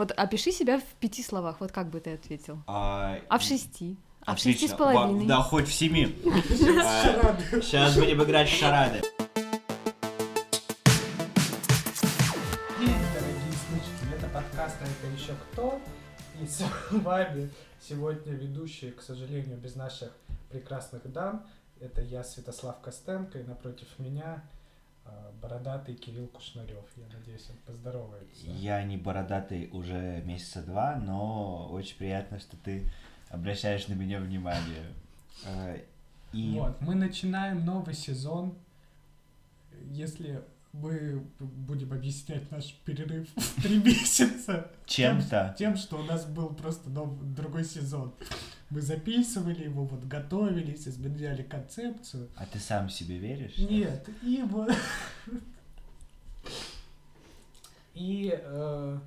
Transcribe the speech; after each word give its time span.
Вот 0.00 0.12
опиши 0.12 0.50
себя 0.50 0.80
в 0.80 0.84
пяти 0.98 1.22
словах, 1.22 1.56
вот 1.60 1.72
как 1.72 1.90
бы 1.90 2.00
ты 2.00 2.14
ответил? 2.14 2.62
А, 2.66 3.18
А 3.28 3.38
в 3.38 3.42
шести? 3.42 3.98
А 4.24 4.34
в 4.34 4.38
шести 4.38 4.66
с 4.66 4.72
половиной? 4.72 5.26
Да, 5.26 5.42
хоть 5.42 5.68
в 5.68 5.74
семи. 5.74 6.06
Сейчас 6.24 7.98
будем 7.98 8.22
играть 8.22 8.48
в 8.48 8.58
шарады. 8.58 9.02
День, 12.78 12.96
дорогие 13.12 13.52
слушатели, 13.68 14.16
это 14.16 14.26
подкаст 14.32 14.76
«А 14.80 14.84
это 14.86 15.14
еще 15.14 15.34
кто?» 15.52 15.78
И 16.40 16.46
с 16.46 16.64
вами 16.92 17.50
сегодня 17.86 18.32
ведущие, 18.32 18.92
к 18.92 19.02
сожалению, 19.02 19.58
без 19.58 19.76
наших 19.76 20.16
прекрасных 20.48 21.12
дам. 21.12 21.46
Это 21.78 22.00
я, 22.00 22.24
Святослав 22.24 22.80
Костенко, 22.80 23.38
и 23.38 23.42
напротив 23.42 23.88
меня 23.98 24.42
бородатый 25.40 25.94
Кирилл 25.94 26.26
Кушнарев. 26.28 26.84
Я 26.96 27.06
надеюсь, 27.18 27.48
он 27.50 27.56
поздоровается. 27.66 28.46
Я 28.46 28.82
не 28.84 28.96
бородатый 28.96 29.68
уже 29.72 30.22
месяца 30.24 30.62
два, 30.62 30.96
но 30.96 31.68
очень 31.70 31.96
приятно, 31.96 32.38
что 32.38 32.56
ты 32.56 32.88
обращаешь 33.30 33.88
на 33.88 33.94
меня 33.94 34.20
внимание. 34.20 34.86
А, 35.46 35.76
И 36.32 36.58
Вот, 36.58 36.80
мы 36.80 36.94
начинаем 36.94 37.64
новый 37.64 37.94
сезон. 37.94 38.54
Если 39.90 40.42
мы 40.72 41.24
будем 41.40 41.92
объяснять 41.92 42.50
наш 42.50 42.74
перерыв 42.84 43.28
в 43.34 43.62
три 43.62 43.78
месяца, 43.82 44.70
чем-то... 44.86 45.54
тем, 45.58 45.76
что 45.76 45.98
у 45.98 46.02
нас 46.04 46.26
был 46.26 46.50
просто 46.50 46.90
нов- 46.90 47.18
другой 47.34 47.64
сезон. 47.64 48.14
Мы 48.70 48.80
записывали 48.82 49.64
его, 49.64 49.84
вот 49.84 50.04
готовились, 50.04 50.86
изменяли 50.86 51.42
концепцию. 51.42 52.28
А 52.36 52.46
ты 52.46 52.60
сам 52.60 52.88
себе 52.88 53.18
веришь? 53.18 53.58
Нет, 53.58 54.08
и 54.22 54.42
вот... 54.42 54.70
И 57.94 58.32
э, 58.32 58.98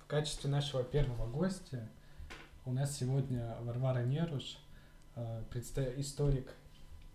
в 0.00 0.06
качестве 0.06 0.50
нашего 0.50 0.84
первого 0.84 1.26
гостя 1.26 1.88
у 2.66 2.72
нас 2.72 2.96
сегодня 2.96 3.56
Варвара 3.62 4.04
Неруш, 4.04 4.58
э, 5.16 5.42
историк 5.96 6.52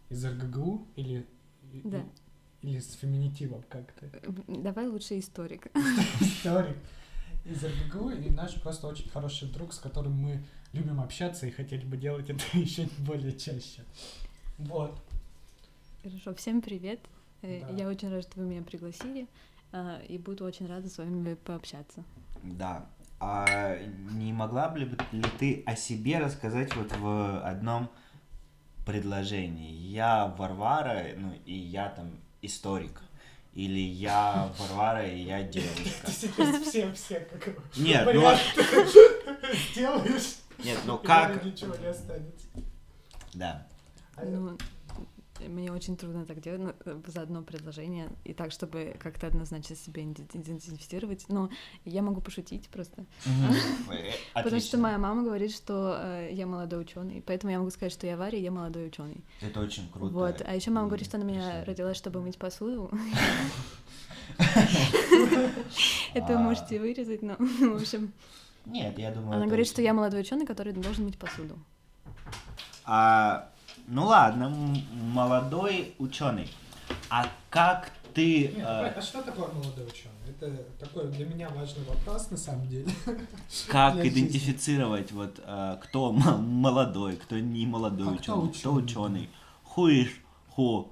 из 0.10 0.26
РГГУ 0.26 0.88
или, 0.96 1.26
Да. 1.84 2.04
или 2.62 2.80
с 2.80 2.94
феминитивом 2.96 3.64
как-то. 3.70 4.10
Давай 4.48 4.88
лучше 4.88 5.20
историк. 5.20 5.68
Историк 6.20 6.76
из 7.46 7.64
РГГУ 7.64 8.10
и 8.10 8.30
наш 8.32 8.60
просто 8.62 8.88
очень 8.88 9.10
хороший 9.10 9.50
друг, 9.50 9.74
с 9.74 9.80
которым 9.80 10.14
мы 10.14 10.44
любим 10.74 11.02
общаться 11.02 11.46
и 11.46 11.52
хотели 11.52 11.86
бы 11.86 11.98
делать 11.98 12.30
это 12.30 12.44
еще 12.58 12.88
более 13.00 13.34
чаще. 13.38 13.84
Вот. 14.58 14.98
Хорошо, 16.04 16.34
всем 16.36 16.62
привет. 16.62 17.00
Э, 17.42 17.62
Да. 17.62 17.70
Я 17.78 17.88
очень 17.88 18.10
рада, 18.10 18.22
что 18.22 18.40
вы 18.40 18.46
меня 18.46 18.62
пригласили, 18.62 19.28
а, 19.72 20.02
и 20.08 20.18
буду 20.18 20.46
очень 20.46 20.68
рада 20.68 20.90
с 20.90 20.98
вами 20.98 21.36
пообщаться. 21.36 22.04
Да. 22.44 22.86
А 23.20 23.78
не 24.14 24.34
могла 24.34 24.70
бы 24.70 24.80
ли 24.80 24.90
ты 25.38 25.64
о 25.68 25.76
себе 25.76 26.18
рассказать 26.18 26.76
вот 26.76 26.92
в 26.98 27.48
одном 27.48 27.90
предложении? 28.86 29.72
Я 29.74 30.28
Варвара, 30.38 31.06
ну 31.16 31.34
и 31.46 31.54
я 31.54 31.90
там 31.90 32.12
историк. 32.42 33.00
Или 33.54 33.80
я 33.80 34.52
Варвара, 34.58 35.06
и 35.08 35.22
я 35.22 35.44
девушка. 35.48 36.06
Ты 36.08 36.12
сейчас 36.12 36.56
всем 36.64 36.94
все 36.96 37.20
как 37.20 37.78
Нет, 37.78 38.06
ну 38.12 38.24
сделаешь, 39.74 40.38
Нет, 40.64 40.80
ну 40.86 40.98
и 40.98 41.06
как... 41.06 41.44
ничего 41.44 41.76
не 41.76 41.88
останется. 41.88 42.48
Да. 43.34 43.68
Ну, 44.24 44.58
мне 45.48 45.72
очень 45.72 45.98
трудно 45.98 46.26
так 46.26 46.40
делать 46.42 46.62
ну, 46.62 46.74
э, 46.86 47.02
за 47.08 47.22
одно 47.22 47.42
предложение, 47.42 48.10
и 48.24 48.34
так, 48.34 48.52
чтобы 48.52 48.96
как-то 49.00 49.26
однозначно 49.28 49.76
себя 49.76 50.04
иде- 50.04 50.28
идентифицировать. 50.34 51.26
Но 51.30 51.50
я 51.84 52.02
могу 52.04 52.22
пошутить 52.22 52.70
просто. 52.70 53.06
Мгм. 53.26 53.56
Э, 53.92 54.44
Потому 54.44 54.62
что 54.62 54.78
моя 54.78 54.98
мама 54.98 55.24
говорит, 55.24 55.52
что 55.52 55.98
э, 56.00 56.30
я 56.34 56.46
молодой 56.46 56.82
ученый, 56.82 57.24
поэтому 57.26 57.52
я 57.52 57.60
могу 57.60 57.72
сказать, 57.72 57.92
что 57.92 58.06
я 58.08 58.18
Варя, 58.18 58.38
я 58.38 58.52
молодой 58.52 58.88
ученый. 58.88 59.24
Это 59.42 59.60
очень 59.60 59.90
круто. 59.92 60.14
Вот. 60.14 60.42
А 60.46 60.56
еще 60.56 60.70
мама 60.72 60.88
говорит, 60.88 61.08
что 61.08 61.18
она 61.18 61.26
меня 61.26 61.66
родила, 61.66 61.94
чтобы 61.94 62.22
мыть 62.22 62.38
посуду. 62.38 62.92
Это 66.14 66.28
вы 66.28 66.34
А. 66.36 66.40
можете 66.40 66.80
вырезать, 66.80 67.22
но, 67.22 67.36
в 67.38 67.82
общем, 67.82 68.14
Нет, 68.66 68.98
я 69.00 69.12
думаю... 69.12 69.38
она 69.38 69.46
говорит, 69.46 69.66
очень- 69.66 69.74
что 69.74 69.82
я 69.82 69.94
молодой 69.94 70.22
ученый, 70.22 70.46
который 70.46 70.74
должен 70.74 71.06
мыть 71.06 71.18
посуду. 71.18 71.58
А, 72.86 73.50
ну 73.88 74.06
ладно, 74.06 74.50
молодой 75.14 75.94
ученый. 76.00 76.50
А 77.10 77.28
как 77.50 77.92
ты... 78.14 78.48
Нет, 78.50 78.58
э, 78.58 78.94
а 78.96 79.02
что 79.02 79.22
такое 79.22 79.48
молодой 79.48 79.86
ученый? 79.86 80.12
Это 80.28 80.52
такой 80.80 81.08
для 81.10 81.26
меня 81.26 81.50
важный 81.50 81.84
вопрос 81.86 82.32
на 82.32 82.38
самом 82.38 82.68
деле. 82.68 82.90
как 83.68 83.96
для 83.96 84.04
жизни. 84.04 84.22
идентифицировать 84.22 85.12
вот 85.12 85.40
э, 85.44 85.78
кто 85.84 86.12
молодой, 86.12 87.16
кто 87.18 87.38
не 87.40 87.66
молодой 87.66 88.08
А 88.08 88.12
ученый, 88.12 88.50
кто 88.54 88.74
ученый? 88.74 89.30
who? 89.76 90.08
Ну, 90.58 90.90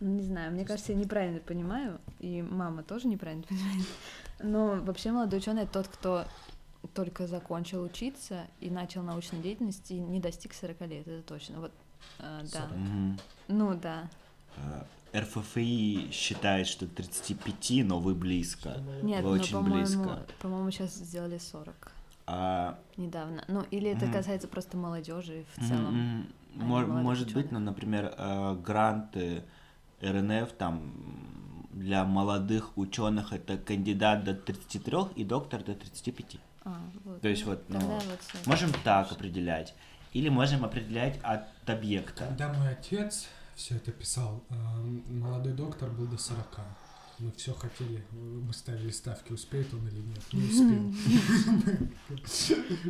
Не 0.00 0.22
знаю, 0.22 0.52
мне 0.52 0.64
кажется, 0.64 0.92
я 0.92 0.98
неправильно 0.98 1.40
понимаю, 1.40 2.00
и 2.20 2.42
мама 2.42 2.82
тоже 2.82 3.08
неправильно 3.08 3.44
понимает. 3.48 3.86
Но 4.40 4.76
вообще 4.82 5.12
молодой 5.12 5.38
ученый 5.38 5.66
тот, 5.66 5.88
кто 5.88 6.24
только 6.94 7.26
закончил 7.26 7.82
учиться 7.82 8.46
и 8.60 8.70
начал 8.70 9.02
научную 9.02 9.42
деятельность 9.42 9.90
и 9.90 9.98
не 9.98 10.20
достиг 10.20 10.54
40 10.54 10.80
лет, 10.82 11.06
это 11.08 11.22
точно. 11.22 11.60
Вот, 11.60 11.72
э, 12.18 12.40
да. 12.52 12.60
40. 12.68 12.76
Мгм. 12.76 13.18
Ну 13.48 13.74
да. 13.74 14.08
Э, 14.56 14.84
РФФИ 15.20 16.10
считает, 16.12 16.66
что 16.66 16.86
35, 16.86 17.82
но 17.82 17.98
вы 17.98 18.14
близко. 18.14 18.80
Нет, 19.02 19.24
Вы 19.24 19.36
ну, 19.36 19.42
очень 19.42 19.54
по-моему, 19.56 19.76
близко. 19.78 20.26
по-моему, 20.40 20.70
сейчас 20.70 20.94
сделали 20.94 21.38
40 21.38 21.92
А, 22.26 22.78
недавно. 22.96 23.44
Ну, 23.48 23.62
или 23.70 23.90
это 23.90 24.04
Мгм. 24.06 24.12
касается 24.14 24.48
просто 24.48 24.76
молодежи 24.76 25.44
в 25.56 25.66
целом. 25.66 25.94
м, 25.94 26.26
а 26.56 26.58
не 26.58 26.64
мо- 26.64 26.80
молодых 26.80 27.02
может 27.04 27.26
быть, 27.28 27.46
учёных. 27.46 27.52
ну, 27.52 27.58
например, 27.60 28.14
э, 28.16 28.56
гранты 28.64 29.42
РНФ 30.02 30.52
там 30.52 30.92
для 31.76 32.04
молодых 32.04 32.76
ученых 32.78 33.32
это 33.32 33.58
кандидат 33.58 34.24
до 34.24 34.34
33 34.34 34.98
и 35.14 35.24
доктор 35.24 35.62
до 35.62 35.74
35. 35.74 36.38
А, 36.64 36.80
вот. 37.04 37.20
То 37.20 37.28
есть 37.28 37.44
ну, 37.44 37.50
вот, 37.52 37.64
ну, 37.68 37.78
вот. 37.80 38.46
Можем 38.46 38.72
так 38.82 39.12
определять. 39.12 39.74
Или 40.12 40.30
можем 40.30 40.64
определять 40.64 41.20
от 41.22 41.44
объекта. 41.66 42.24
Когда 42.26 42.52
мой 42.52 42.70
отец 42.70 43.28
все 43.54 43.76
это 43.76 43.92
писал, 43.92 44.42
э, 44.48 44.54
молодой 45.12 45.52
доктор 45.52 45.90
был 45.90 46.06
до 46.06 46.16
40. 46.16 46.60
Мы 47.18 47.32
все 47.32 47.54
хотели, 47.54 48.04
мы 48.12 48.52
ставили 48.52 48.90
ставки, 48.90 49.32
успеет 49.32 49.72
он 49.72 49.88
или 49.88 50.00
нет. 50.00 50.20
Не 50.32 50.48
успел. 50.50 51.88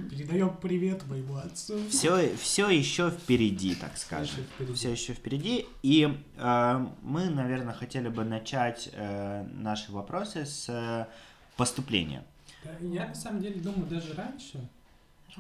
Передаем 0.11 0.57
привет 0.57 1.07
моему 1.07 1.37
отцу. 1.37 1.79
Все, 1.89 2.35
все 2.37 2.69
еще 2.69 3.11
впереди, 3.11 3.77
так 3.77 3.97
скажем. 3.97 4.45
Все 4.75 4.91
еще 4.91 5.13
впереди. 5.15 5.67
И 5.85 6.13
э, 6.37 6.87
мы, 7.03 7.31
наверное, 7.31 7.73
хотели 7.73 8.09
бы 8.09 8.25
начать 8.25 8.89
э, 8.93 9.45
наши 9.53 9.93
вопросы 9.93 10.45
с 10.45 10.69
э, 10.71 11.07
поступления. 11.57 12.25
Я 12.81 13.07
на 13.07 13.15
самом 13.15 13.41
деле 13.41 13.61
думаю, 13.61 13.87
даже 13.87 14.13
раньше, 14.15 14.69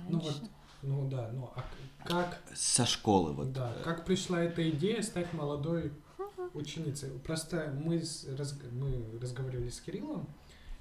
ну 0.08 0.20
вот, 0.20 0.26
Раньше. 0.26 0.48
ну 0.82 1.08
да, 1.08 1.30
ну 1.32 1.50
а 1.56 1.64
как, 2.04 2.40
Со 2.54 2.86
школы 2.86 3.32
вот. 3.32 3.52
да, 3.52 3.74
как 3.82 4.04
пришла 4.04 4.42
эта 4.42 4.68
идея 4.70 5.02
стать 5.02 5.32
молодой 5.32 5.92
ученицей? 6.54 7.10
Просто 7.24 7.72
мы, 7.84 8.02
с- 8.02 8.26
раз- 8.36 8.58
мы 8.72 9.18
разговаривали 9.20 9.68
с 9.70 9.80
Кириллом, 9.80 10.26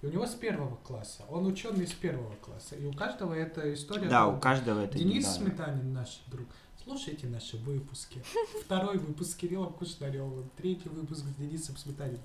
и 0.02 0.08
у 0.08 0.12
него 0.12 0.26
с 0.26 0.36
первого 0.36 0.76
класса, 0.78 1.24
он 1.30 1.46
ученый 1.48 1.88
с 1.88 1.94
первого 1.94 2.36
класса, 2.36 2.76
и 2.76 2.86
у 2.86 2.94
каждого 2.94 3.34
эта 3.34 3.74
история. 3.74 4.08
Да, 4.10 4.28
у 4.28 4.40
каждого 4.40 4.82
это 4.82 4.98
Денис 4.98 5.26
индивидуально. 5.38 5.56
Сметанин, 5.56 5.94
наш 5.94 6.22
друг, 6.28 6.48
слушайте 6.84 7.28
наши 7.28 7.58
выпуски. 7.58 8.22
Второй 8.66 8.98
выпуск 8.98 9.32
с 9.32 9.36
Кириллом 9.36 9.74
Кушнаревым, 9.74 10.50
третий 10.58 10.90
выпуск 10.90 11.22
с 11.26 11.36
Денисом 11.42 11.78
Сметаниным. 11.78 12.22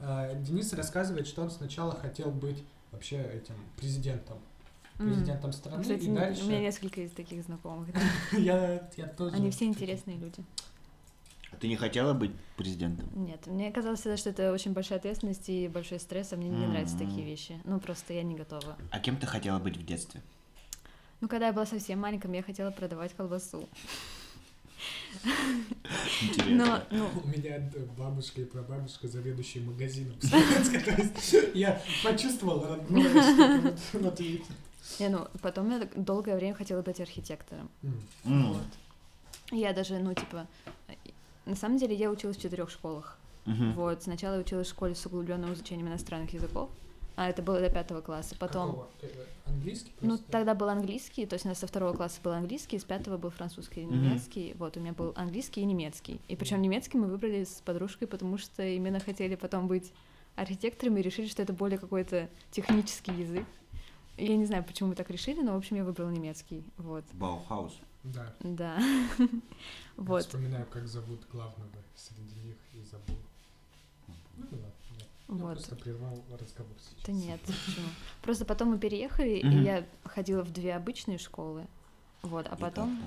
А, 0.00 0.34
Денис 0.34 0.72
рассказывает, 0.72 1.26
что 1.26 1.42
он 1.42 1.50
сначала 1.50 1.94
хотел 1.94 2.30
быть 2.30 2.62
вообще 2.92 3.22
этим 3.22 3.54
президентом. 3.76 4.38
Президентом 4.98 5.52
страны. 5.52 5.82
Кстати, 5.82 6.04
и 6.04 6.14
дальше... 6.14 6.44
у 6.44 6.46
меня 6.46 6.60
несколько 6.60 7.00
из 7.00 7.10
таких 7.10 7.42
знакомых. 7.42 7.92
да. 7.92 8.00
я, 8.38 8.88
я 8.96 9.06
тоже... 9.08 9.34
Они 9.34 9.50
все 9.50 9.64
интересные 9.64 10.16
люди. 10.16 10.44
А 11.54 11.56
Ты 11.56 11.68
не 11.68 11.76
хотела 11.76 12.14
быть 12.14 12.32
президентом? 12.56 13.08
Нет, 13.14 13.46
мне 13.46 13.70
казалось 13.70 14.00
всегда, 14.00 14.16
что 14.16 14.30
это 14.30 14.52
очень 14.52 14.72
большая 14.72 14.98
ответственность 14.98 15.48
и 15.48 15.68
большой 15.68 16.00
стресс, 16.00 16.32
а 16.32 16.36
мне 16.36 16.48
не 16.48 16.66
нравятся 16.66 16.96
М. 16.96 17.08
такие 17.08 17.24
вещи. 17.24 17.60
Ну, 17.64 17.78
просто 17.78 18.12
я 18.12 18.24
не 18.24 18.34
готова. 18.34 18.76
А 18.90 18.98
кем 18.98 19.16
ты 19.16 19.26
хотела 19.26 19.60
быть 19.60 19.76
в 19.76 19.86
детстве? 19.86 20.20
Ну, 21.20 21.28
когда 21.28 21.46
я 21.46 21.52
была 21.52 21.64
совсем 21.64 22.00
маленькой, 22.00 22.34
я 22.34 22.42
хотела 22.42 22.72
продавать 22.72 23.14
колбасу. 23.14 23.68
Но, 25.24 25.30
Интересно. 26.22 26.84
ну, 26.90 27.08
У 27.22 27.28
меня 27.28 27.70
бабушка 27.96 28.40
и 28.40 28.44
прабабушка 28.44 29.06
заведующие 29.06 29.62
магазином. 29.62 30.16
Я 31.54 31.80
почувствовал 32.02 32.66
родное 32.66 33.08
не, 34.98 35.08
ну, 35.08 35.26
потом 35.40 35.70
я 35.70 35.88
долгое 35.96 36.36
время 36.36 36.54
хотела 36.54 36.82
быть 36.82 37.00
архитектором. 37.00 37.70
Вот. 38.24 38.62
Я 39.50 39.72
даже, 39.72 39.98
ну, 39.98 40.14
типа, 40.14 40.46
на 41.46 41.56
самом 41.56 41.78
деле 41.78 41.94
я 41.94 42.10
училась 42.10 42.36
в 42.36 42.40
четырех 42.40 42.70
школах. 42.70 43.18
Мгм. 43.46 43.72
Вот, 43.72 44.02
сначала 44.02 44.34
я 44.34 44.40
училась 44.40 44.68
в 44.68 44.70
школе 44.70 44.94
с 44.94 45.04
углубленным 45.06 45.52
изучением 45.52 45.88
иностранных 45.88 46.32
языков, 46.32 46.70
А, 47.16 47.28
это 47.28 47.42
было 47.42 47.60
до 47.60 47.70
пятого 47.70 48.00
класса. 48.00 48.34
Потом... 48.36 48.70
Какого? 48.70 48.88
Английский 49.46 49.92
Ну, 50.00 50.18
тогда 50.18 50.54
был 50.54 50.68
английский, 50.68 51.26
то 51.26 51.34
есть 51.34 51.44
у 51.44 51.48
нас 51.48 51.58
со 51.58 51.68
второго 51.68 51.94
класса 51.94 52.18
был 52.24 52.32
английский, 52.32 52.78
с 52.78 52.84
пятого 52.84 53.18
был 53.18 53.30
французский 53.30 53.82
и 53.82 53.84
немецкий. 53.84 54.54
Вот, 54.58 54.76
у 54.76 54.80
меня 54.80 54.94
был 54.94 55.12
английский 55.14 55.60
и 55.60 55.64
немецкий. 55.64 56.20
И 56.26 56.34
причем 56.34 56.60
немецкий 56.60 56.98
мы 56.98 57.06
выбрали 57.06 57.44
с 57.44 57.62
подружкой, 57.64 58.08
потому 58.08 58.36
что 58.36 58.66
именно 58.66 58.98
хотели 58.98 59.36
потом 59.36 59.68
быть 59.68 59.92
архитекторами 60.34 60.98
и 60.98 61.02
решили, 61.02 61.28
что 61.28 61.42
это 61.42 61.52
более 61.52 61.78
какой-то 61.78 62.28
технический 62.50 63.12
язык. 63.12 63.46
Я 64.16 64.36
не 64.36 64.46
знаю, 64.46 64.64
почему 64.64 64.88
мы 64.88 64.94
так 64.96 65.10
решили, 65.10 65.40
но, 65.40 65.54
в 65.54 65.56
общем, 65.56 65.76
я 65.76 65.84
выбрала 65.84 66.10
немецкий. 66.10 66.64
Вот, 66.78 67.04
Баухаус. 67.12 67.74
Да. 68.04 68.34
да. 68.40 68.78
Вот, 69.96 70.22
вспоминаю, 70.22 70.66
как 70.66 70.88
зовут 70.88 71.24
главного 71.30 71.70
среди 71.94 72.40
них 72.40 72.56
и 72.72 72.82
забыл. 72.82 73.16
Ну 74.36 74.46
да 74.50 74.56
да. 74.56 75.04
Я 75.28 75.34
вот. 75.34 75.52
просто 75.52 75.76
прервал 75.76 76.24
разговор 76.40 76.74
сейчас. 76.80 77.06
Да 77.06 77.12
нет, 77.12 77.40
почему? 77.40 77.86
Просто 78.22 78.44
потом 78.44 78.70
мы 78.70 78.78
переехали, 78.78 79.36
и 79.36 79.62
я 79.62 79.86
ходила 80.04 80.42
в 80.42 80.52
две 80.52 80.74
обычные 80.74 81.18
школы. 81.18 81.66
Вот, 82.22 82.46
а 82.48 82.56
потом 82.56 82.98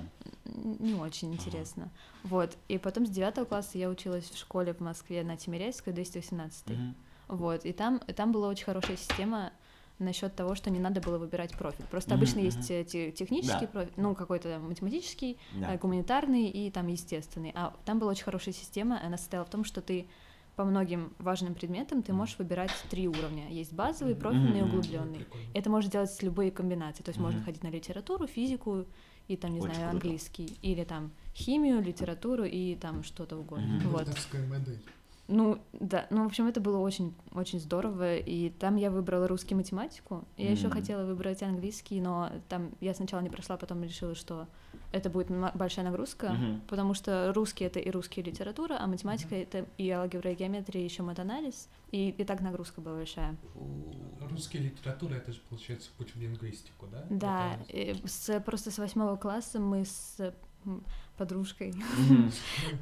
не 0.45 0.93
очень 0.93 1.33
интересно. 1.33 1.89
Вот. 2.23 2.55
И 2.67 2.77
потом 2.77 3.05
с 3.05 3.09
девятого 3.09 3.45
класса 3.45 3.77
я 3.77 3.89
училась 3.89 4.29
в 4.29 4.37
школе 4.37 4.73
в 4.73 4.79
Москве 4.79 5.23
на 5.23 5.37
Тимирязевской, 5.37 5.91
218. 5.91 6.67
Мгм. 6.67 6.95
Вот. 7.27 7.65
И 7.65 7.73
там, 7.73 7.97
и 8.07 8.13
там 8.13 8.31
была 8.31 8.47
очень 8.47 8.65
хорошая 8.65 8.95
система 8.95 9.51
насчет 9.99 10.35
того, 10.35 10.55
что 10.55 10.69
не 10.69 10.79
надо 10.79 11.01
было 11.01 11.17
выбирать 11.17 11.51
профиль. 11.53 11.85
Просто 11.89 12.13
обычно 12.15 12.39
есть 12.39 12.69
э, 12.69 12.83
те- 12.83 13.11
технический 13.11 13.61
Да. 13.65 13.67
профиль, 13.67 13.93
ну, 13.97 14.13
какой-то 14.15 14.49
там 14.49 14.67
математический, 14.69 15.37
Да. 15.55 15.73
э, 15.73 15.77
гуманитарный 15.77 16.45
и 16.49 16.69
там 16.71 16.87
естественный. 16.87 17.51
А 17.55 17.73
там 17.85 17.99
была 17.99 18.11
очень 18.11 18.23
хорошая 18.23 18.53
система, 18.53 19.01
она 19.03 19.17
состояла 19.17 19.45
в 19.45 19.49
том, 19.49 19.63
что 19.63 19.81
ты 19.81 20.07
по 20.55 20.63
многим 20.63 21.13
важным 21.19 21.53
предметам 21.53 22.01
ты 22.01 22.13
можешь 22.13 22.37
выбирать 22.39 22.71
три 22.89 23.07
уровня. 23.07 23.47
Есть 23.49 23.73
базовый, 23.73 24.15
профильный 24.15 24.59
и 24.59 24.63
углубленный. 24.63 25.19
Прикольно. 25.19 25.45
Это 25.53 25.69
можно 25.69 25.91
делать 25.91 26.11
с 26.11 26.21
любой 26.23 26.49
комбинацией. 26.49 27.03
То 27.05 27.09
есть 27.09 27.19
можно 27.19 27.41
ходить 27.43 27.63
на 27.63 27.67
литературу, 27.67 28.25
физику 28.25 28.85
и 29.27 29.35
там, 29.37 29.51
не 29.53 29.59
Очень 29.59 29.75
знаю, 29.75 29.91
круто. 29.91 30.05
английский. 30.07 30.57
Или 30.63 30.83
там 30.83 31.11
химию, 31.35 31.79
литературу 31.81 32.43
и 32.43 32.73
там 32.75 33.03
что-то 33.03 33.37
угодно. 33.37 33.79
Вот. 33.85 34.07
Модель. 34.49 34.79
Ну, 35.27 35.59
да, 35.73 36.07
ну, 36.09 36.23
в 36.23 36.27
общем, 36.27 36.47
это 36.47 36.61
было 36.61 36.77
очень, 36.77 37.13
очень 37.33 37.59
здорово, 37.59 38.15
и 38.15 38.49
там 38.49 38.77
я 38.77 38.89
выбрала 38.89 39.27
русский 39.27 39.55
математику. 39.55 40.23
Я 40.37 40.51
еще 40.51 40.67
М. 40.67 40.71
хотела 40.71 41.03
выбрать 41.05 41.43
английский, 41.43 41.99
но 41.99 42.31
там 42.47 42.71
я 42.79 42.93
сначала 42.93 43.19
не 43.19 43.29
прошла, 43.29 43.57
потом 43.57 43.83
решила, 43.83 44.15
что 44.15 44.47
это 44.93 45.09
будет 45.09 45.27
большая 45.55 45.83
нагрузка, 45.83 46.29
Мгм. 46.31 46.61
потому 46.69 46.93
что 46.93 47.33
русский 47.33 47.65
это 47.65 47.79
и 47.79 47.91
русский 47.91 48.21
литература, 48.21 48.77
а 48.79 48.87
математика 48.87 49.35
это 49.35 49.65
и 49.77 49.89
алгебра, 49.89 50.31
и 50.31 50.35
геометрия, 50.35 50.81
и 50.81 50.85
еще 50.85 51.03
матанализ, 51.03 51.67
и, 51.91 52.09
и 52.09 52.23
так 52.23 52.39
нагрузка 52.39 52.79
была 52.79 52.95
большая. 52.95 53.35
Русская 54.31 54.59
литература, 54.59 55.15
это 55.15 55.33
же 55.33 55.39
получается 55.49 55.89
путь 55.97 56.15
в 56.15 56.19
лингвистику, 56.21 56.87
да? 56.87 57.05
Да, 57.09 57.59
э, 57.67 57.95
с, 58.05 58.39
просто 58.39 58.71
с 58.71 58.77
восьмого 58.77 59.17
класса 59.17 59.59
мы 59.59 59.83
с 59.83 60.33
подружкой. 61.17 61.73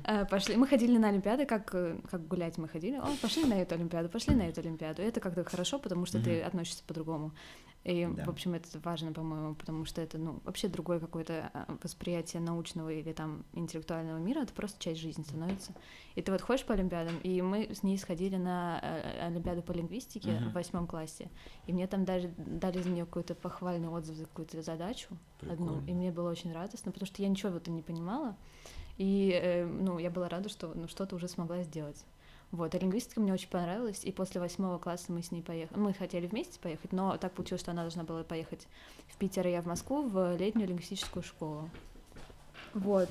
Э, 0.04 0.26
Пошли, 0.26 0.56
мы 0.56 0.68
ходили 0.68 0.98
на 0.98 1.10
Олимпиады, 1.10 1.46
как, 1.46 1.74
э, 1.74 1.98
как 2.12 2.28
гулять 2.28 2.58
мы 2.58 2.68
ходили. 2.68 2.98
О, 2.98 3.08
пошли 3.22 3.46
на 3.46 3.54
эту 3.62 3.76
Олимпиаду, 3.76 4.10
пошли 4.10 4.36
на 4.36 4.44
эту 4.44 4.62
Олимпиаду. 4.62 5.02
И 5.02 5.06
это 5.06 5.20
как-то 5.20 5.44
хорошо, 5.44 5.80
потому 5.80 6.06
что 6.06 6.20
ты 6.20 6.42
относишься 6.42 6.84
по-другому. 6.88 7.32
И, 7.86 8.08
Да. 8.08 8.26
в 8.26 8.30
общем, 8.30 8.56
это 8.56 8.68
важно, 8.80 9.14
по-моему, 9.14 9.54
потому 9.54 9.86
что 9.86 10.02
это, 10.02 10.18
ну, 10.18 10.40
вообще 10.44 10.68
другое 10.68 11.00
какое-то 11.00 11.52
а, 11.54 11.78
восприятие 11.84 12.42
научного 12.42 12.90
или 12.90 13.14
там 13.14 13.46
интеллектуального 13.54 14.18
мира, 14.18 14.40
это 14.42 14.54
просто 14.54 14.82
часть 14.84 15.00
жизни 15.00 15.22
становится. 15.22 15.72
И 16.16 16.22
ты 16.24 16.32
вот 16.32 16.42
ходишь 16.42 16.66
по 16.66 16.74
Олимпиадам, 16.74 17.20
и 17.20 17.44
мы 17.44 17.70
с 17.76 17.84
ней 17.84 18.00
сходили 18.00 18.38
на 18.38 18.80
э, 18.82 19.28
Олимпиаду 19.28 19.62
по 19.62 19.72
лингвистике 19.72 20.32
Мгм. 20.32 20.50
в 20.50 20.54
восьмом 20.54 20.88
классе, 20.88 21.30
и 21.68 21.74
мне 21.74 21.86
там 21.86 22.06
даже 22.06 22.34
дали 22.38 22.82
за 22.82 22.90
нее 22.90 23.06
какой-то 23.06 23.36
похвальный 23.36 23.88
отзыв 23.88 24.16
за 24.16 24.26
какую-то 24.26 24.64
задачу 24.64 25.10
одну, 25.42 25.68
Прикольно. 25.68 25.86
и 25.88 25.94
мне 25.94 26.12
было 26.12 26.32
очень 26.32 26.52
радостно, 26.54 26.92
потому 26.92 27.06
что 27.06 27.22
я 27.22 27.28
ничего 27.30 27.52
в 27.52 27.58
этом 27.58 27.76
не 27.76 27.84
понимала, 27.84 28.36
и, 28.98 29.30
э, 29.40 29.64
ну, 29.64 30.00
я 30.00 30.10
была 30.10 30.28
рада, 30.28 30.50
что 30.50 30.72
ну, 30.74 30.88
что-то 30.88 31.16
уже 31.16 31.28
смогла 31.28 31.62
сделать. 31.62 32.04
Вот, 32.56 32.74
а 32.74 32.78
лингвистика 32.78 33.20
мне 33.20 33.34
очень 33.34 33.50
понравилась, 33.50 34.06
и 34.06 34.14
после 34.14 34.40
восьмого 34.40 34.78
класса 34.78 35.12
мы 35.12 35.22
с 35.22 35.30
ней 35.30 35.42
поехали. 35.42 35.78
Мы 35.78 35.94
хотели 35.94 36.26
вместе 36.26 36.58
поехать, 36.58 36.94
но 36.94 37.18
так 37.18 37.34
получилось, 37.34 37.62
что 37.62 37.72
она 37.72 37.82
должна 37.82 38.04
была 38.04 38.24
поехать 38.24 38.66
в 39.10 39.18
Питер, 39.18 39.46
а 39.46 39.50
я 39.50 39.62
в 39.62 39.66
Москву 39.66 40.04
в 40.04 40.38
летнюю 40.38 40.70
лингвистическую 40.70 41.22
школу. 41.22 41.70
Вот. 42.74 43.10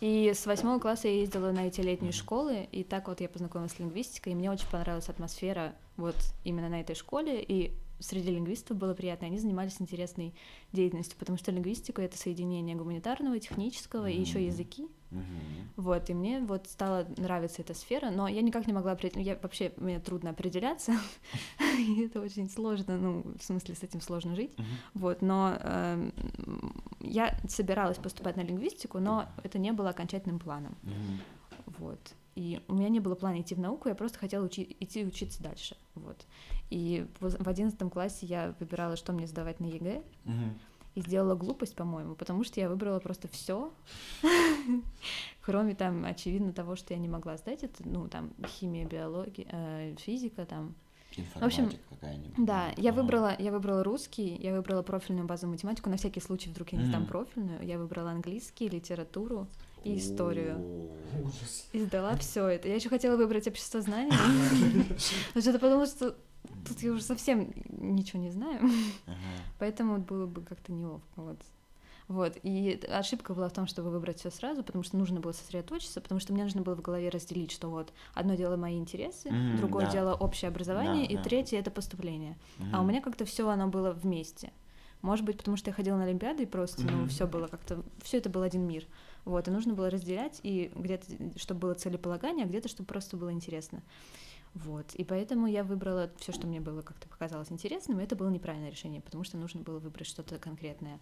И 0.00 0.32
с 0.34 0.44
восьмого 0.44 0.80
класса 0.80 1.06
я 1.06 1.20
ездила 1.20 1.52
на 1.52 1.68
эти 1.68 1.80
летние 1.80 2.10
школы, 2.10 2.66
и 2.72 2.82
так 2.82 3.06
вот 3.06 3.20
я 3.20 3.28
познакомилась 3.28 3.72
с 3.72 3.78
лингвистикой, 3.78 4.32
и 4.32 4.36
мне 4.36 4.50
очень 4.50 4.68
понравилась 4.68 5.08
атмосфера 5.08 5.72
вот 5.96 6.16
именно 6.42 6.68
на 6.68 6.80
этой 6.80 6.96
школе, 6.96 7.40
и 7.40 7.72
среди 8.00 8.32
лингвистов 8.32 8.76
было 8.76 8.94
приятно, 8.94 9.28
они 9.28 9.38
занимались 9.38 9.76
интересной 9.78 10.34
деятельностью, 10.72 11.16
потому 11.16 11.38
что 11.38 11.52
лингвистика— 11.52 12.02
это 12.02 12.18
соединение 12.18 12.74
гуманитарного, 12.74 13.38
технического 13.38 14.08
и 14.10 14.18
еще 14.18 14.44
языки, 14.44 14.88
Мгм. 15.10 15.68
вот, 15.76 16.08
и 16.10 16.14
мне 16.14 16.40
вот 16.40 16.66
стала 16.68 17.04
нравиться 17.16 17.62
эта 17.62 17.74
сфера, 17.74 18.10
но 18.10 18.28
я 18.28 18.42
никак 18.42 18.66
не 18.66 18.72
могла 18.72 18.92
определить, 18.92 19.26
я 19.26 19.38
вообще, 19.42 19.72
мне 19.76 19.98
трудно 19.98 20.30
определяться, 20.30 20.92
и 21.78 22.02
это 22.06 22.20
очень 22.20 22.48
сложно, 22.48 22.96
ну, 22.96 23.24
в 23.38 23.42
смысле, 23.42 23.74
с 23.74 23.82
этим 23.82 24.00
сложно 24.00 24.36
жить, 24.36 24.56
Мгм. 24.58 24.66
вот, 24.94 25.22
но 25.22 25.56
эм, 25.60 26.12
я 27.00 27.36
собиралась 27.48 27.98
поступать 27.98 28.36
на 28.36 28.42
лингвистику, 28.42 28.98
но 29.00 29.28
это 29.42 29.58
не 29.58 29.72
было 29.72 29.90
окончательным 29.90 30.38
планом, 30.38 30.76
Мгм. 30.82 31.20
вот, 31.78 32.14
и 32.36 32.60
у 32.68 32.74
меня 32.74 32.88
не 32.88 33.00
было 33.00 33.16
плана 33.16 33.40
идти 33.40 33.54
в 33.54 33.58
науку, 33.60 33.88
я 33.88 33.94
просто 33.96 34.18
хотела 34.18 34.44
учи- 34.46 34.76
идти 34.80 35.04
учиться 35.04 35.42
дальше, 35.42 35.76
вот, 35.96 36.24
и 36.70 37.06
в 37.18 37.48
одиннадцатом 37.48 37.90
классе 37.90 38.26
я 38.26 38.54
выбирала, 38.60 38.94
что 38.96 39.12
мне 39.12 39.26
сдавать 39.26 39.58
на 39.60 39.66
ЕГЭ, 39.66 40.02
Мгм. 40.24 40.58
И 40.94 41.00
сделала 41.00 41.34
глупость, 41.34 41.76
по-моему, 41.76 42.14
потому 42.14 42.44
что 42.44 42.60
я 42.60 42.68
выбрала 42.68 42.98
просто 42.98 43.28
все, 43.28 43.72
кроме 45.42 45.74
там, 45.74 46.04
очевидно, 46.04 46.52
того, 46.52 46.76
что 46.76 46.94
я 46.94 47.00
не 47.00 47.08
могла 47.08 47.36
сдать. 47.36 47.62
Это, 47.62 47.86
ну, 47.86 48.08
там, 48.08 48.32
химия, 48.46 48.86
биология, 48.86 49.46
э, 49.50 49.94
физика, 49.98 50.44
там. 50.46 50.74
Информатика 51.16 51.82
какая-нибудь. 51.90 52.46
Да, 52.46 52.72
я 52.76 52.92
выбрала, 52.92 53.34
я 53.36 53.50
выбрала 53.50 53.82
русский, 53.82 54.36
я 54.36 54.54
выбрала 54.54 54.82
профильную 54.82 55.26
базовую 55.26 55.54
математику, 55.54 55.90
на 55.90 55.96
всякий 55.96 56.20
случай 56.20 56.50
вдруг 56.50 56.72
я 56.72 56.78
не 56.78 56.84
сдам 56.84 57.06
профильную. 57.06 57.64
Я 57.66 57.78
выбрала 57.78 58.12
английский, 58.12 58.68
литературу 58.68 59.48
и 59.82 59.96
историю. 59.98 60.88
И 61.72 61.80
сдала 61.82 62.16
все 62.16 62.46
это. 62.46 62.68
Я 62.68 62.76
еще 62.76 62.88
хотела 62.88 63.16
выбрать 63.16 63.48
общество 63.48 63.80
знаний, 63.80 64.12
но 65.34 65.40
что-то 65.40 65.58
подумала, 65.58 65.86
что 65.86 66.16
тут 66.66 66.80
я 66.82 66.92
уже 66.92 67.02
совсем 67.02 67.52
ничего 67.68 68.20
не 68.22 68.30
знаю. 68.30 68.60
Ага. 69.06 69.16
Поэтому 69.58 69.98
было 69.98 70.26
бы 70.26 70.42
как-то 70.42 70.72
неловко. 70.72 71.08
Вот. 71.16 71.38
Вот. 72.08 72.36
И 72.42 72.80
ошибка 72.88 73.34
была 73.34 73.48
в 73.48 73.52
том, 73.52 73.68
чтобы 73.68 73.90
выбрать 73.90 74.18
все 74.18 74.30
сразу, 74.30 74.64
потому 74.64 74.82
что 74.82 74.96
нужно 74.96 75.20
было 75.20 75.30
сосредоточиться, 75.30 76.00
потому 76.00 76.20
что 76.20 76.32
мне 76.32 76.42
нужно 76.42 76.60
было 76.60 76.74
в 76.74 76.82
голове 76.82 77.08
разделить, 77.08 77.52
что 77.52 77.70
вот 77.70 77.92
одно 78.14 78.34
дело 78.34 78.56
мои 78.56 78.78
интересы, 78.78 79.30
Мгм, 79.30 79.56
другое 79.56 79.86
да. 79.86 79.92
дело 79.92 80.14
общее 80.14 80.48
образование, 80.48 81.06
Да, 81.06 81.12
и 81.12 81.16
да. 81.16 81.22
третье 81.22 81.58
это 81.58 81.70
поступление. 81.70 82.36
А 82.72 82.80
у 82.80 82.84
меня 82.84 83.00
как-то 83.00 83.24
все 83.24 83.48
оно 83.48 83.68
было 83.68 83.92
вместе. 83.92 84.52
Может 85.02 85.24
быть, 85.24 85.38
потому 85.38 85.56
что 85.56 85.70
я 85.70 85.74
ходила 85.74 85.96
на 85.96 86.04
Олимпиады, 86.04 86.42
и 86.42 86.46
просто, 86.46 86.82
ну, 86.82 86.98
Мгм. 86.98 87.08
все 87.08 87.26
было 87.26 87.46
как-то, 87.46 87.82
все 88.02 88.18
это 88.18 88.28
был 88.28 88.42
один 88.42 88.66
мир. 88.66 88.86
Вот, 89.24 89.46
и 89.46 89.50
нужно 89.50 89.74
было 89.74 89.88
разделять, 89.88 90.40
и 90.42 90.72
где-то, 90.74 91.06
чтобы 91.38 91.60
было 91.60 91.74
целеполагание, 91.74 92.44
а 92.44 92.48
где-то, 92.48 92.68
чтобы 92.68 92.88
просто 92.88 93.16
было 93.16 93.32
интересно. 93.32 93.82
Вот, 94.54 94.94
и 94.94 95.04
поэтому 95.04 95.46
я 95.46 95.62
выбрала 95.62 96.10
все, 96.18 96.32
что 96.32 96.46
мне 96.46 96.60
было 96.60 96.82
как-то 96.82 97.08
показалось 97.08 97.52
интересным, 97.52 98.00
и 98.00 98.02
это 98.02 98.16
было 98.16 98.28
неправильное 98.28 98.70
решение, 98.70 99.00
потому 99.00 99.22
что 99.22 99.36
нужно 99.36 99.60
было 99.60 99.78
выбрать 99.78 100.08
что-то 100.08 100.38
конкретное. 100.38 100.98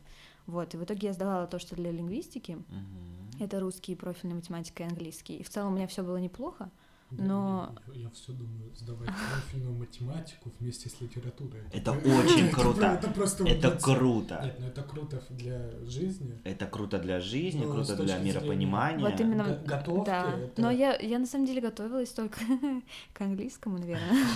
Вот, 0.46 0.74
и 0.74 0.76
в 0.76 0.84
итоге 0.84 1.08
я 1.08 1.12
сдавала 1.14 1.46
то, 1.46 1.58
что 1.58 1.74
для 1.74 1.90
лингвистики, 1.90 2.52
Мгм. 2.52 3.40
это 3.40 3.58
русский, 3.58 3.94
профильная 3.94 4.36
математика 4.36 4.82
и 4.82 4.86
английский. 4.86 5.36
И 5.36 5.42
в 5.42 5.48
целом 5.48 5.72
у 5.72 5.76
меня 5.76 5.86
все 5.86 6.02
было 6.02 6.18
неплохо, 6.18 6.70
Но- 7.10 7.74
Я, 7.94 8.10
все 8.10 8.32
думаю, 8.32 8.74
сдавать 8.74 9.08
профильную 9.32 9.74
математику 9.78 10.50
вместе 10.60 10.88
с 10.88 11.00
литературой. 11.00 11.62
Это 11.72 11.92
очень 11.92 12.50
круто. 12.50 12.86
Это 12.86 13.10
просто 13.10 13.44
Это 13.44 13.70
круто. 13.70 14.40
Нет, 14.44 14.56
ну 14.60 14.66
это 14.66 14.82
круто 14.82 15.22
для 15.30 15.70
жизни. 15.86 16.40
Это 16.44 16.66
круто 16.66 16.98
для 16.98 17.20
жизни, 17.20 17.62
круто 17.62 17.96
для 17.96 18.18
миропонимания. 18.18 19.08
Вот 19.10 19.20
именно. 19.20 19.58
Готовки 19.64 20.60
Но 20.60 20.70
я, 20.70 20.96
я 20.96 21.18
на 21.18 21.26
самом 21.26 21.46
деле 21.46 21.60
готовилась 21.60 22.10
только 22.10 22.38
к 23.12 23.20
английскому, 23.20 23.78
наверное. 23.78 24.26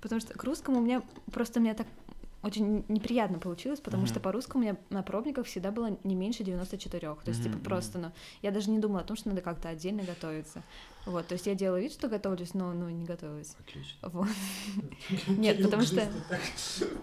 Потому 0.00 0.20
что 0.20 0.34
к 0.34 0.44
русскому 0.44 0.78
у 0.78 0.82
меня 0.82 1.02
просто 1.32 1.60
мне 1.60 1.74
так 1.74 1.86
очень 2.46 2.84
неприятно 2.88 3.38
получилось, 3.38 3.80
потому 3.80 4.02
Мгм. 4.04 4.08
что 4.08 4.20
по 4.20 4.32
русскому 4.32 4.62
у 4.62 4.66
меня 4.66 4.76
на 4.90 5.02
пробниках 5.02 5.46
всегда 5.46 5.70
было 5.70 5.98
не 6.04 6.14
меньше 6.14 6.44
94. 6.44 7.14
То 7.24 7.30
есть, 7.30 7.42
типа, 7.42 7.56
Мгм, 7.56 7.64
просто, 7.64 7.98
ну, 7.98 8.12
я 8.42 8.50
даже 8.50 8.70
не 8.70 8.78
думала 8.78 9.00
о 9.00 9.04
том, 9.04 9.16
что 9.16 9.28
надо 9.28 9.42
как-то 9.42 9.68
отдельно 9.68 10.02
готовиться. 10.02 10.62
Вот, 11.04 11.26
то 11.28 11.34
есть 11.34 11.46
я 11.46 11.54
делала 11.54 11.78
вид, 11.78 11.92
что 11.92 12.08
готовлюсь, 12.08 12.54
но, 12.54 12.72
ну, 12.72 12.88
не 12.88 13.04
готовилась. 13.04 13.56
Отлично. 13.60 14.08
Вот. 14.08 14.28
Нет, 15.28 15.62
потому 15.62 15.82
что-. 15.82 16.10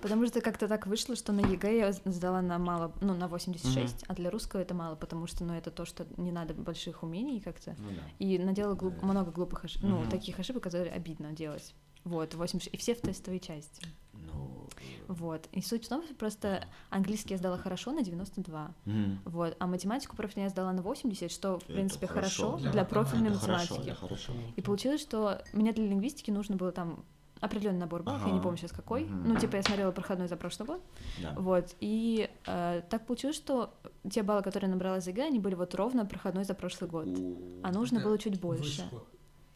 Потому 0.02 0.26
что 0.28 0.42
как-то 0.42 0.68
так 0.68 0.88
вышло, 0.88 1.16
что 1.16 1.32
на 1.32 1.40
ЕГЭ 1.40 1.78
я 1.78 1.92
сдала 1.94 2.42
на 2.42 2.58
мало, 2.58 2.94
ну, 3.02 3.14
на 3.14 3.28
86, 3.28 4.04
а 4.08 4.14
для 4.14 4.30
русского 4.30 4.60
это 4.60 4.74
мало, 4.74 4.96
потому 4.96 5.28
что, 5.28 5.44
ну, 5.46 5.54
это 5.54 5.72
то, 5.72 5.86
что 5.86 6.06
не 6.18 6.32
надо 6.32 6.54
больших 6.54 7.04
умений 7.04 7.40
как-то. 7.40 7.76
Ну. 7.80 7.90
И 8.20 8.38
наделала 8.38 8.76
много 9.02 9.32
глупых 9.32 9.64
ошибок, 9.66 9.90
ну, 9.90 10.06
таких 10.10 10.40
ошибок, 10.40 10.64
которые 10.64 10.92
обидно 10.92 11.32
делать. 11.32 11.74
Вот, 12.04 12.34
80, 12.34 12.74
и 12.74 12.78
все 12.78 12.96
в 12.96 13.02
тестовой 13.02 13.40
части. 13.40 13.82
Ну, 14.14 14.68
Вот. 15.08 15.48
И 15.52 15.62
суть 15.62 15.86
в 15.86 15.90
том, 15.90 16.04
что 16.04 16.14
просто 16.16 16.66
английский 16.90 17.34
я 17.34 17.38
сдала 17.38 17.58
хорошо 17.58 17.92
на 17.92 18.04
92. 18.04 18.74
м, 18.86 19.20
Вот. 19.26 19.56
А 19.60 19.68
математику 19.68 20.16
профильную 20.16 20.46
я 20.46 20.50
сдала 20.50 20.72
на 20.74 20.82
80, 20.82 21.32
что, 21.32 21.60
в 21.60 21.64
Это 21.64 21.74
принципе, 21.74 22.08
хорошо. 22.08 22.44
хорошо 22.52 22.58
Для 22.64 22.72
для, 22.72 22.86
профильной 22.86 23.30
это 23.30 23.40
хорошо, 23.40 23.62
математики. 23.76 23.90
это 23.92 24.00
хорошо. 24.00 24.34
И 24.56 24.62
получилось, 24.62 25.02
что 25.02 25.42
мне 25.54 25.72
для 25.74 25.86
лингвистики 25.88 26.32
нужно 26.32 26.56
было 26.56 26.72
там 26.72 27.04
определенный 27.42 27.80
набор 27.80 28.04
баллов, 28.04 28.22
я 28.22 28.28
не 28.28 28.34
Ага. 28.36 28.44
помню 28.44 28.58
сейчас 28.58 28.72
какой. 28.72 29.04
Мгм. 29.04 29.28
Ну, 29.34 29.36
типа, 29.38 29.58
я 29.58 29.64
смотрела 29.64 29.92
проходной 29.92 30.30
за 30.30 30.38
прошлый 30.38 30.66
год. 30.68 30.82
Да. 31.22 31.34
Вот. 31.38 31.76
И 31.82 32.30
э, 32.46 32.82
так 32.90 33.06
получилось, 33.06 33.36
что 33.36 33.74
те 34.10 34.24
баллы, 34.24 34.42
которые 34.44 34.70
я 34.70 34.74
набрала 34.74 35.00
из 35.00 35.08
ЕГЭ, 35.08 35.26
они 35.28 35.40
были 35.40 35.56
вот 35.56 35.76
ровно 35.76 36.06
проходной 36.06 36.46
за 36.46 36.54
прошлый 36.54 36.90
год. 36.90 37.08
У, 37.08 37.60
А 37.62 37.72
нужно 37.74 37.98
Это 37.98 38.08
было 38.08 38.18
чуть 38.18 38.40
больше. 38.40 38.84
Вышку. 38.84 39.06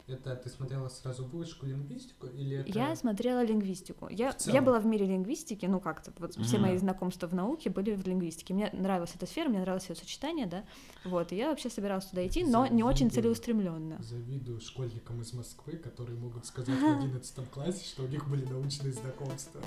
Это 0.07 0.37
ты 0.37 0.49
смотрела 0.49 0.87
сразу 0.87 1.25
вышку 1.25 1.65
лингвистику 1.65 2.27
или 2.27 2.57
это... 2.59 2.69
Я 2.69 2.95
смотрела 2.95 3.43
лингвистику. 3.43 4.07
Я, 4.09 4.33
я 4.45 4.61
была 4.61 4.79
в 4.79 4.85
мире 4.85 5.05
лингвистики, 5.05 5.65
ну 5.65 5.81
как-то, 5.81 6.13
вот 6.19 6.33
все 6.35 6.53
Мгм. 6.57 6.61
мои 6.61 6.77
знакомства 6.77 7.27
в 7.27 7.33
науке 7.35 7.69
были 7.69 7.93
в 7.93 8.07
лингвистике. 8.07 8.53
Мне 8.53 8.69
нравилась 8.71 9.11
эта 9.15 9.25
сфера, 9.25 9.49
мне 9.49 9.59
нравилось 9.59 9.89
ее 9.89 9.95
сочетание, 9.97 10.45
да. 10.47 10.63
Вот, 11.03 11.33
и 11.33 11.35
я 11.35 11.49
вообще 11.49 11.69
собиралась 11.69 12.05
туда 12.05 12.25
идти, 12.25 12.45
но 12.45 12.65
не 12.67 12.83
очень 12.83 13.09
Завидую. 13.09 13.21
целеустремленно. 13.35 14.01
Завидую 14.01 14.61
школьникам 14.61 15.21
из 15.21 15.33
Москвы, 15.33 15.73
которые 15.73 16.17
могут 16.17 16.45
сказать 16.45 16.79
в 16.79 16.85
11 16.99 17.49
классе, 17.49 17.83
что 17.85 18.03
у 18.03 18.07
них 18.07 18.25
были 18.29 18.45
научные 18.45 18.93
знакомства. 18.93 19.61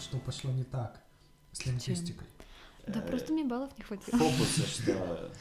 Что 0.00 0.16
пошло 0.18 0.50
не 0.50 0.64
так 0.64 1.00
с 1.52 1.64
лингвистикой. 1.66 2.26
Да, 2.86 3.00
Э, 3.00 3.06
просто 3.06 3.32
мне 3.32 3.44
баллов 3.44 3.70
не 3.78 3.84
хватило. 3.84 4.18
Фокусы, 4.18 4.66
что... 4.66 5.30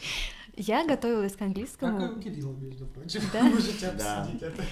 Я 0.61 0.85
готовилась 0.85 1.33
к 1.33 1.37
Как 1.37 1.41
и 1.41 1.45
английскому. 1.45 2.13
у 2.17 2.19
Кирилла, 2.19 2.53
между 2.57 2.85
прочим. 2.87 3.21
Да? 3.31 3.43
Можете 3.49 3.91
Да. 3.91 4.21
обсудить 4.23 4.41
это. 4.41 4.63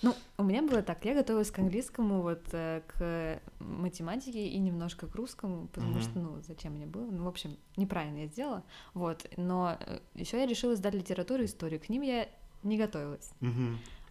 Ну, 0.00 0.14
у 0.38 0.42
меня 0.44 0.62
было 0.62 0.80
так, 0.82 1.04
я 1.04 1.12
готовилась 1.14 1.50
к 1.50 1.58
английскому, 1.58 2.22
вот 2.22 2.42
э, 2.52 2.80
к 2.86 3.42
математике 3.58 4.46
и 4.48 4.58
немножко 4.58 5.06
к 5.06 5.14
русскому, 5.14 5.66
потому 5.68 6.00
что, 6.00 6.18
ну, 6.18 6.40
зачем 6.46 6.72
мне 6.74 6.86
было? 6.86 7.04
Ну, 7.10 7.24
в 7.24 7.28
общем, 7.28 7.58
неправильно 7.76 8.18
я 8.20 8.26
сделала. 8.26 8.62
Вот, 8.94 9.26
но 9.36 9.76
еще 10.14 10.38
я 10.40 10.46
решила 10.46 10.76
сдать 10.76 10.94
литературу 10.94 11.42
и 11.42 11.46
историю. 11.46 11.78
К 11.80 11.90
ним 11.90 12.02
я 12.02 12.26
не 12.62 12.78
готовилась. 12.78 13.30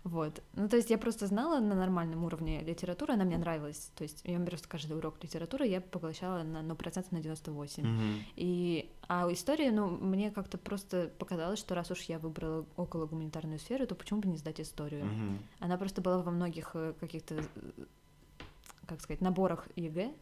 Вот. 0.03 0.41
Ну, 0.53 0.67
то 0.67 0.75
есть 0.75 0.89
я 0.89 0.97
просто 0.97 1.27
знала 1.27 1.59
на 1.59 1.75
нормальном 1.75 2.25
уровне 2.25 2.61
литературу, 2.61 3.13
она 3.13 3.23
мне 3.23 3.37
нравилась. 3.37 3.89
То 3.95 4.03
есть 4.03 4.21
я 4.25 4.37
просто 4.39 4.67
каждый 4.67 4.97
урок 4.97 5.23
литературы 5.23 5.65
я 5.65 5.79
поглощала 5.79 6.43
на, 6.43 6.61
ну, 6.61 6.75
процентов 6.75 7.13
на 7.13 7.21
98. 7.21 7.83
Мгм. 7.83 8.23
И, 8.35 8.91
а 9.07 9.31
история, 9.31 9.71
ну, 9.71 9.87
мне 9.87 10.31
как-то 10.31 10.57
просто 10.57 11.09
показалось, 11.19 11.59
что 11.59 11.73
раз 11.73 11.89
уж 11.89 12.01
я 12.01 12.19
выбрала 12.19 12.65
около 12.75 13.05
гуманитарную 13.05 13.59
сферу, 13.59 13.87
то 13.87 13.95
почему 13.95 14.19
бы 14.19 14.27
не 14.27 14.37
сдать 14.37 14.59
историю? 14.59 15.05
Мгм. 15.05 15.39
Она 15.59 15.77
просто 15.77 16.01
была 16.01 16.21
во 16.21 16.31
многих 16.31 16.71
э, 16.73 16.93
каких-то, 16.99 17.35
э, 17.35 17.43
как 18.85 18.99
сказать, 18.99 19.21
наборах 19.21 19.69
ЕГЭ. 19.77 20.13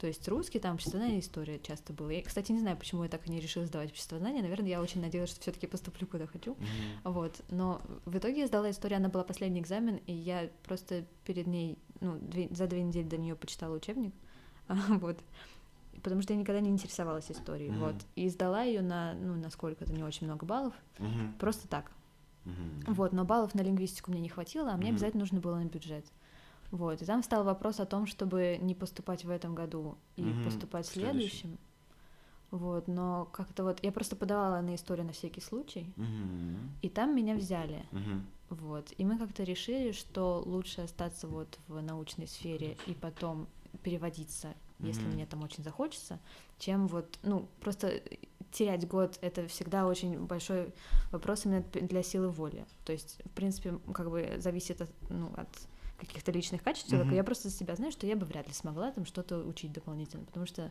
То 0.00 0.06
есть 0.06 0.26
русский, 0.28 0.58
там, 0.58 0.76
обществознание 0.76 1.20
история 1.20 1.58
часто 1.58 1.92
было. 1.92 2.08
Я, 2.08 2.22
кстати, 2.22 2.52
не 2.52 2.58
знаю, 2.60 2.78
почему 2.78 3.02
я 3.02 3.10
так 3.10 3.26
и 3.26 3.30
не 3.30 3.38
решила 3.38 3.66
сдавать 3.66 3.90
обществознание. 3.90 4.42
Наверное, 4.42 4.70
я 4.70 4.80
очень 4.80 5.02
надеялась, 5.02 5.28
что 5.30 5.42
все 5.42 5.52
таки 5.52 5.66
поступлю 5.66 6.06
куда 6.06 6.26
хочу. 6.26 6.54
Мгм. 6.54 7.12
Вот. 7.12 7.42
Но 7.50 7.82
в 8.06 8.16
итоге 8.16 8.40
я 8.40 8.46
сдала 8.46 8.70
историю, 8.70 8.96
она 8.96 9.10
была 9.10 9.24
последний 9.24 9.60
экзамен, 9.60 9.96
и 10.06 10.12
я 10.14 10.48
просто 10.64 11.04
перед 11.26 11.46
ней, 11.46 11.76
ну, 12.00 12.16
две- 12.18 12.48
за 12.50 12.66
две 12.66 12.82
недели 12.82 13.04
до 13.06 13.18
нее 13.18 13.36
почитала 13.36 13.76
учебник. 13.76 14.14
Вот. 15.00 15.18
Потому 16.02 16.22
что 16.22 16.32
я 16.32 16.38
никогда 16.40 16.60
не 16.60 16.70
интересовалась 16.70 17.30
историей. 17.30 17.68
Мгм. 17.70 17.80
Вот. 17.80 17.96
И 18.16 18.26
сдала 18.30 18.62
ее 18.62 18.80
на, 18.80 19.12
ну, 19.12 19.34
на 19.34 19.50
сколько-то 19.50 19.92
не 19.92 20.02
очень 20.02 20.26
много 20.26 20.46
баллов. 20.46 20.72
Мгм. 20.98 21.34
Просто 21.38 21.68
так. 21.68 21.92
Мгм. 22.46 22.94
Вот, 22.94 23.12
но 23.12 23.26
баллов 23.26 23.54
на 23.54 23.60
лингвистику 23.60 24.10
мне 24.12 24.20
не 24.20 24.30
хватило, 24.30 24.70
а 24.72 24.76
мне 24.78 24.86
Мгм. 24.86 24.94
обязательно 24.94 25.20
нужно 25.20 25.40
было 25.40 25.56
на 25.58 25.66
бюджет. 25.66 26.06
Вот, 26.70 27.02
и 27.02 27.04
там 27.04 27.22
стал 27.22 27.44
вопрос 27.44 27.80
о 27.80 27.86
том, 27.86 28.06
чтобы 28.06 28.58
не 28.60 28.74
поступать 28.74 29.24
в 29.24 29.30
этом 29.30 29.54
году 29.54 29.98
и 30.16 30.22
Мгм, 30.22 30.44
поступать 30.44 30.86
в 30.86 30.92
следующем. 30.92 31.20
следующем. 31.28 31.58
Вот, 32.50 32.88
но 32.88 33.26
как-то 33.32 33.64
вот 33.64 33.82
я 33.82 33.92
просто 33.92 34.16
подавала 34.16 34.60
на 34.60 34.74
историю 34.74 35.06
на 35.06 35.12
всякий 35.12 35.40
случай, 35.40 35.92
Мгм. 35.96 36.70
и 36.82 36.88
там 36.88 37.14
меня 37.14 37.34
взяли. 37.34 37.84
Мгм. 37.92 38.26
Вот, 38.50 38.92
и 38.98 39.04
мы 39.04 39.18
как-то 39.18 39.44
решили, 39.44 39.92
что 39.92 40.42
лучше 40.44 40.80
остаться 40.82 41.28
вот 41.28 41.58
в 41.68 41.80
научной 41.80 42.26
сфере 42.26 42.76
и 42.86 42.94
потом 42.94 43.46
переводиться, 43.84 44.54
если 44.80 45.02
Мгм. 45.02 45.14
мне 45.14 45.26
там 45.26 45.42
очень 45.44 45.62
захочется, 45.62 46.18
чем 46.58 46.88
вот, 46.88 47.18
ну, 47.22 47.48
просто 47.60 48.00
терять 48.50 48.88
год— 48.88 49.18
это 49.20 49.46
всегда 49.46 49.86
очень 49.86 50.18
большой 50.26 50.72
вопрос 51.12 51.46
именно 51.46 51.62
для 51.72 52.02
силы 52.02 52.28
воли. 52.30 52.66
То 52.84 52.92
есть, 52.92 53.20
в 53.24 53.30
принципе, 53.30 53.78
как 53.94 54.10
бы 54.10 54.36
зависит 54.38 54.80
от, 54.80 54.90
ну, 55.08 55.32
от 55.36 55.48
каких-то 56.00 56.32
личных 56.32 56.62
качеств 56.62 56.88
человека. 56.88 57.08
Мгм. 57.08 57.16
Я 57.16 57.24
просто 57.24 57.48
за 57.48 57.56
себя 57.56 57.76
знаю, 57.76 57.92
что 57.92 58.06
я 58.06 58.16
бы 58.16 58.26
вряд 58.26 58.48
ли 58.48 58.54
смогла 58.54 58.90
там 58.90 59.04
что-то 59.04 59.38
учить 59.38 59.72
дополнительно, 59.72 60.24
потому 60.24 60.46
что, 60.46 60.70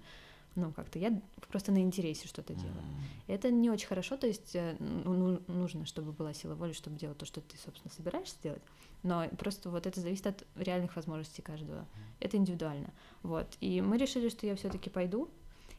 ну, 0.55 0.71
как-то 0.71 0.99
я 0.99 1.21
просто 1.49 1.71
на 1.71 1.81
интересе 1.81 2.27
что-то 2.27 2.53
делаю. 2.53 2.73
Мгм. 2.73 3.03
Это 3.27 3.51
не 3.51 3.69
очень 3.69 3.87
хорошо, 3.87 4.17
то 4.17 4.27
есть 4.27 4.55
э, 4.55 4.75
ну, 4.79 5.13
ну, 5.13 5.41
нужно, 5.47 5.85
чтобы 5.85 6.11
была 6.11 6.33
сила 6.33 6.55
воли, 6.55 6.73
чтобы 6.73 6.97
делать 6.97 7.17
то, 7.17 7.25
что 7.25 7.41
ты, 7.41 7.57
собственно, 7.57 7.93
собираешься 7.93 8.35
делать. 8.43 8.61
Но 9.03 9.27
просто 9.37 9.69
вот 9.69 9.87
это 9.87 10.01
зависит 10.01 10.27
от 10.27 10.45
реальных 10.55 10.95
возможностей 10.95 11.41
каждого. 11.41 11.85
Это 12.19 12.35
индивидуально. 12.35 12.89
Вот. 13.23 13.47
И 13.61 13.81
мы 13.81 13.97
решили, 13.97 14.29
что 14.29 14.45
я 14.45 14.55
все-таки 14.55 14.89
пойду. 14.89 15.29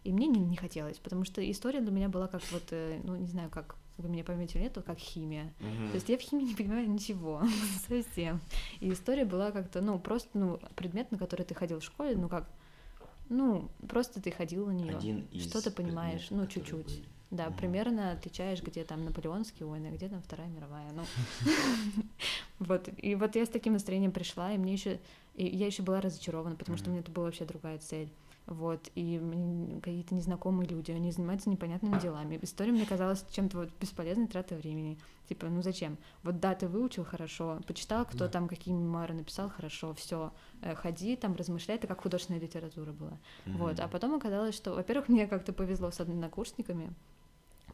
И 0.02 0.12
мне 0.12 0.26
не, 0.26 0.40
не 0.40 0.56
хотелось, 0.56 0.96
потому 0.96 1.24
что 1.24 1.42
история 1.50 1.80
для 1.80 1.90
меня 1.90 2.08
была 2.08 2.26
как 2.26 2.40
вот, 2.52 2.62
э, 2.70 3.00
ну, 3.04 3.16
не 3.16 3.26
знаю, 3.26 3.50
как 3.50 3.76
вы 3.98 4.08
меня 4.08 4.24
поймете 4.24 4.58
или 4.58 4.64
нет, 4.64 4.74
то 4.74 4.82
как 4.82 4.98
химия. 4.98 5.52
Мгм. 5.60 5.90
То 5.90 5.94
есть 5.96 6.08
я 6.08 6.16
в 6.18 6.20
химии 6.20 6.44
не 6.44 6.54
понимаю 6.54 6.88
ничего 6.90 7.42
совсем. 7.88 8.40
И 8.80 8.92
история 8.92 9.24
была 9.24 9.50
как-то, 9.50 9.80
ну, 9.80 9.98
просто, 9.98 10.30
ну, 10.38 10.58
предмет, 10.76 11.10
на 11.12 11.18
который 11.18 11.44
ты 11.44 11.54
ходил 11.54 11.80
в 11.80 11.84
школе, 11.84 12.16
ну, 12.16 12.28
как, 12.28 12.48
ну, 13.28 13.68
просто 13.88 14.20
ты 14.22 14.30
ходил 14.30 14.66
на 14.66 14.72
нее. 14.72 15.26
Что 15.38 15.62
ты 15.62 15.70
понимаешь, 15.70 16.28
ну, 16.30 16.46
чуть-чуть. 16.46 16.86
были. 16.86 17.04
Да, 17.30 17.46
Мгм. 17.46 17.54
примерно 17.54 18.12
отличаешь, 18.12 18.60
где 18.60 18.82
там 18.84 19.04
наполеонские 19.04 19.66
войны, 19.68 19.88
а 19.92 19.96
где 19.96 20.08
там 20.08 20.20
Вторая 20.20 20.48
мировая. 20.48 20.90
Ну, 20.92 21.02
вот. 22.58 22.88
И 22.98 23.14
вот 23.14 23.36
я 23.36 23.46
с 23.46 23.48
таким 23.48 23.74
настроением 23.74 24.10
пришла, 24.10 24.52
и 24.52 24.58
мне 24.58 24.72
еще, 24.72 24.98
я 25.34 25.66
еще 25.66 25.82
была 25.82 26.00
разочарована, 26.00 26.56
потому 26.56 26.76
что 26.76 26.88
у 26.88 26.92
меня 26.92 27.02
это 27.02 27.12
была 27.12 27.26
вообще 27.26 27.44
другая 27.44 27.78
цель. 27.78 28.10
Вот, 28.50 28.90
и 28.96 29.18
какие-то 29.82 30.14
незнакомые 30.14 30.68
люди, 30.68 30.90
они 30.90 31.12
занимаются 31.12 31.48
непонятными 31.48 32.00
делами. 32.00 32.38
История 32.42 32.72
мне 32.72 32.84
казалась 32.84 33.24
чем-то 33.30 33.58
вот 33.58 33.70
бесполезной 33.80 34.26
тратой 34.26 34.58
времени. 34.58 34.98
Типа, 35.28 35.46
ну 35.46 35.62
зачем? 35.62 35.96
Вот 36.24 36.40
да, 36.40 36.56
ты 36.56 36.66
выучил 36.66 37.04
хорошо, 37.04 37.60
почитал, 37.66 38.04
кто 38.04 38.18
Да. 38.18 38.28
там 38.28 38.48
какие 38.48 38.74
мемуары 38.74 39.14
написал 39.14 39.48
хорошо, 39.48 39.94
все, 39.94 40.32
ходи 40.74 41.14
там, 41.14 41.36
размышляй, 41.36 41.76
это 41.78 41.86
как 41.86 42.02
художественная 42.02 42.40
литература 42.40 42.90
была. 42.92 43.16
Вот, 43.46 43.78
а 43.78 43.86
потом 43.86 44.14
оказалось, 44.14 44.56
что, 44.56 44.74
во-первых, 44.74 45.08
мне 45.08 45.28
как-то 45.28 45.52
повезло 45.52 45.92
с 45.92 46.00
однокурсниками, 46.00 46.92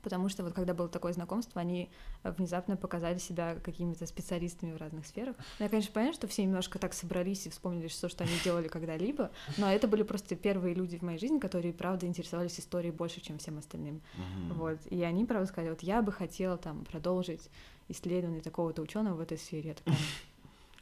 потому 0.03 0.29
что 0.29 0.43
вот 0.43 0.53
когда 0.53 0.75
было 0.75 0.89
такое 0.89 1.13
знакомство, 1.13 1.61
они 1.61 1.91
э, 2.23 2.31
внезапно 2.31 2.77
показали 2.77 3.19
себя 3.19 3.57
какими-то 3.63 4.07
специалистами 4.07 4.73
в 4.73 4.77
разных 4.77 5.07
сферах. 5.07 5.37
Ну, 5.59 5.65
я, 5.65 5.69
конечно, 5.69 5.93
понимаю, 5.93 6.15
что 6.15 6.27
все 6.27 6.45
немножко 6.45 6.79
так 6.79 6.95
собрались 6.95 7.47
и 7.47 7.51
вспомнили 7.51 7.89
все, 7.89 8.09
что 8.09 8.25
они 8.25 8.33
делали 8.45 8.69
когда-либо, 8.69 9.31
но 9.57 9.71
это 9.71 9.89
были 9.89 10.03
просто 10.03 10.37
первые 10.37 10.75
люди 10.75 10.99
в 10.99 11.03
моей 11.03 11.19
жизни, 11.19 11.39
которые, 11.39 11.73
правда, 11.73 12.07
интересовались 12.07 12.59
историей 12.59 12.93
больше, 12.93 13.21
чем 13.21 13.39
всем 13.39 13.59
остальным. 13.59 14.01
Мгм. 14.15 14.55
Вот, 14.55 14.79
и 14.91 15.03
они, 15.03 15.25
правда, 15.25 15.47
сказали, 15.47 15.71
вот 15.71 15.83
я 15.83 16.03
бы 16.03 16.13
хотела 16.13 16.57
там 16.57 16.85
продолжить 16.85 17.51
исследование 17.89 18.41
такого-то 18.41 18.83
ученого 18.83 19.17
в 19.17 19.21
этой 19.21 19.39
сфере. 19.39 19.71
Я 19.71 19.75
такая, 19.75 19.97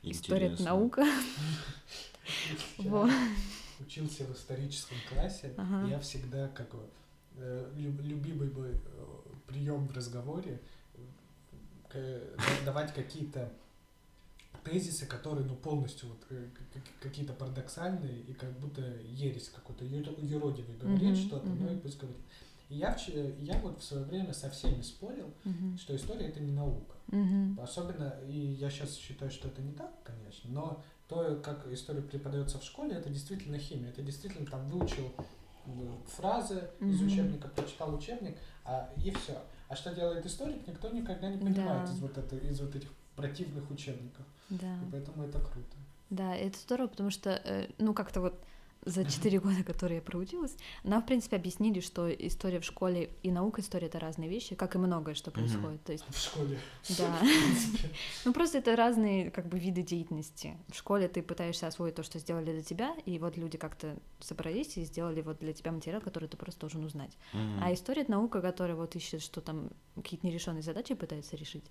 история— 0.03 0.47
это 0.53 0.63
наука. 0.63 1.05
Вот. 2.79 3.11
учился 3.81 4.25
в 4.25 4.35
историческом 4.35 4.97
классе, 5.09 5.55
я 5.89 5.99
всегда 6.01 6.49
как 6.49 6.71
бы, 6.71 6.83
любимый 7.37 8.51
мой 8.51 8.81
прием 9.47 9.87
в 9.87 9.93
разговоре 9.97 10.61
э, 11.93 12.37
давать 12.65 12.93
какие-то 12.95 13.53
тезисы, 14.65 15.07
которые 15.07 15.47
ну 15.47 15.55
полностью 15.55 16.09
вот 16.09 16.25
э, 16.31 16.49
какие-то 17.01 17.33
парадоксальные 17.35 18.21
и 18.23 18.33
как 18.33 18.53
будто 18.59 18.81
ересь 19.03 19.49
какой-то 19.49 19.85
юродивый 19.85 20.77
говорит 20.77 21.03
Мгм, 21.03 21.17
что-то, 21.17 21.47
ну 21.49 21.73
и 21.73 21.77
пусть 21.79 21.99
говорит. 21.99 22.21
И 22.71 22.77
я, 22.77 22.97
я 23.41 23.59
вот 23.59 23.81
в 23.81 23.85
свое 23.85 24.05
время 24.05 24.33
со 24.33 24.49
всеми 24.49 24.81
спорил, 24.81 25.33
Мгм. 25.45 25.77
что 25.77 25.95
история 25.95 26.29
это 26.29 26.41
не 26.41 26.53
наука. 26.53 26.97
Мгм. 27.09 27.61
Особенно, 27.61 28.15
и 28.27 28.39
я 28.39 28.71
сейчас 28.71 28.95
считаю, 28.97 29.31
что 29.31 29.49
это 29.49 29.61
не 29.61 29.73
так, 29.73 29.93
конечно, 30.03 30.51
но 30.51 30.83
то, 31.09 31.37
как 31.45 31.67
история 31.71 32.01
преподается 32.01 32.59
в 32.59 32.65
школе, 32.65 32.95
это 32.97 33.11
действительно 33.11 33.59
химия. 33.59 33.91
Это 33.91 34.01
действительно 34.01 34.47
там 34.47 34.67
выучил 34.67 35.13
фразы 36.17 36.69
из 36.81 37.01
Мгм. 37.01 37.07
учебника, 37.07 37.49
прочитал 37.49 37.95
учебник, 37.95 38.37
а, 38.65 38.91
и 38.97 39.11
все. 39.11 39.39
А 39.69 39.77
что 39.77 39.95
делает 39.95 40.25
историк, 40.27 40.67
никто 40.67 40.89
никогда 40.91 41.29
не 41.31 41.39
понимает 41.39 41.87
Да. 41.87 41.93
из, 41.93 41.99
вот 42.01 42.17
это, 42.19 42.37
из 42.37 42.61
вот 42.61 42.75
этих 42.77 42.89
противных 43.17 43.71
учебников. 43.71 44.25
Да. 44.51 44.75
И 44.77 44.91
поэтому 44.91 45.25
это 45.25 45.39
круто. 45.39 45.77
Да, 46.11 46.35
это 46.37 46.59
здорово, 46.59 46.89
потому 46.89 47.11
что, 47.11 47.31
э, 47.31 47.69
ну, 47.79 47.95
как-то 47.95 48.21
вот 48.21 48.39
за 48.85 49.05
четыре 49.05 49.41
года, 49.41 49.63
которые 49.65 49.97
я 49.97 50.03
проучилась, 50.03 50.57
нам, 50.83 51.03
в 51.03 51.07
принципе, 51.07 51.37
объяснили, 51.37 51.81
что 51.81 52.11
история 52.11 52.61
в 52.61 52.65
школе 52.65 53.11
и 53.23 53.31
наука 53.31 53.61
история— 53.61 53.87
это 53.89 53.99
разные 53.99 54.29
вещи, 54.29 54.55
как 54.55 54.75
и 54.75 54.79
многое, 54.79 55.15
что 55.15 55.31
происходит. 55.31 55.83
То 55.85 55.93
есть, 55.93 56.05
В 56.09 56.19
школе. 56.19 56.59
да. 56.99 57.19
Ну, 58.25 58.33
просто 58.33 58.59
это 58.59 58.77
разные, 58.77 59.31
как 59.31 59.49
бы, 59.49 59.59
виды 59.59 59.83
деятельности. 59.83 60.57
В 60.71 60.77
школе 60.77 61.09
ты 61.09 61.23
пытаешься 61.23 61.67
освоить 61.67 61.95
то, 61.95 62.03
что 62.03 62.19
сделали 62.19 62.53
для 62.53 62.63
тебя, 62.63 62.95
и 63.05 63.19
вот 63.19 63.37
люди 63.37 63.59
как-то 63.59 63.97
собрались 64.21 64.77
и 64.77 64.85
сделали 64.85 65.21
вот 65.21 65.39
для 65.39 65.53
тебя 65.53 65.73
материал, 65.73 66.01
который 66.01 66.29
ты 66.29 66.37
просто 66.37 66.61
должен 66.61 66.85
узнать. 66.85 67.17
А 67.61 67.73
история— 67.73 68.03
это 68.03 68.13
наука, 68.13 68.41
которая 68.41 68.77
вот 68.77 68.97
ищет, 68.97 69.23
что 69.23 69.41
там 69.41 69.71
какие-то 69.95 70.27
нерешенные 70.27 70.63
задачи 70.63 70.95
пытается 70.95 71.37
решить. 71.37 71.65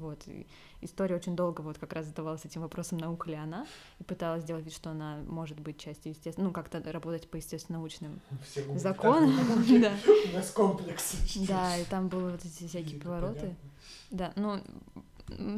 Вот. 0.00 0.26
И 0.26 0.46
история 0.80 1.16
очень 1.16 1.36
долго 1.36 1.60
вот 1.60 1.78
как 1.78 1.92
раз 1.92 2.06
задавалась 2.06 2.44
этим 2.44 2.62
вопросом, 2.62 2.98
наука 2.98 3.28
ли 3.30 3.36
она, 3.36 3.66
и 3.98 4.04
пыталась 4.04 4.42
сделать 4.42 4.64
вид, 4.64 4.74
что 4.74 4.90
она 4.90 5.18
может 5.26 5.60
быть 5.60 5.78
частью 5.78 6.12
естественно, 6.12 6.48
ну, 6.48 6.52
как-то 6.52 6.82
работать 6.92 7.28
по 7.30 7.36
естественно-научным 7.36 8.20
законам. 8.76 9.34
Да. 9.80 9.92
У 10.30 10.34
нас 10.34 10.50
комплекс. 10.50 11.16
Да, 11.46 11.76
и 11.76 11.84
там 11.84 12.08
были 12.08 12.32
вот 12.32 12.44
эти 12.44 12.66
всякие 12.66 13.00
повороты. 13.00 13.54
Да, 14.10 14.32
ну, 14.36 14.60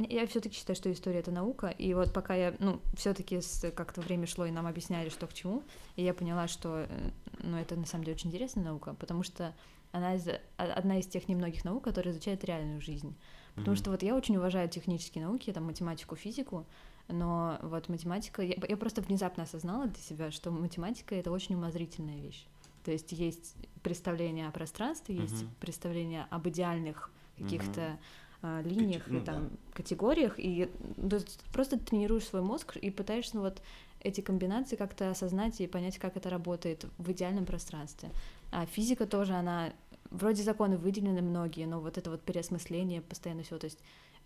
я 0.08 0.26
все-таки 0.26 0.54
считаю, 0.56 0.76
что 0.76 0.92
история 0.92 1.20
это 1.20 1.30
наука, 1.30 1.68
и 1.68 1.94
вот 1.94 2.12
пока 2.12 2.34
я, 2.34 2.54
ну, 2.58 2.80
все-таки 2.96 3.40
как-то 3.75 4.00
время 4.00 4.26
шло, 4.26 4.44
и 4.44 4.50
нам 4.50 4.66
объясняли, 4.66 5.08
что 5.08 5.26
к 5.26 5.32
чему, 5.34 5.62
и 5.96 6.04
я 6.04 6.12
поняла, 6.14 6.49
что, 6.49 6.87
э, 6.88 7.11
ну, 7.38 7.56
это 7.56 7.76
на 7.76 7.87
самом 7.87 8.04
деле 8.04 8.16
очень 8.16 8.28
интересная 8.28 8.64
наука, 8.64 8.94
потому 8.99 9.22
что 9.22 9.54
она 9.92 10.14
из, 10.14 10.26
а- 10.28 10.38
одна 10.56 10.99
из 10.99 11.06
тех 11.06 11.28
немногих 11.28 11.64
наук, 11.64 11.84
которая 11.84 12.12
изучает 12.12 12.44
реальную 12.44 12.80
жизнь. 12.80 13.14
Потому 13.54 13.76
что 13.76 13.90
вот 13.90 14.02
я 14.02 14.16
очень 14.16 14.37
уважаю 14.37 14.68
технические 14.68 15.25
науки, 15.25 15.52
там, 15.52 15.64
математику, 15.64 16.16
физику, 16.16 16.66
но 17.09 17.59
вот 17.62 17.88
математика, 17.88 18.42
я, 18.42 18.56
я 18.68 18.76
просто 18.76 19.02
внезапно 19.02 19.42
осознала 19.42 19.87
для 19.87 20.02
себя, 20.02 20.30
что 20.30 20.50
математика 20.50 21.14
это 21.14 21.30
очень 21.30 21.54
умозрительная 21.54 22.21
вещь. 22.21 22.47
То 22.85 22.90
есть 22.90 23.12
есть 23.12 23.54
представление 23.82 24.49
о 24.49 24.50
пространстве, 24.50 25.16
есть 25.16 25.42
Мгм. 25.42 25.50
представление 25.61 26.26
об 26.30 26.49
идеальных 26.49 27.11
каких-то 27.38 27.99
а, 28.42 28.61
линиях 28.62 29.02
ну 29.06 29.18
и 29.18 29.21
там 29.21 29.49
да. 29.49 29.56
категориях, 29.75 30.35
и 30.38 30.68
ну, 30.97 31.09
то 31.09 31.16
есть 31.16 31.40
просто 31.52 31.78
тренируешь 31.78 32.25
свой 32.25 32.42
мозг 32.42 32.76
и 32.76 32.90
пытаешься 32.90 33.37
ну, 33.37 33.42
вот 33.42 33.62
эти 34.00 34.21
комбинации 34.21 34.75
как-то 34.76 35.11
осознать 35.11 35.61
и 35.61 35.66
понять, 35.66 35.99
как 35.99 36.16
это 36.16 36.28
работает 36.28 36.87
в 36.99 37.12
идеальном 37.12 37.47
пространстве. 37.47 38.11
А 38.50 38.66
физика 38.66 39.06
тоже, 39.06 39.35
она 39.35 39.73
вроде 40.12 40.42
законы 40.42 40.76
выделены 40.76 41.23
многие, 41.23 41.66
но 41.66 41.81
вот 41.81 41.99
это 41.99 42.11
вот 42.11 42.23
переосмысление 42.23 43.02
постоянно 43.02 43.42
все, 43.42 43.59
то 43.59 43.64
есть 43.64 43.78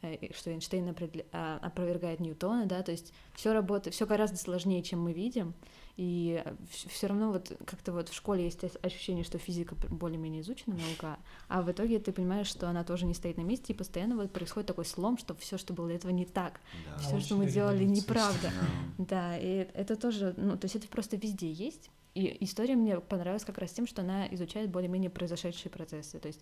э, 0.03 0.33
что 0.35 0.51
Эйнштейн 0.51 0.95
а, 1.33 1.59
опровергает 1.63 2.21
Ньютона, 2.21 2.67
да, 2.67 2.83
то 2.83 2.93
есть 2.93 3.13
все 3.35 3.53
работает, 3.53 3.95
все 3.95 4.07
гораздо 4.07 4.37
сложнее, 4.37 4.83
чем 4.83 5.01
мы 5.01 5.13
видим, 5.13 5.55
и 5.97 6.45
все 6.91 7.07
равно 7.07 7.33
вот 7.33 7.57
как-то 7.65 7.93
вот 7.93 8.11
в 8.11 8.15
школе 8.15 8.45
есть 8.45 8.63
ощущение, 8.83 9.25
что 9.25 9.39
физика 9.39 9.75
более-менее 9.89 10.43
изучена 10.43 10.77
наука, 10.77 11.19
а 11.49 11.63
в 11.63 11.71
итоге 11.71 11.99
ты 11.99 12.13
понимаешь, 12.13 12.49
что 12.49 12.69
она 12.69 12.85
тоже 12.85 13.07
не 13.07 13.15
стоит 13.15 13.39
на 13.39 13.43
месте, 13.43 13.73
и 13.73 13.77
постоянно 13.77 14.17
вот 14.17 14.33
происходит 14.33 14.67
такой 14.67 14.85
слом, 14.85 15.17
что 15.17 15.35
все, 15.37 15.57
что 15.57 15.73
было 15.73 15.89
до 15.89 15.95
этого, 15.95 16.11
не 16.11 16.27
так, 16.27 16.61
Да. 16.87 16.99
все, 16.99 17.21
что 17.21 17.37
мы 17.37 17.47
делали, 17.47 17.85
неправда. 17.85 18.53
Да. 18.99 19.05
Да, 19.07 19.39
и 19.39 19.69
это 19.73 19.97
тоже, 19.97 20.35
ну, 20.37 20.57
то 20.59 20.67
есть 20.67 20.77
это 20.77 20.89
просто 20.89 21.17
везде 21.17 21.51
есть. 21.51 21.91
И 22.17 22.35
история 22.41 22.77
мне 22.77 22.99
понравилась 22.99 23.45
как 23.45 23.59
раз 23.59 23.73
тем, 23.73 23.87
что 23.87 24.01
она 24.01 24.27
изучает 24.29 24.71
более-менее 24.71 25.11
произошедшие 25.11 25.71
процессы. 25.71 26.19
То 26.19 26.29
есть 26.29 26.41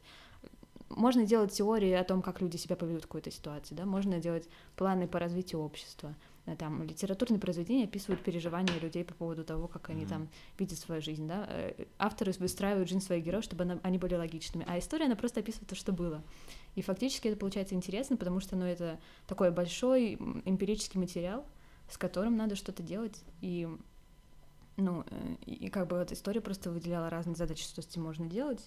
можно 0.88 1.26
делать 1.26 1.50
теории 1.52 1.90
о 1.90 2.04
том, 2.04 2.22
как 2.22 2.40
люди 2.40 2.56
себя 2.56 2.76
поведут 2.76 3.02
в 3.02 3.06
какой-то 3.08 3.32
ситуации, 3.32 3.74
да, 3.74 3.84
можно 3.84 4.20
делать 4.20 4.48
планы 4.76 5.08
по 5.08 5.18
развитию 5.18 5.60
общества. 5.62 6.14
Э, 6.46 6.54
Там 6.54 6.84
литературные 6.84 7.40
произведения 7.40 7.84
описывают 7.84 8.22
переживания 8.22 8.78
людей 8.78 9.02
по 9.02 9.14
поводу 9.14 9.42
того, 9.44 9.66
как 9.66 9.90
они 9.90 10.02
Мгм. 10.02 10.08
там 10.08 10.28
видят 10.60 10.78
свою 10.78 11.02
жизнь, 11.02 11.26
да. 11.26 11.44
Э, 11.48 11.86
Авторы 11.98 12.30
выстраивают 12.38 12.88
жизнь 12.88 13.00
своих 13.04 13.24
героев, 13.24 13.42
чтобы 13.42 13.64
она- 13.64 13.80
они 13.82 13.98
были 13.98 14.14
логичными, 14.14 14.64
а 14.68 14.78
история, 14.78 15.06
она 15.06 15.16
просто 15.16 15.40
описывает 15.40 15.68
то, 15.68 15.74
что 15.74 15.92
было. 15.92 16.22
И 16.76 16.82
фактически 16.82 17.26
это 17.26 17.36
получается 17.36 17.74
интересно, 17.74 18.16
потому 18.16 18.38
что, 18.38 18.54
ну, 18.54 18.64
это 18.64 19.00
такой 19.26 19.50
большой 19.50 20.14
эмпирический 20.44 21.00
материал, 21.00 21.44
с 21.90 21.98
которым 21.98 22.36
надо 22.36 22.54
что-то 22.54 22.84
делать, 22.84 23.24
и 23.40 23.68
ну, 24.76 25.04
э, 25.10 25.34
и 25.46 25.68
как 25.68 25.88
бы 25.88 25.98
вот 25.98 26.12
история 26.12 26.40
просто 26.40 26.70
выделяла 26.70 27.10
разные 27.10 27.36
задачи, 27.36 27.64
что 27.64 27.82
с 27.82 27.86
этим 27.86 28.02
можно 28.02 28.26
делать, 28.26 28.60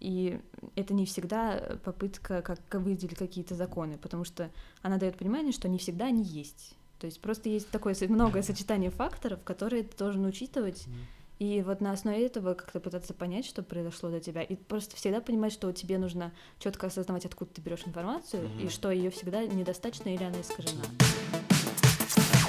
и 0.00 0.40
это 0.74 0.92
не 0.94 1.06
всегда 1.06 1.78
попытка 1.84 2.42
как 2.42 2.60
выделить 2.74 3.16
какие-то 3.16 3.54
законы, 3.54 3.98
потому 3.98 4.24
что 4.24 4.50
она 4.82 4.98
дает 4.98 5.16
понимание, 5.16 5.52
что 5.52 5.68
не 5.68 5.78
всегда 5.78 6.06
они 6.06 6.22
есть. 6.22 6.74
То 6.98 7.06
есть 7.06 7.20
просто 7.20 7.48
есть 7.48 7.70
такое 7.70 7.94
многое 8.08 8.42
сочетание 8.42 8.90
факторов, 8.90 9.42
которые 9.44 9.84
ты 9.84 9.96
должен 9.96 10.24
учитывать, 10.24 10.86
и 11.38 11.62
вот 11.62 11.80
на 11.80 11.92
основе 11.92 12.24
этого 12.26 12.54
как-то 12.54 12.80
пытаться 12.80 13.12
понять, 13.12 13.44
что 13.44 13.62
произошло 13.62 14.10
до 14.10 14.20
тебя, 14.20 14.42
и 14.42 14.54
просто 14.54 14.96
всегда 14.96 15.20
понимать, 15.20 15.52
что 15.52 15.70
тебе 15.72 15.98
нужно 15.98 16.32
четко 16.58 16.86
осознавать, 16.86 17.26
откуда 17.26 17.50
ты 17.52 17.60
берешь 17.60 17.86
информацию, 17.86 18.48
и 18.62 18.68
что 18.68 18.90
ее 18.90 19.10
всегда 19.10 19.44
недостаточно 19.44 20.14
или 20.14 20.22
она 20.22 20.40
искажена. 20.40 20.84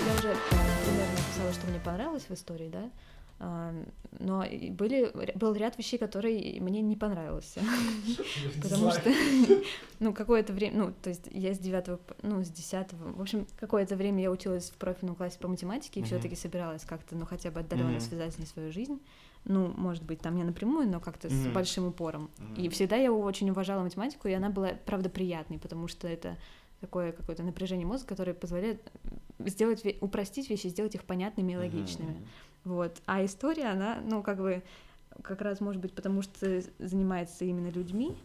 Я 0.06 0.14
уже 0.14 0.36
примерно 0.86 1.12
написала, 1.12 1.54
что 1.54 1.68
мне 1.68 1.80
понравилось 1.80 2.26
в 2.30 2.32
истории, 2.34 2.70
да, 2.70 2.90
А, 3.40 3.74
но 4.20 4.46
были, 4.72 5.12
был 5.36 5.54
ряд 5.56 5.78
вещей, 5.78 5.98
которые 5.98 6.62
мне 6.62 6.82
не 6.82 6.96
понравился, 6.96 7.60
потому 8.62 8.92
что, 8.92 9.12
ну, 10.00 10.14
какое-то 10.14 10.54
время, 10.54 10.78
ну, 10.86 10.94
то 11.02 11.10
есть 11.10 11.28
я 11.32 11.54
с 11.54 11.60
девятого, 11.60 11.98
п- 11.98 12.16
ну, 12.22 12.44
с 12.44 12.48
десятого, 12.50 13.12
в 13.14 13.22
общем, 13.22 13.46
какое-то 13.60 13.96
время 13.98 14.22
я 14.24 14.32
училась 14.32 14.70
в 14.70 14.76
профильном 14.78 15.16
классе 15.16 15.38
по 15.40 15.48
математике 15.50 16.00
и 16.00 16.04
Мгм. 16.04 16.08
все-таки 16.08 16.36
собиралась 16.38 16.86
как-то, 16.86 17.16
ну, 17.16 17.26
хотя 17.26 17.52
бы 17.52 17.60
отдаленно 17.60 18.00
связать 18.00 18.34
с 18.36 18.38
ней 18.40 18.46
свою 18.46 18.72
жизнь, 18.72 19.02
ну, 19.44 19.68
может 19.76 20.04
быть, 20.04 20.22
там 20.22 20.36
не 20.38 20.44
напрямую, 20.44 20.88
но 20.90 21.00
как-то 21.02 21.30
с 21.30 21.48
большим 21.48 21.88
упором. 21.88 22.30
И 22.56 22.70
всегда 22.70 22.96
я 22.96 23.12
очень 23.12 23.50
уважала 23.50 23.84
математику, 23.84 24.28
и 24.30 24.34
она 24.34 24.50
была, 24.50 24.70
правда, 24.86 25.10
приятной, 25.10 25.60
потому 25.60 25.88
что 25.90 26.08
это 26.08 26.38
такое 26.86 27.12
какое-то 27.12 27.42
напряжение 27.42 27.88
мозга, 27.88 28.08
которое 28.08 28.34
позволяет 28.34 28.92
сделать, 29.40 29.84
упростить 30.02 30.50
вещи, 30.50 30.68
сделать 30.68 30.94
их 30.94 31.04
понятными 31.04 31.54
и 31.54 31.58
логичными. 31.58 32.12
Мгм. 32.12 32.26
Вот. 32.64 33.02
А 33.06 33.26
история, 33.26 33.66
она, 33.66 34.00
ну, 34.04 34.22
как 34.22 34.38
бы, 34.38 34.64
как 35.24 35.42
раз, 35.42 35.62
может 35.62 35.82
быть, 35.82 35.94
потому 35.94 36.22
что 36.22 36.62
занимается 36.78 37.46
именно 37.46 37.70
людьми, 37.70 38.16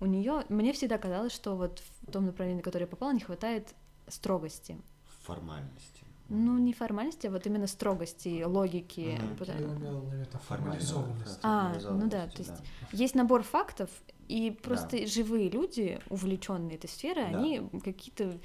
у 0.00 0.06
нее, 0.06 0.44
мне 0.48 0.72
всегда 0.72 0.98
казалось, 0.98 1.32
что 1.32 1.56
вот 1.56 1.82
в 2.02 2.12
том 2.12 2.26
направлении, 2.26 2.60
в 2.60 2.64
которое 2.64 2.84
я 2.84 2.90
попала, 2.90 3.12
не 3.12 3.20
хватает 3.20 3.74
строгости. 4.08 4.76
Формальности. 5.24 6.03
Ну, 6.28 6.58
не 6.58 6.72
формальности, 6.72 7.26
а 7.26 7.30
вот 7.30 7.46
именно 7.46 7.66
строгости, 7.66 8.42
логики. 8.44 9.18
Мгм. 9.20 9.36
Потому- 9.36 9.60
Я 9.60 9.66
имел, 9.76 10.02
наверное, 10.04 10.40
формализованность. 10.48 11.40
А, 11.42 11.74
ну 11.90 12.08
да, 12.08 12.26
то 12.28 12.38
есть 12.38 12.52
Есть 12.92 13.14
набор 13.14 13.42
фактов, 13.42 13.90
и 14.28 14.50
просто 14.50 15.06
живые 15.06 15.50
люди, 15.50 16.00
увлеченные 16.08 16.76
этой 16.76 16.88
сферой, 16.88 17.30
Да. 17.30 17.38
они 17.38 17.68
какие-то 17.84 18.38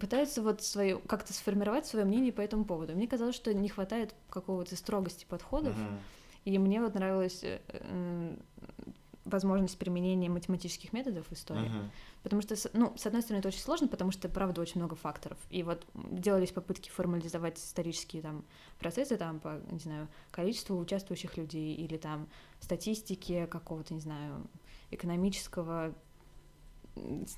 пытаются 0.00 0.42
вот 0.42 0.62
свое 0.62 0.98
как-то 0.98 1.32
сформировать 1.32 1.86
свое 1.86 2.04
мнение 2.04 2.32
по 2.32 2.40
этому 2.40 2.64
поводу. 2.64 2.94
Мне 2.94 3.06
казалось, 3.06 3.36
что 3.36 3.52
не 3.54 3.68
хватает 3.68 4.14
какого-то 4.30 4.74
строгости 4.76 5.26
подходов, 5.28 5.76
и 6.44 6.58
мне 6.58 6.80
вот 6.80 6.94
нравилась 6.94 7.40
э, 7.44 7.60
э, 7.68 8.36
возможность 9.30 9.78
применения 9.78 10.28
математических 10.28 10.92
методов 10.92 11.26
в 11.28 11.32
истории. 11.32 11.70
Потому 12.22 12.42
что, 12.42 12.54
ну, 12.74 12.92
с 12.96 13.06
одной 13.06 13.22
стороны, 13.22 13.40
это 13.40 13.48
очень 13.48 13.60
сложно, 13.60 13.88
потому 13.88 14.10
что, 14.10 14.28
правда, 14.28 14.60
очень 14.60 14.80
много 14.80 14.94
факторов. 14.96 15.38
И 15.48 15.62
вот 15.62 15.86
делались 15.94 16.52
попытки 16.52 16.90
формализовать 16.90 17.58
исторические 17.58 18.22
там 18.22 18.44
процессы, 18.78 19.16
там, 19.16 19.40
по, 19.40 19.60
не 19.70 19.78
знаю, 19.78 20.08
количеству 20.30 20.78
участвующих 20.78 21.36
людей 21.36 21.74
или 21.74 21.96
там 21.96 22.28
статистике 22.60 23.46
какого-то, 23.46 23.94
не 23.94 24.00
знаю, 24.00 24.46
экономического 24.90 25.94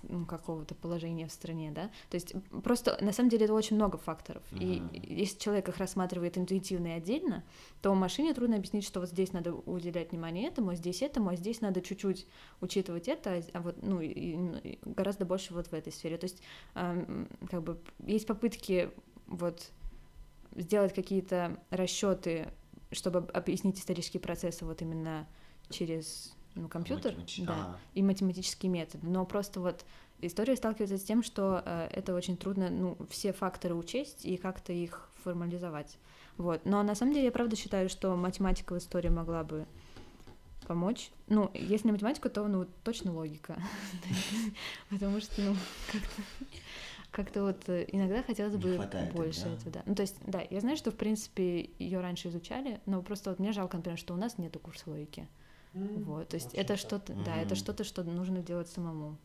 ну, 0.03 0.27
какого-то 0.27 0.75
положения 0.75 1.27
в 1.27 1.33
стране, 1.33 1.71
да. 1.71 1.91
То 2.11 2.17
есть 2.17 2.35
просто 2.63 2.99
на 3.01 3.13
самом 3.13 3.31
деле 3.31 3.45
это 3.45 3.55
очень 3.55 3.77
много 3.77 3.99
факторов. 3.99 4.43
И 4.53 4.81
Мгм. 4.81 4.91
если 5.03 5.39
человек 5.39 5.69
их 5.69 5.79
рассматривает 5.79 6.39
интуитивно 6.39 6.89
и 6.89 6.91
отдельно, 6.91 7.45
то 7.81 7.95
машине 7.95 8.35
трудно 8.35 8.57
объяснить, 8.57 8.85
что 8.85 9.01
вот 9.01 9.09
здесь 9.09 9.33
надо 9.33 9.55
уделять 9.55 10.11
внимание 10.13 10.49
этому, 10.49 10.71
а 10.71 10.75
здесь 10.75 11.03
этому, 11.03 11.31
а 11.31 11.37
здесь 11.37 11.61
надо 11.61 11.81
чуть-чуть 11.81 12.27
учитывать 12.61 13.09
это, 13.09 13.35
а 13.35 13.43
а 13.53 13.61
вот, 13.61 13.83
ну, 13.83 14.01
и, 14.01 14.09
и 14.11 14.79
гораздо 14.85 15.25
больше 15.25 15.55
вот 15.55 15.69
в 15.69 15.73
этой 15.73 15.93
сфере. 15.93 16.17
То 16.19 16.25
есть, 16.25 16.43
как 16.75 17.63
бы, 17.63 17.79
есть 18.07 18.27
попытки 18.27 18.91
вот 19.27 19.71
сделать 20.57 20.95
какие-то 20.95 21.59
расчеты, 21.71 22.49
чтобы 22.91 23.21
об- 23.21 23.31
объяснить 23.37 23.79
исторические 23.79 24.21
процессы 24.21 24.65
вот 24.65 24.83
именно 24.83 25.27
через 25.71 26.35
ну, 26.55 26.69
компьютер, 26.69 27.15
Математич- 27.15 27.45
да, 27.45 27.55
а, 27.55 27.79
и 27.95 28.03
математические 28.03 28.71
методы. 28.71 29.07
Но 29.07 29.25
просто 29.25 29.61
вот 29.61 29.85
история 30.21 30.57
сталкивается 30.57 30.99
с 30.99 31.03
тем, 31.03 31.23
что 31.23 31.63
э, 31.65 31.89
это 31.93 32.15
очень 32.15 32.37
трудно, 32.37 32.71
ну, 32.71 32.97
все 33.11 33.33
факторы 33.33 33.75
учесть 33.75 34.25
и 34.25 34.37
как-то 34.37 34.73
их 34.73 35.09
формализовать. 35.23 35.99
Вот. 36.37 36.65
Но 36.65 36.83
на 36.83 36.95
самом 36.95 37.13
деле 37.13 37.27
я 37.27 37.33
правда 37.33 37.57
считаю, 37.57 37.89
что 37.89 38.15
математика 38.17 38.75
в 38.75 38.79
истории 38.79 39.09
могла 39.09 39.45
бы 39.45 39.67
помочь. 40.67 41.11
Ну, 41.29 41.51
если 41.55 41.89
не 41.89 41.93
математика, 41.93 42.29
то 42.29 42.47
ну 42.47 42.67
точно 42.85 43.13
логика. 43.13 43.61
Потому 44.91 45.21
что, 45.21 45.43
ну, 45.43 45.57
как-то... 45.91 46.23
как-то 47.11 47.43
вот 47.43 47.69
э, 47.69 47.87
иногда 47.89 48.23
хотелось 48.23 48.57
бы 48.57 48.79
больше 49.13 49.49
этого, 49.49 49.71
да. 49.71 49.83
Ну, 49.87 49.95
то 49.95 50.03
есть, 50.03 50.17
да, 50.27 50.43
я 50.49 50.61
знаю, 50.61 50.77
что, 50.77 50.91
в 50.91 50.97
принципе, 50.97 51.71
ее 51.79 52.01
раньше 52.01 52.29
изучали, 52.29 52.81
но 52.87 53.03
просто 53.03 53.31
вот 53.31 53.39
мне 53.39 53.53
жалко, 53.53 53.77
например, 53.77 53.99
что 53.99 54.15
у 54.15 54.17
нас 54.17 54.39
нету 54.39 54.59
курса 54.59 54.89
логики. 54.89 55.29
Вот, 55.75 56.29
то 56.29 56.37
есть 56.37 56.53
это 56.55 56.77
что-то, 56.77 57.15
да, 57.25 57.37
это 57.37 57.55
что-то, 57.55 57.85
что 57.85 58.05
нужно 58.05 58.43
делать 58.43 58.69
самому. 58.69 59.17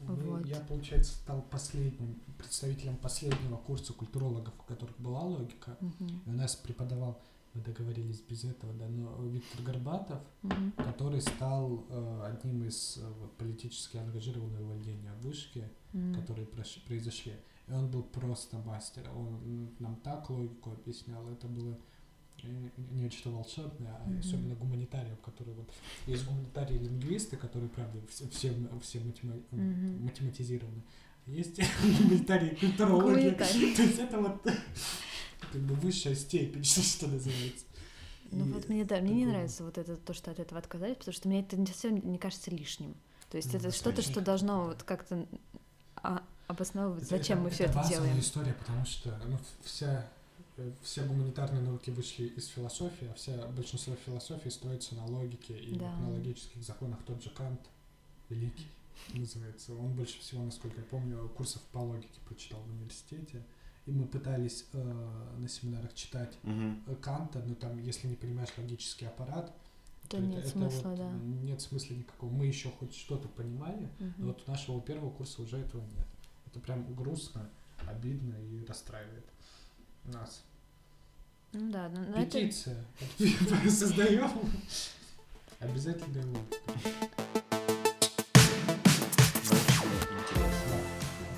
Мы- 0.00 0.14
Вот. 0.16 0.44
Я, 0.46 0.60
получается, 0.60 1.14
стал 1.14 1.40
последним 1.50 2.20
представителем 2.36 2.96
последнего 2.96 3.56
курса 3.56 3.92
культурологов, 3.94 4.52
у 4.58 4.62
которых 4.64 4.94
была 4.98 5.22
логика. 5.22 5.76
Мгм. 5.80 6.22
И 6.26 6.30
у 6.30 6.32
нас 6.32 6.56
преподавал, 6.56 7.18
мы 7.54 7.62
договорились 7.62 8.20
без 8.20 8.44
этого, 8.44 8.72
да, 8.74 8.86
но 8.88 9.16
Виктор 9.28 9.62
Горбатов, 9.62 10.18
Мгм. 10.42 10.72
который 10.72 11.22
стал 11.22 11.84
э, 11.88 12.22
одним 12.26 12.64
из 12.64 12.98
э, 12.98 13.08
вот, 13.20 13.32
политически 13.38 13.96
ангажированных 13.96 14.60
увольнений 14.60 15.08
в 15.20 15.24
вышке, 15.26 15.70
М. 15.94 16.14
которые 16.14 16.46
прош- 16.48 16.84
произошли. 16.86 17.32
И 17.68 17.72
он 17.72 17.88
был 17.90 18.02
просто 18.02 18.58
мастер. 18.58 19.08
Он 19.16 19.70
нам 19.78 19.96
так 20.04 20.28
логику 20.28 20.72
объяснял. 20.72 21.26
Это 21.30 21.46
было 21.46 21.78
нечто 22.92 23.30
волшебное, 23.30 23.94
а 23.94 24.08
Мгм. 24.08 24.18
особенно 24.20 24.54
гуманитариев, 24.54 25.18
которые 25.20 25.54
вот 25.56 25.68
есть 26.06 26.24
гуманитарии-лингвисты, 26.26 27.36
которые, 27.36 27.68
правда, 27.70 28.00
все, 28.08 28.28
все, 28.28 28.50
матема- 29.00 29.42
математизированы. 30.00 30.82
Есть 31.26 31.58
гуманитарии 31.82 32.54
культурологи. 32.54 33.14
Гуманитарии. 33.14 33.74
То 33.74 33.82
есть 33.82 33.98
это 33.98 34.18
вот 34.20 34.42
как 35.52 35.60
бы 35.62 35.74
высшая 35.74 36.14
степень, 36.14 36.64
что, 36.64 37.08
называется. 37.08 37.64
Ну 38.30 38.44
вот 38.52 38.68
мне, 38.68 38.84
да, 38.84 39.00
мне 39.00 39.14
не 39.14 39.26
нравится 39.26 39.64
вот 39.64 39.78
это, 39.78 39.96
то, 39.96 40.12
что 40.12 40.30
от 40.30 40.38
этого 40.40 40.58
отказались, 40.58 40.96
потому 40.96 41.14
что 41.14 41.28
мне 41.28 41.40
это 41.40 41.56
не 41.56 41.66
совсем 41.66 42.10
не 42.10 42.18
кажется 42.18 42.50
лишним. 42.50 42.94
То 43.30 43.36
есть 43.36 43.52
Ну, 43.52 43.58
это 43.58 43.70
что-то, 43.70 44.02
что 44.02 44.20
должно 44.20 44.64
вот 44.64 44.82
как-то 44.82 45.26
а, 45.96 46.22
обосновывать, 46.48 47.04
Это- 47.04 47.16
зачем 47.18 47.42
мы 47.42 47.50
все 47.50 47.64
это 47.64 47.84
делаем. 47.88 48.18
история, 48.18 48.54
потому 48.54 48.84
что 48.84 49.18
ну, 49.28 49.38
вся, 49.62 50.06
все 50.82 51.04
гуманитарные 51.04 51.62
науки 51.62 51.90
вышли 51.90 52.26
из 52.26 52.46
философии, 52.48 53.08
а 53.10 53.14
вся, 53.14 53.46
большинство 53.48 53.94
философии 53.96 54.48
строится 54.48 54.94
на 54.94 55.04
логике 55.06 55.58
и 55.58 55.76
Да. 55.76 55.94
на 55.98 56.10
логических 56.10 56.62
законах. 56.62 56.98
Тот 57.04 57.22
же 57.22 57.30
Кант, 57.30 57.60
великий, 58.28 58.66
называется. 59.14 59.74
Он 59.74 59.92
больше 59.94 60.18
всего, 60.20 60.42
насколько 60.44 60.78
я 60.80 60.84
помню, 60.86 61.28
курсов 61.36 61.62
по 61.72 61.78
логике 61.78 62.20
прочитал 62.28 62.60
в 62.60 62.70
университете. 62.70 63.42
И 63.86 63.90
мы 63.90 64.06
пытались 64.06 64.64
э, 64.72 65.32
на 65.38 65.46
семинарах 65.48 65.92
читать 65.94 66.38
э, 66.44 66.94
Канта, 67.02 67.42
но 67.46 67.54
там, 67.54 67.78
если 67.82 68.06
не 68.06 68.16
понимаешь 68.16 68.48
логический 68.56 69.04
аппарат, 69.06 69.52
То 70.08 70.16
это- 70.16 70.26
нет 70.26 70.38
это 70.40 70.48
смысла, 70.48 70.88
вот, 70.90 70.98
да. 70.98 71.10
Нет 71.42 71.60
смысла 71.60 71.94
никакого. 71.94 72.30
Мы 72.30 72.46
еще 72.46 72.70
хоть 72.70 72.94
что-то 72.94 73.28
понимали, 73.28 73.88
но 73.98 74.06
Мгм. 74.06 74.26
вот 74.28 74.42
у 74.46 74.50
нашего 74.50 74.80
первого 74.80 75.10
курса 75.10 75.42
уже 75.42 75.58
этого 75.58 75.82
нет. 75.82 76.06
Это 76.46 76.60
прям 76.60 76.94
грустно, 76.94 77.50
обидно 77.86 78.34
и 78.36 78.64
расстраивает 78.64 79.24
нас. 80.12 80.42
Ну 81.52 81.70
да, 81.70 81.88
но, 81.88 82.00
но 82.00 82.16
это... 82.22 82.38
Петиция. 82.38 82.84
Создаем. 83.70 84.30
Обязательно 85.60 86.18
его. 86.18 86.38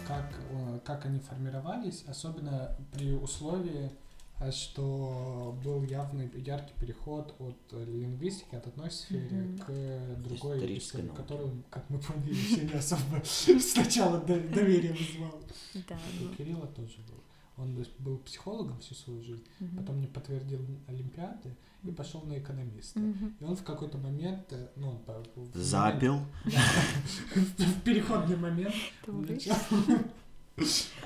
Как, 0.07 0.33
э, 0.51 0.79
как 0.85 1.05
они 1.07 1.19
формировались, 1.19 2.05
особенно 2.07 2.77
при 2.93 3.13
условии, 3.13 3.91
э, 4.39 4.51
что 4.53 5.59
был 5.65 5.83
явный 5.85 6.31
яркий 6.37 6.75
переход 6.81 7.35
от 7.41 7.57
э, 7.73 7.85
лингвистики, 7.85 8.55
от 8.55 8.67
одной 8.67 8.91
сферы 8.91 9.29
Мгм. 9.35 9.59
к 9.59 10.17
другой 10.23 10.61
науке. 10.61 11.09
которую, 11.17 11.63
как 11.71 11.89
мы 11.91 11.99
поняли, 11.99 12.35
еще 12.35 12.63
не 12.65 12.73
особо 12.75 13.23
сначала 13.25 14.19
до- 14.21 14.41
доверие 14.41 14.93
вызывал. 14.93 15.41
Да, 15.89 15.99
У 16.21 16.25
ну, 16.25 16.35
Кирилла 16.35 16.67
тоже 16.69 16.99
был. 17.09 17.21
Он 17.57 17.73
то 17.75 17.81
есть, 17.81 17.99
был 17.99 18.19
психологом 18.19 18.79
всю 18.81 18.95
свою 18.95 19.23
жизнь, 19.23 19.45
мгм. 19.61 19.77
потом 19.79 20.01
не 20.01 20.07
подтвердил 20.07 20.61
олимпиады 20.87 21.57
и 21.83 21.91
пошел 21.91 22.23
на 22.23 22.39
экономиста. 22.39 22.99
Мгм. 22.99 23.37
И 23.41 23.45
он 23.45 23.57
в 23.57 23.63
какой-то 23.63 23.97
момент, 23.99 24.53
э, 24.53 24.69
ну, 24.77 24.91
он 24.91 24.99
по- 24.99 25.23
в 25.35 25.57
Запил. 25.57 26.21
В 27.35 27.81
переходный 27.83 28.37
момент 28.37 28.75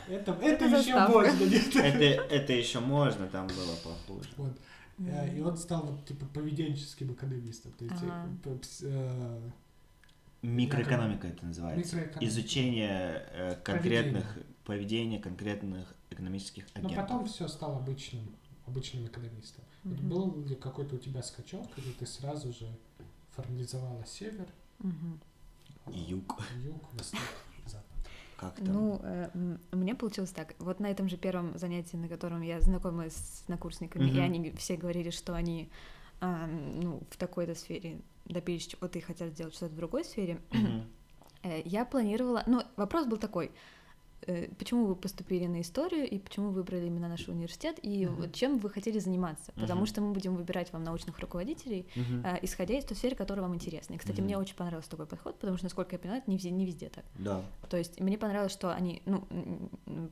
Это. 0.09 0.33
Это, 0.33 0.65
еще 0.65 1.09
можно? 1.09 1.79
Это, 1.79 2.05
это 2.35 2.53
еще 2.53 2.81
можно, 2.81 3.27
там 3.29 3.47
было 3.47 3.75
похуже. 3.83 4.29
Вот. 4.37 4.57
Э, 4.99 5.37
И 5.37 5.41
он 5.41 5.57
стал 5.57 5.83
вот, 5.87 6.05
типа 6.05 6.27
поведенческим 6.27 7.13
экономистом. 7.13 7.73
То 7.73 7.85
есть, 7.85 8.83
э, 8.83 9.51
Микроэкономика 10.43 11.29
это 11.29 11.45
называется. 11.47 11.97
микроэкономика. 11.97 12.25
Изучение 12.27 13.27
э, 13.33 13.57
конкретных 13.63 14.39
поведения 14.65 15.19
конкретных 15.19 15.95
экономических 16.11 16.65
Но 16.75 16.81
агентов. 16.89 16.97
потом 17.09 17.27
все 17.27 17.49
стал 17.49 17.77
обычным, 17.77 18.35
обычным 18.67 19.07
экономистом. 19.07 19.65
Вот 19.85 19.99
Мгм. 19.99 20.09
был 20.09 20.45
ли 20.45 20.55
какой-то 20.57 20.97
у 20.97 20.99
тебя 20.99 21.23
скачок, 21.23 21.67
или 21.79 21.93
ты 21.93 22.07
сразу 22.07 22.53
же 22.53 22.69
формализовала 23.33 24.05
север, 24.07 24.47
Мгм. 24.81 25.21
Юг. 25.87 26.39
юг, 26.63 26.93
восток, 26.95 27.21
запад? 27.67 27.87
Как 28.37 28.55
там? 28.57 28.67
Ну, 28.73 29.01
э, 29.03 29.31
у 29.73 29.77
меня 29.77 29.95
получилось 29.95 30.31
так. 30.31 30.55
Вот 30.59 30.81
на 30.81 30.87
этом 30.87 31.09
же 31.09 31.17
первом 31.17 31.57
занятии, 31.59 31.97
на 31.97 32.09
котором 32.09 32.43
я 32.43 32.61
знакома 32.61 33.05
с 33.11 33.43
однокурсниками, 33.45 34.09
и 34.09 34.13
Мгм. 34.13 34.21
они 34.23 34.51
все 34.53 34.77
говорили, 34.77 35.11
что 35.11 35.35
они 35.35 35.71
а, 36.23 36.47
ну, 36.47 37.01
в 37.11 37.17
такой-то 37.17 37.55
сфере 37.55 37.99
добились 38.27 38.67
чего-то 38.67 38.99
и 38.99 39.01
хотят 39.01 39.31
сделать 39.31 39.55
что-то 39.55 39.73
в 39.73 39.77
другой 39.77 40.05
сфере. 40.05 40.39
Э, 41.43 41.63
Я 41.65 41.87
планировала... 41.87 42.43
Ну, 42.47 42.63
вопрос 42.77 43.07
был 43.07 43.17
такой. 43.17 43.51
Э, 44.27 44.49
Почему 44.59 44.87
вы 44.87 44.97
поступили 44.97 45.47
на 45.47 45.61
историю 45.61 46.09
и 46.09 46.19
почему 46.19 46.51
выбрали 46.51 46.87
именно 46.87 47.09
наш 47.09 47.29
университет 47.29 47.79
и 47.83 48.07
Мгм. 48.07 48.17
вот 48.17 48.35
чем 48.35 48.59
вы 48.59 48.71
хотели 48.71 48.99
заниматься? 48.99 49.53
Потому 49.53 49.81
Мгм. 49.81 49.87
что 49.87 50.01
мы 50.01 50.13
будем 50.13 50.37
выбирать 50.37 50.73
вам 50.73 50.85
научных 50.85 51.19
руководителей, 51.19 51.87
Мгм. 51.97 52.25
э, 52.25 52.39
исходя 52.43 52.79
из 52.79 52.85
той 52.85 52.97
сферы, 52.97 53.17
которая 53.17 53.43
вам 53.47 53.55
интересна. 53.55 53.95
И, 53.95 53.99
кстати, 53.99 54.19
Мгм. 54.19 54.25
мне 54.27 54.39
очень 54.39 54.55
понравился 54.57 54.91
такой 54.91 55.07
подход, 55.07 55.39
потому 55.39 55.57
что, 55.57 55.67
насколько 55.67 55.95
я 55.95 55.99
поняла, 55.99 56.19
это 56.19 56.31
не 56.31 56.37
везде, 56.37 56.51
не 56.51 56.67
везде 56.67 56.89
так. 56.89 57.05
Да. 57.19 57.43
То 57.69 57.77
есть 57.77 58.01
мне 58.01 58.19
понравилось, 58.19 58.53
что 58.53 58.73
они, 58.75 59.03
ну, 59.07 59.25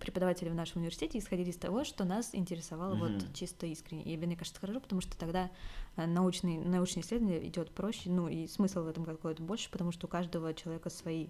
преподаватели 0.01 0.49
в 0.49 0.55
нашем 0.55 0.79
университете 0.81 1.19
исходили 1.19 1.51
из 1.51 1.57
того, 1.57 1.85
что 1.85 2.05
нас 2.05 2.31
интересовало 2.35 2.95
Мгм. 2.95 3.13
вот 3.13 3.35
чисто 3.35 3.67
искренне. 3.67 4.05
И 4.05 4.17
мне 4.17 4.37
кажется, 4.37 4.61
хорошо, 4.61 4.81
потому 4.81 5.01
что 5.01 5.17
тогда 5.19 5.51
э, 5.97 6.07
научный, 6.07 6.59
научное 6.59 7.03
исследование 7.03 7.47
идет 7.49 7.71
проще, 7.73 8.09
ну 8.11 8.29
и 8.29 8.47
смысл 8.47 8.83
в 8.83 8.87
этом 8.89 9.05
какой-то 9.05 9.43
больше, 9.43 9.71
потому 9.71 9.93
что 9.93 10.07
у 10.07 10.11
каждого 10.11 10.55
человека 10.55 10.91
свои 10.91 11.29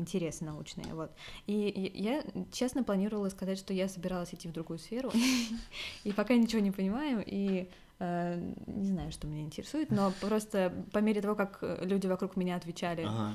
интересы 0.00 0.44
научные, 0.44 0.94
вот. 0.94 1.10
И, 1.46 1.92
я 1.94 2.24
честно 2.52 2.82
планировала 2.82 3.28
сказать, 3.28 3.58
что 3.58 3.72
я 3.72 3.88
собиралась 3.88 4.34
идти 4.34 4.48
в 4.48 4.52
другую 4.52 4.78
сферу, 4.78 5.12
и 6.04 6.12
пока 6.12 6.34
ничего 6.34 6.60
не 6.60 6.70
понимаю, 6.70 7.22
и 7.24 7.68
э, 8.00 8.52
не 8.66 8.88
знаю, 8.88 9.12
что 9.12 9.26
меня 9.26 9.42
интересует, 9.42 9.90
но 9.90 10.12
просто 10.20 10.72
по 10.92 10.98
мере 10.98 11.20
того, 11.20 11.34
как 11.34 11.58
люди 11.82 12.06
вокруг 12.06 12.36
меня 12.36 12.56
отвечали 12.56 13.02
Ага. 13.02 13.34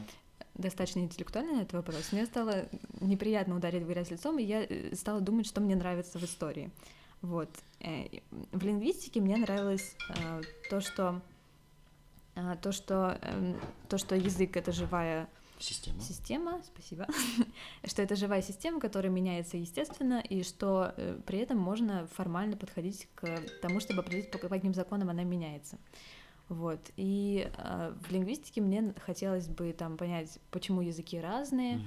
достаточно 0.55 0.99
интеллектуально 0.99 1.53
на 1.53 1.61
этот 1.61 1.73
вопрос, 1.73 2.11
мне 2.11 2.25
стало 2.25 2.65
неприятно 2.99 3.55
ударить 3.55 3.83
в 3.83 3.87
грязь 3.87 4.09
лицом, 4.11 4.39
и 4.39 4.43
я 4.43 4.67
стала 4.93 5.21
думать, 5.21 5.45
что 5.47 5.61
мне 5.61 5.75
нравится 5.75 6.19
в 6.19 6.23
истории. 6.23 6.71
Вот. 7.21 7.49
Э, 7.79 8.05
В 8.51 8.63
лингвистике 8.63 9.21
мне 9.21 9.37
нравилось 9.37 9.95
э, 10.09 10.41
то, 10.69 10.81
что 10.81 11.21
то, 12.61 12.73
что 12.73 13.17
эм, 13.21 13.55
то, 13.87 13.97
что 13.97 14.13
язык 14.15 14.57
это 14.57 14.73
живая 14.73 15.29
Система. 15.59 16.01
система, 16.01 16.61
спасибо, 16.63 17.07
что 17.85 18.01
это 18.01 18.15
живая 18.15 18.41
система, 18.41 18.79
которая 18.79 19.11
меняется 19.11 19.57
естественно, 19.57 20.19
и 20.19 20.43
что 20.43 20.93
э, 20.97 21.19
при 21.25 21.39
этом 21.39 21.57
можно 21.57 22.07
формально 22.13 22.57
подходить 22.57 23.07
к 23.15 23.25
тому, 23.61 23.79
чтобы 23.79 24.01
определить, 24.01 24.31
по 24.31 24.37
каким 24.37 24.73
законам 24.73 25.09
она 25.09 25.23
меняется. 25.23 25.77
Вот. 26.47 26.79
И 26.95 27.49
э, 27.57 27.93
в 28.07 28.11
лингвистике 28.11 28.61
мне 28.61 28.93
хотелось 29.03 29.47
бы 29.47 29.73
там 29.73 29.97
понять, 29.97 30.37
почему 30.51 30.81
языки 30.81 31.19
разные, 31.19 31.79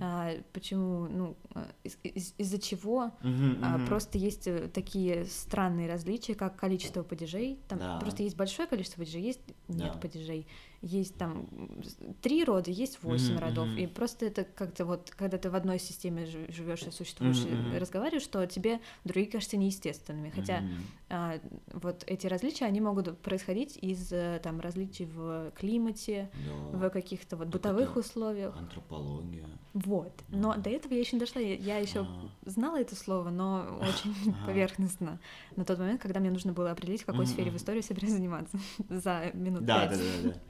а, 0.00 0.32
почему, 0.54 1.06
ну, 1.06 1.36
э, 1.54 1.64
из- 1.84 1.98
из- 2.02 2.34
из-за 2.38 2.58
чего 2.58 3.10
а, 3.20 3.26
мгм. 3.26 3.86
просто 3.86 4.16
есть 4.16 4.46
э, 4.46 4.68
такие 4.68 5.26
странные 5.26 5.86
различия, 5.86 6.34
как 6.34 6.56
количество 6.56 7.02
падежей. 7.02 7.58
Там 7.68 7.78
Да. 7.78 7.98
просто 7.98 8.22
есть 8.22 8.36
большое 8.38 8.66
количество 8.66 9.00
падежей, 9.02 9.20
есть 9.22 9.40
нет 9.68 9.92
Да. 9.92 9.98
падежей. 9.98 10.46
Есть 10.82 11.16
там 11.16 11.46
три 12.22 12.44
рода, 12.44 12.70
есть 12.70 13.02
восемь 13.02 13.34
Мгм, 13.34 13.38
родов. 13.42 13.76
И 13.76 13.86
просто 13.86 14.26
это 14.26 14.44
как-то 14.44 14.84
вот, 14.84 15.10
когда 15.16 15.38
ты 15.38 15.50
в 15.50 15.54
одной 15.54 15.78
системе 15.78 16.26
живешь 16.26 16.82
и 16.82 16.90
существуешь, 16.90 17.38
Мгм, 17.44 17.74
и 17.74 17.78
разговариваешь, 17.78 18.22
что 18.22 18.44
тебе 18.46 18.80
другие 19.04 19.30
кажутся 19.30 19.56
неестественными. 19.56 20.30
Хотя 20.30 20.60
Мгм. 20.60 20.74
а, 21.08 21.38
вот 21.72 22.04
эти 22.06 22.26
различия, 22.26 22.64
они 22.66 22.80
могут 22.80 23.18
происходить 23.20 23.78
из 23.80 24.12
э, 24.12 24.40
там 24.42 24.60
различий 24.60 25.06
в 25.06 25.52
климате, 25.56 26.30
Да. 26.72 26.78
в 26.78 26.90
каких-то 26.90 27.36
вот 27.36 27.44
Так 27.46 27.52
бытовых 27.52 27.96
условиях. 27.96 28.56
Антропология. 28.56 29.46
Вот. 29.72 30.12
Но 30.28 30.50
Ага. 30.52 30.62
до 30.62 30.70
этого 30.70 30.94
я 30.94 31.00
еще 31.00 31.16
не 31.16 31.20
дошла. 31.20 31.40
Я- 31.40 31.54
Я 31.56 31.78
еще 31.78 32.00
А. 32.00 32.28
знала 32.44 32.80
это 32.80 32.96
слово, 32.96 33.30
но 33.30 33.78
очень 33.82 34.14
Ага. 34.28 34.46
поверхностно. 34.46 35.20
На 35.54 35.64
тот 35.64 35.78
момент, 35.78 36.00
когда 36.02 36.18
мне 36.20 36.30
нужно 36.30 36.52
было 36.52 36.70
определить, 36.70 37.02
в 37.02 37.06
какой 37.06 37.24
Мгм, 37.24 37.32
сфере 37.34 37.50
в 37.50 37.56
истории 37.56 37.78
я 37.78 37.82
собираюсь 37.82 38.14
заниматься 38.14 38.58
за 38.88 39.30
минут 39.34 39.64
Да, 39.64 39.86
да, 39.86 39.96
да, 39.96 40.30
да. 40.30 40.40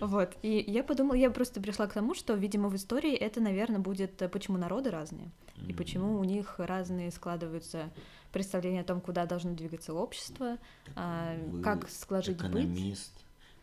Вот. 0.00 0.36
И 0.42 0.64
я 0.66 0.82
подумала, 0.84 1.14
я 1.14 1.30
просто 1.30 1.60
пришла 1.60 1.86
к 1.86 1.92
тому, 1.92 2.14
что, 2.14 2.34
видимо, 2.34 2.68
в 2.68 2.76
истории 2.76 3.14
это, 3.14 3.40
наверное, 3.40 3.78
будет 3.80 4.20
э, 4.22 4.28
почему 4.28 4.58
народы 4.58 4.90
разные, 4.90 5.30
и 5.66 5.72
почему 5.72 6.18
у 6.18 6.24
них 6.24 6.54
разные 6.58 7.10
складываются 7.10 7.90
представления 8.32 8.80
о 8.82 8.84
том, 8.84 9.00
куда 9.00 9.24
должно 9.26 9.52
двигаться 9.54 9.94
общество, 9.94 10.58
а, 10.94 11.34
вы 11.50 11.62
как 11.62 11.88
сложить 11.88 12.36
быть. 12.36 12.46
экономист, 12.50 13.12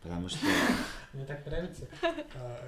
потому 0.02 0.28
что 0.28 0.44
Мне 1.12 1.24
так 1.24 1.46
нравится. 1.46 1.86
а, 2.34 2.58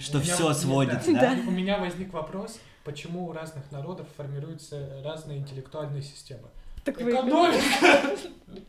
что 0.00 0.20
все 0.20 0.52
сводится, 0.54 1.12
да? 1.12 1.36
У 1.46 1.50
меня 1.52 1.78
возник 1.78 2.12
вопрос, 2.12 2.58
почему 2.84 3.28
у 3.28 3.32
разных 3.32 3.70
народов 3.70 4.08
формируются 4.16 5.00
разные 5.04 5.38
интеллектуальные 5.38 6.02
системы. 6.02 6.48
Так 6.84 7.00
вы- 7.00 7.12
Экономика! 7.12 8.16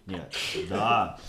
Нет, 0.06 0.32
да, 0.70 1.20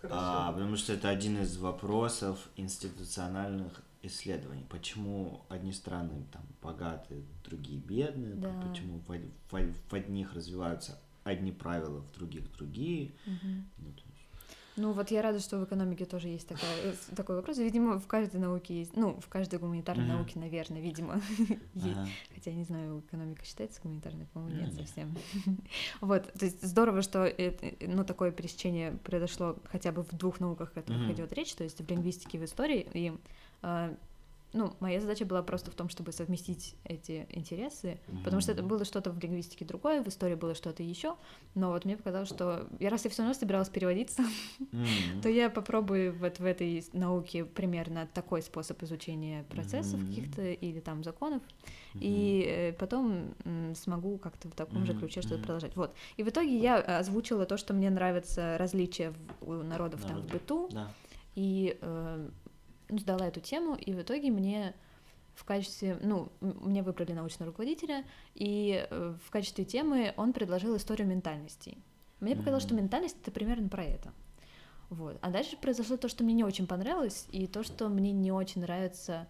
Хорошо. 0.00 0.16
А, 0.20 0.52
потому 0.52 0.76
что 0.76 0.92
это 0.92 1.08
один 1.08 1.38
из 1.42 1.56
вопросов 1.56 2.48
институциональных 2.56 3.82
исследований. 4.02 4.64
Почему 4.68 5.44
одни 5.48 5.72
страны 5.72 6.24
там 6.32 6.42
богатые, 6.62 7.22
другие 7.44 7.80
бедные, 7.80 8.34
Да. 8.34 8.50
почему 8.68 9.00
в, 9.00 9.08
в 9.50 9.72
в 9.90 9.94
одних 9.94 10.34
развиваются 10.34 10.98
одни 11.24 11.52
правила, 11.52 12.00
в 12.00 12.12
других 12.16 12.50
другие. 12.56 13.12
Мгм. 13.26 13.68
Ну, 14.78 14.92
вот 14.92 15.10
я 15.10 15.22
рада, 15.22 15.40
что 15.40 15.58
в 15.58 15.64
экономике 15.64 16.04
тоже 16.04 16.28
есть 16.28 16.46
такая, 16.48 16.92
с- 16.92 17.14
такой 17.16 17.36
вопрос. 17.36 17.58
Видимо, 17.58 17.98
в 17.98 18.06
каждой 18.06 18.40
науке 18.40 18.78
есть, 18.78 18.96
ну, 18.96 19.20
в 19.20 19.28
каждой 19.28 19.58
гуманитарной 19.58 20.04
Мгм. 20.04 20.14
науке, 20.16 20.38
наверное, 20.38 20.80
видимо, 20.80 21.20
есть. 21.74 21.98
Хотя 22.34 22.52
не 22.52 22.64
знаю, 22.64 23.00
экономика 23.00 23.44
считается 23.44 23.80
гуманитарной, 23.82 24.26
по-моему, 24.32 24.56
Ну, 24.56 24.62
нет 24.66 24.74
совсем. 24.74 25.14
Вот, 26.00 26.32
то 26.32 26.44
есть 26.44 26.62
здорово, 26.62 27.02
что 27.02 27.24
это, 27.24 27.74
ну, 27.86 28.04
такое 28.04 28.30
пересечение 28.30 28.92
произошло 29.04 29.56
хотя 29.64 29.90
бы 29.92 30.02
в 30.04 30.16
двух 30.16 30.40
науках, 30.40 30.70
о 30.70 30.74
которых 30.80 31.10
идет 31.10 31.32
речь, 31.32 31.54
то 31.54 31.64
есть 31.64 31.80
в 31.80 31.90
лингвистике 31.90 32.38
и 32.38 32.40
в 32.40 32.44
истории. 32.44 32.88
И, 32.94 33.12
а, 33.62 33.94
ну, 34.54 34.72
моя 34.80 34.98
задача 35.00 35.24
была 35.26 35.42
просто 35.42 35.70
в 35.70 35.74
том, 35.74 35.88
чтобы 35.90 36.10
совместить 36.12 36.74
эти 36.84 37.26
интересы, 37.30 37.98
потому 38.24 38.40
что 38.40 38.52
это 38.52 38.62
было 38.62 38.84
что-то 38.84 39.10
в 39.10 39.18
лингвистике 39.18 39.64
другое, 39.66 40.02
в 40.02 40.08
истории 40.08 40.34
было 40.36 40.54
что-то 40.54 40.82
еще. 40.82 41.16
Но 41.54 41.70
вот 41.70 41.84
мне 41.84 41.96
показалось, 41.98 42.28
что 42.30 42.66
я 42.80 42.88
раз 42.88 43.04
я 43.04 43.10
все 43.10 43.22
равно 43.22 43.34
собиралась 43.34 43.68
переводиться, 43.68 44.22
М. 44.72 45.20
то 45.22 45.28
я 45.28 45.50
попробую 45.50 46.14
вот 46.18 46.38
в 46.38 46.44
этой 46.44 46.82
науке 46.94 47.44
примерно 47.44 48.08
такой 48.14 48.40
способ 48.42 48.82
изучения 48.82 49.44
процессов 49.44 50.00
Мгм. 50.00 50.08
каких-то 50.08 50.42
или 50.50 50.80
там 50.80 51.04
законов, 51.04 51.42
Мгм. 51.94 52.00
и 52.04 52.44
э, 52.48 52.72
потом 52.72 53.34
смогу 53.74 54.16
как-то 54.18 54.48
в 54.48 54.52
таком 54.54 54.86
же 54.86 54.92
Мгм, 54.92 55.00
ключе 55.00 55.20
что-то 55.20 55.36
мгм. 55.36 55.44
продолжать. 55.44 55.76
Вот. 55.76 55.94
И 56.16 56.22
в 56.22 56.28
итоге 56.28 56.56
я 56.58 56.76
озвучила 56.78 57.44
то, 57.44 57.56
что 57.58 57.74
мне 57.74 57.90
нравятся 57.90 58.56
различия 58.58 59.12
в- 59.40 59.50
у 59.50 59.52
народов 59.62 60.04
там 60.06 60.22
в 60.22 60.26
быту, 60.26 60.68
Да. 60.72 60.90
и 61.34 61.76
э, 61.80 62.28
сдала 62.88 63.26
эту 63.26 63.40
тему, 63.40 63.74
и 63.74 63.92
в 63.92 64.00
итоге 64.02 64.30
мне 64.30 64.74
в 65.34 65.44
качестве, 65.44 65.98
ну, 66.02 66.32
мне 66.40 66.82
выбрали 66.82 67.12
научного 67.12 67.50
руководителя, 67.52 68.04
и 68.34 68.86
э, 68.90 69.14
в 69.24 69.30
качестве 69.30 69.64
темы 69.64 70.12
он 70.16 70.32
предложил 70.32 70.76
историю 70.76 71.06
ментальностей. 71.06 71.78
Мне 72.20 72.34
показалось, 72.34 72.64
что 72.64 72.74
ментальность 72.74 73.16
это 73.22 73.30
примерно 73.30 73.68
про 73.68 73.84
это. 73.84 74.12
Вот. 74.90 75.16
А 75.20 75.30
дальше 75.30 75.56
произошло 75.56 75.96
то, 75.96 76.08
что 76.08 76.24
мне 76.24 76.34
не 76.34 76.42
очень 76.44 76.66
понравилось, 76.66 77.26
и 77.30 77.46
то, 77.46 77.62
что 77.62 77.88
мне 77.88 78.10
не 78.10 78.32
очень 78.32 78.62
нравится 78.62 79.28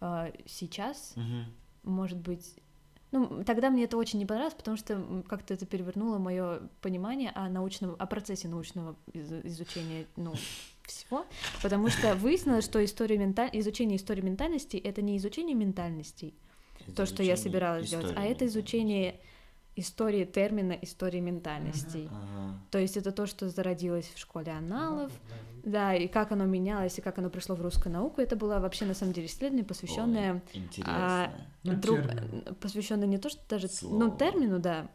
э, 0.00 0.32
сейчас, 0.44 1.14
Мгм. 1.16 1.44
может 1.84 2.18
быть. 2.18 2.56
Ну, 3.12 3.44
тогда 3.44 3.70
мне 3.70 3.84
это 3.84 3.96
очень 3.96 4.18
не 4.18 4.26
понравилось, 4.26 4.54
потому 4.54 4.76
что 4.76 5.22
как-то 5.28 5.54
это 5.54 5.64
перевернуло 5.66 6.18
мое 6.18 6.60
понимание 6.80 7.30
о 7.30 7.48
научном, 7.48 7.94
о 7.98 8.06
процессе 8.06 8.48
научного 8.48 8.96
из- 9.12 9.32
изучения, 9.44 10.06
ну, 10.16 10.34
всего, 10.92 11.26
потому 11.62 11.88
что 11.88 12.14
выяснилось, 12.14 12.64
что 12.64 12.84
история 12.84 13.18
менталь... 13.18 13.50
изучение 13.52 13.96
истории 13.96 14.20
ментальности 14.22 14.76
это 14.76 15.02
не 15.02 15.16
изучение 15.16 15.54
ментальностей, 15.54 16.34
то, 16.96 17.06
что 17.06 17.22
я 17.22 17.34
Изучение 17.34 17.36
собиралась 17.36 17.86
сделать, 17.86 18.12
а 18.16 18.24
это 18.24 18.46
изучение 18.46 19.20
истории 19.74 20.24
термина 20.24 20.72
истории 20.72 21.20
ментальностей. 21.20 22.08
Ага. 22.10 22.58
То 22.70 22.78
есть 22.78 22.96
это 22.96 23.10
то, 23.10 23.26
что 23.26 23.48
зародилось 23.48 24.10
в 24.14 24.18
школе 24.18 24.52
аналов, 24.52 25.10
Да. 25.64 25.70
да, 25.70 25.94
и 25.94 26.08
как 26.08 26.32
оно 26.32 26.44
менялось, 26.44 26.98
и 26.98 27.00
как 27.00 27.18
оно 27.18 27.30
пришло 27.30 27.54
в 27.54 27.62
русскую 27.62 27.92
науку. 27.92 28.20
Это 28.20 28.36
было 28.36 28.58
вообще 28.58 28.84
на 28.84 28.94
самом 28.94 29.14
деле 29.14 29.26
исследование, 29.28 29.64
посвященное 29.64 30.34
Ой, 30.34 30.40
интересно. 30.52 31.32
Ну, 31.62 31.74
друг, 31.74 32.00
посвященное 32.60 33.06
не 33.06 33.18
то, 33.18 33.30
что 33.30 33.40
даже 33.48 33.68
ну, 33.82 33.88
Слово. 33.88 34.18
термину, 34.18 34.58
да, 34.58 34.90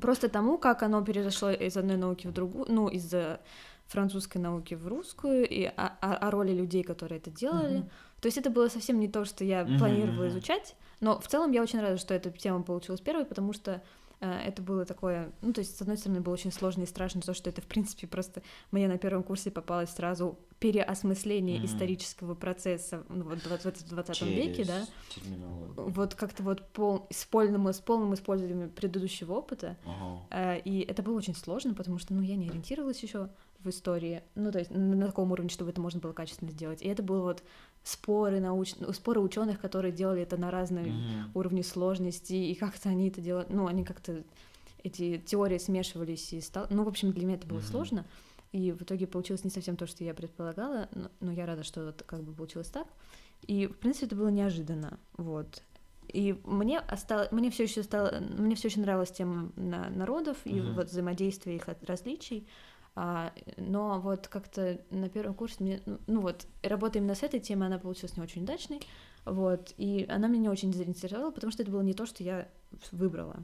просто 0.00 0.28
тому, 0.28 0.58
как 0.58 0.82
оно 0.82 1.02
перешло 1.02 1.50
из 1.50 1.76
одной 1.76 1.96
науки 1.96 2.26
в 2.26 2.32
другую, 2.32 2.66
ну, 2.68 2.88
из 2.88 3.12
э, 3.14 3.38
французской 3.92 4.38
науки 4.38 4.74
в 4.74 4.88
русскую, 4.88 5.48
и 5.48 5.64
о, 5.64 5.86
о- 6.00 6.16
о 6.16 6.30
роли 6.30 6.52
людей, 6.52 6.82
которые 6.82 7.18
это 7.18 7.30
делали. 7.30 7.78
Мгм. 7.78 7.90
То 8.20 8.26
есть 8.26 8.38
это 8.38 8.50
было 8.50 8.68
совсем 8.68 8.98
не 8.98 9.08
то, 9.08 9.24
что 9.24 9.44
я 9.44 9.64
Мгм, 9.64 9.78
планировала 9.78 10.28
изучать, 10.28 10.74
но 11.00 11.20
в 11.20 11.26
целом 11.28 11.52
я 11.52 11.62
очень 11.62 11.80
рада, 11.80 11.96
что 11.98 12.14
эта 12.14 12.30
тема 12.30 12.62
получилась 12.62 13.00
первой, 13.00 13.24
потому 13.24 13.52
что 13.52 13.82
э, 14.20 14.30
это 14.46 14.62
было 14.62 14.84
такое, 14.84 15.32
ну, 15.42 15.52
то 15.52 15.60
есть, 15.60 15.76
с 15.76 15.82
одной 15.82 15.96
стороны, 15.98 16.20
было 16.20 16.32
очень 16.34 16.52
сложно 16.52 16.82
и 16.84 16.86
страшно 16.86 17.20
то, 17.20 17.34
что 17.34 17.50
это, 17.50 17.60
в 17.60 17.66
принципе, 17.66 18.06
просто 18.06 18.42
мне 18.70 18.86
на 18.88 18.96
первом 18.98 19.24
курсе 19.24 19.50
попалось 19.50 19.90
сразу 19.90 20.38
переосмысление 20.60 21.56
Мгм. 21.58 21.66
исторического 21.66 22.34
процесса 22.34 23.02
ну, 23.08 23.24
вот, 23.24 23.38
в 23.38 23.42
20, 23.42 23.88
20 23.88 24.22
веке, 24.22 24.64
да, 24.64 24.86
Через 25.14 25.24
терминологию. 25.24 25.90
вот 25.90 26.14
как-то 26.14 26.42
вот 26.44 26.68
пол, 26.72 27.06
с, 27.10 27.24
полным, 27.24 27.66
с 27.68 27.80
полным 27.80 28.14
использованием 28.14 28.70
предыдущего 28.70 29.34
опыта. 29.34 29.76
Ага. 29.84 30.20
Э, 30.30 30.60
И 30.60 30.80
это 30.80 31.02
было 31.02 31.16
очень 31.18 31.34
сложно, 31.34 31.74
потому 31.74 31.98
что, 31.98 32.14
ну, 32.14 32.22
я 32.22 32.36
не 32.36 32.48
ориентировалась 32.48 33.02
еще 33.02 33.28
в 33.64 33.68
истории, 33.70 34.22
ну, 34.34 34.50
то 34.52 34.58
есть 34.58 34.70
на, 34.70 35.06
таком 35.06 35.32
уровне, 35.32 35.50
чтобы 35.50 35.70
это 35.70 35.80
можно 35.80 36.00
было 36.00 36.12
качественно 36.12 36.50
сделать. 36.50 36.82
И 36.82 36.88
это 36.88 37.02
было 37.02 37.22
вот 37.22 37.42
споры 37.82 38.40
науч... 38.40 38.74
ну, 38.78 38.92
споры 38.92 39.20
ученых, 39.20 39.60
которые 39.60 39.92
делали 39.92 40.22
это 40.22 40.36
на 40.36 40.50
разные 40.50 40.92
Мгм. 40.92 41.30
уровни 41.34 41.62
сложности, 41.62 42.34
и 42.34 42.54
как-то 42.54 42.88
они 42.88 43.08
это 43.08 43.20
делали, 43.20 43.46
ну, 43.48 43.66
они 43.66 43.84
как-то 43.84 44.22
эти 44.82 45.18
теории 45.18 45.58
смешивались 45.58 46.32
и 46.32 46.40
стал... 46.40 46.66
Ну, 46.70 46.84
в 46.84 46.88
общем, 46.88 47.12
для 47.12 47.24
меня 47.26 47.36
это 47.36 47.46
было 47.46 47.58
Мгм. 47.58 47.66
сложно, 47.66 48.06
и 48.52 48.72
в 48.72 48.82
итоге 48.82 49.06
получилось 49.06 49.44
не 49.44 49.50
совсем 49.50 49.76
то, 49.76 49.86
что 49.86 50.04
я 50.04 50.14
предполагала, 50.14 50.88
но, 50.94 51.10
но 51.20 51.32
я 51.32 51.46
рада, 51.46 51.62
что 51.62 51.86
вот 51.86 52.02
как 52.06 52.22
бы 52.22 52.32
получилось 52.32 52.68
так. 52.68 52.86
И, 53.46 53.66
в 53.66 53.76
принципе, 53.78 54.06
это 54.06 54.16
было 54.16 54.28
неожиданно, 54.28 54.98
вот. 55.16 55.62
И 56.08 56.38
мне 56.44 56.78
осталось, 56.78 57.32
мне 57.32 57.50
все 57.50 57.64
еще 57.64 57.82
стало, 57.82 58.20
мне 58.20 58.54
все 58.54 58.68
очень 58.68 58.82
нравилась 58.82 59.10
тема 59.10 59.50
на- 59.56 59.88
народов 59.90 60.36
и 60.44 60.60
Мгм. 60.60 60.74
вот 60.74 60.88
взаимодействие 60.88 61.56
их 61.56 61.68
от 61.68 61.82
различий, 61.84 62.46
а, 62.94 63.32
но 63.56 64.00
вот 64.00 64.28
как-то 64.28 64.80
на 64.90 65.08
первом 65.08 65.34
курсе 65.34 65.56
мне, 65.60 65.80
ну, 65.86 65.98
ну 66.06 66.20
вот, 66.20 66.46
работа 66.62 66.98
именно 66.98 67.14
с 67.14 67.22
этой 67.22 67.40
темой, 67.40 67.66
она 67.68 67.78
получилась 67.78 68.16
не 68.16 68.22
очень 68.22 68.42
удачной, 68.42 68.80
вот, 69.24 69.72
и 69.78 70.06
она 70.08 70.28
меня 70.28 70.42
не 70.42 70.48
очень 70.48 70.72
заинтересовала, 70.72 71.30
потому 71.30 71.52
что 71.52 71.62
это 71.62 71.72
было 71.72 71.82
не 71.82 71.94
то, 71.94 72.06
что 72.06 72.22
я 72.22 72.48
выбрала, 72.90 73.36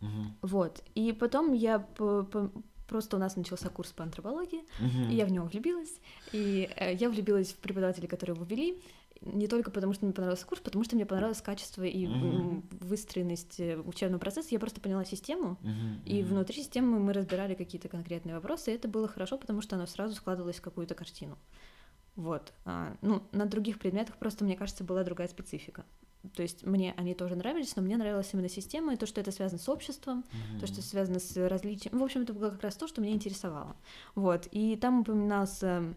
Мгм. 0.00 0.36
вот. 0.42 0.82
И 0.94 1.12
потом 1.12 1.52
я 1.52 1.78
по- 1.80 2.22
по- 2.24 2.50
просто 2.86 3.16
у 3.16 3.18
нас 3.20 3.34
начался 3.36 3.68
курс 3.68 3.90
по 3.92 4.04
антропологии, 4.04 4.64
Мгм. 4.78 5.10
и 5.10 5.14
я 5.16 5.26
в 5.26 5.30
него 5.32 5.46
влюбилась, 5.46 6.00
и 6.32 6.70
э, 6.76 6.94
я 6.94 7.08
влюбилась 7.10 7.52
в 7.52 7.56
преподавателей, 7.56 8.06
которые 8.08 8.36
его 8.36 8.44
вели, 8.44 8.80
не 9.20 9.46
только 9.48 9.70
потому, 9.70 9.92
что 9.92 10.04
мне 10.04 10.14
понравился 10.14 10.46
курс, 10.46 10.60
потому 10.60 10.84
что 10.84 10.96
мне 10.96 11.06
понравилось 11.06 11.40
качество 11.42 11.82
и 11.82 12.06
м, 12.06 12.68
выстроенность 12.80 13.58
э, 13.60 13.76
учебного 13.78 14.20
процесса. 14.20 14.48
Я 14.50 14.58
просто 14.58 14.80
поняла 14.80 15.04
систему, 15.04 15.58
Мгм. 15.62 16.02
и 16.04 16.22
Мгм. 16.22 16.30
внутри 16.34 16.62
системы 16.62 16.98
мы 16.98 17.12
разбирали 17.12 17.54
какие-то 17.54 17.88
конкретные 17.88 18.34
вопросы, 18.34 18.70
и 18.70 18.74
это 18.74 18.88
было 18.88 19.08
хорошо, 19.08 19.38
потому 19.38 19.60
что 19.62 19.76
оно 19.76 19.86
сразу 19.86 20.14
складывалось 20.14 20.56
в 20.56 20.62
какую-то 20.62 20.94
картину. 20.94 21.38
Вот. 22.14 22.52
А, 22.64 22.96
ну, 23.02 23.22
на 23.32 23.46
других 23.46 23.78
предметах 23.78 24.16
просто, 24.16 24.44
мне 24.44 24.56
кажется, 24.56 24.84
была 24.84 25.04
другая 25.04 25.28
специфика. 25.28 25.84
То 26.34 26.42
есть 26.42 26.64
мне 26.66 26.92
они 26.96 27.14
тоже 27.14 27.36
нравились, 27.36 27.76
но 27.76 27.82
мне 27.82 27.96
нравилась 27.96 28.30
именно 28.32 28.48
система, 28.48 28.94
и 28.94 28.96
то, 28.96 29.06
что 29.06 29.20
это 29.20 29.30
связано 29.30 29.60
с 29.60 29.68
обществом, 29.68 30.24
Мгм. 30.32 30.60
то, 30.60 30.66
что 30.66 30.82
связано 30.82 31.20
с 31.20 31.36
различием. 31.48 31.98
В 31.98 32.02
общем, 32.02 32.22
это 32.22 32.32
было 32.32 32.50
как 32.50 32.62
раз 32.62 32.76
то, 32.76 32.88
что 32.88 33.00
меня 33.00 33.12
интересовало. 33.12 33.76
Вот. 34.14 34.48
И 34.50 34.76
там 34.76 35.00
упоминался 35.00 35.66
э, 35.66 35.94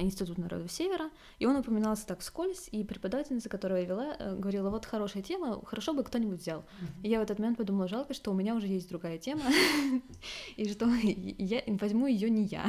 Институт 0.00 0.38
народов 0.38 0.70
Севера, 0.70 1.10
и 1.38 1.46
он 1.46 1.56
упоминался 1.56 2.06
так 2.06 2.20
вскользь, 2.20 2.68
и 2.72 2.84
преподавательница, 2.84 3.48
которая 3.48 3.84
вела, 3.84 4.16
э, 4.18 4.36
говорила, 4.36 4.70
вот 4.70 4.86
хорошая 4.86 5.22
тема, 5.22 5.64
хорошо 5.64 5.92
бы 5.92 6.04
кто-нибудь 6.04 6.40
взял. 6.40 6.64
И 7.02 7.08
я 7.08 7.20
в 7.20 7.22
этот 7.22 7.38
момент 7.38 7.58
подумала, 7.58 7.88
жалко, 7.88 8.14
что 8.14 8.30
у 8.30 8.34
меня 8.34 8.54
уже 8.54 8.66
есть 8.66 8.88
другая 8.88 9.18
тема, 9.18 9.42
и 10.56 10.68
что 10.68 10.86
я 10.86 11.62
возьму 11.66 12.06
ее 12.06 12.30
не 12.30 12.44
я. 12.44 12.66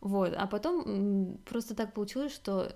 Вот, 0.00 0.32
а 0.34 0.46
потом 0.46 1.38
просто 1.44 1.74
так 1.74 1.92
получилось, 1.92 2.34
что 2.34 2.72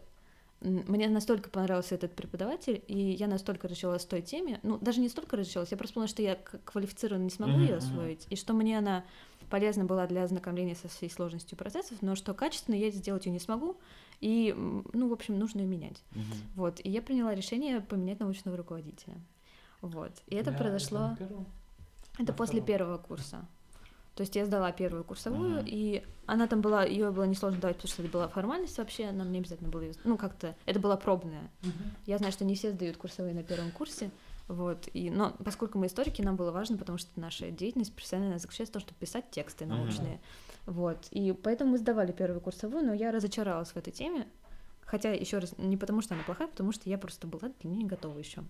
мне 0.64 1.08
настолько 1.08 1.50
понравился 1.50 1.94
этот 1.94 2.14
преподаватель, 2.14 2.82
и 2.88 2.98
я 2.98 3.26
настолько 3.26 3.68
разучилась 3.68 4.04
той 4.04 4.22
теме, 4.22 4.60
ну, 4.62 4.78
даже 4.78 5.00
не 5.00 5.08
столько 5.08 5.36
разучилась, 5.36 5.70
я 5.70 5.76
просто 5.76 5.94
поняла, 5.94 6.08
что 6.08 6.22
я 6.22 6.36
квалифицированно 6.36 7.24
не 7.24 7.30
смогу 7.30 7.58
ее 7.58 7.76
освоить, 7.76 8.26
и 8.30 8.36
что 8.36 8.54
мне 8.54 8.78
она 8.78 9.04
полезна 9.50 9.84
была 9.84 10.06
для 10.06 10.24
ознакомления 10.24 10.74
со 10.74 10.88
всей 10.88 11.10
сложностью 11.10 11.56
процессов, 11.58 11.98
но 12.02 12.14
что 12.14 12.34
качественно 12.34 12.74
я 12.74 12.90
сделать 12.90 13.26
ее 13.26 13.32
не 13.32 13.38
смогу, 13.40 13.76
и, 14.20 14.54
ну, 14.56 15.08
в 15.08 15.12
общем, 15.12 15.38
нужно 15.38 15.60
ее 15.60 15.66
менять. 15.66 16.02
Мгм. 16.12 16.24
Вот, 16.56 16.80
и 16.82 16.88
я 16.90 17.02
приняла 17.02 17.34
решение 17.34 17.80
поменять 17.80 18.20
научного 18.20 18.56
руководителя. 18.56 19.16
Вот, 19.80 20.12
и 20.26 20.34
это 20.36 20.50
Я- 20.50 20.56
произошло... 20.56 21.16
Это 22.16 22.30
На 22.30 22.36
после 22.36 22.60
первого 22.60 22.96
курса. 22.98 23.44
То 24.14 24.20
есть 24.20 24.36
я 24.36 24.46
сдала 24.46 24.70
первую 24.70 25.02
курсовую, 25.02 25.56
Мгм. 25.56 25.64
и 25.66 26.04
она 26.26 26.46
там 26.46 26.60
была, 26.60 26.84
ее 26.84 27.10
было 27.10 27.24
несложно 27.24 27.60
давать, 27.60 27.76
потому 27.78 27.92
что 27.92 28.02
это 28.02 28.12
была 28.12 28.28
формальность 28.28 28.78
вообще, 28.78 29.10
нам 29.10 29.32
не 29.32 29.38
обязательно 29.38 29.68
было 29.70 29.80
ее, 29.80 29.94
ну 30.04 30.16
как-то, 30.16 30.54
это 30.66 30.78
была 30.78 30.96
пробная. 30.96 31.50
Мгм. 31.62 31.72
Я 32.06 32.18
знаю, 32.18 32.32
что 32.32 32.44
не 32.44 32.54
все 32.54 32.70
сдают 32.70 32.96
курсовые 32.96 33.34
на 33.34 33.42
первом 33.42 33.72
курсе, 33.72 34.12
вот, 34.48 34.88
и, 34.92 35.10
но 35.10 35.34
поскольку 35.44 35.78
мы 35.78 35.86
историки, 35.86 36.20
нам 36.20 36.36
было 36.36 36.50
важно, 36.50 36.76
потому 36.76 36.98
что 36.98 37.08
наша 37.18 37.50
деятельность 37.50 37.94
профессиональная 37.94 38.38
заключается 38.38 38.72
в 38.72 38.74
том, 38.74 38.82
чтобы 38.82 38.98
писать 38.98 39.30
тексты 39.30 39.64
научные, 39.64 40.20
вот, 40.66 41.06
и 41.10 41.32
поэтому 41.32 41.72
мы 41.72 41.78
сдавали 41.78 42.12
первую 42.12 42.40
курсовую, 42.40 42.84
но 42.84 42.92
я 42.92 43.10
разочаровалась 43.10 43.70
в 43.70 43.76
этой 43.76 43.92
теме, 43.92 44.26
хотя 44.82 45.12
еще 45.12 45.38
раз, 45.38 45.54
не 45.56 45.76
потому 45.76 46.02
что 46.02 46.14
она 46.14 46.24
плохая, 46.24 46.48
потому 46.48 46.72
что 46.72 46.90
я 46.90 46.98
просто 46.98 47.26
была 47.26 47.50
для 47.60 47.70
нее 47.70 47.82
не 47.82 47.88
готова 47.88 48.18
еще. 48.18 48.44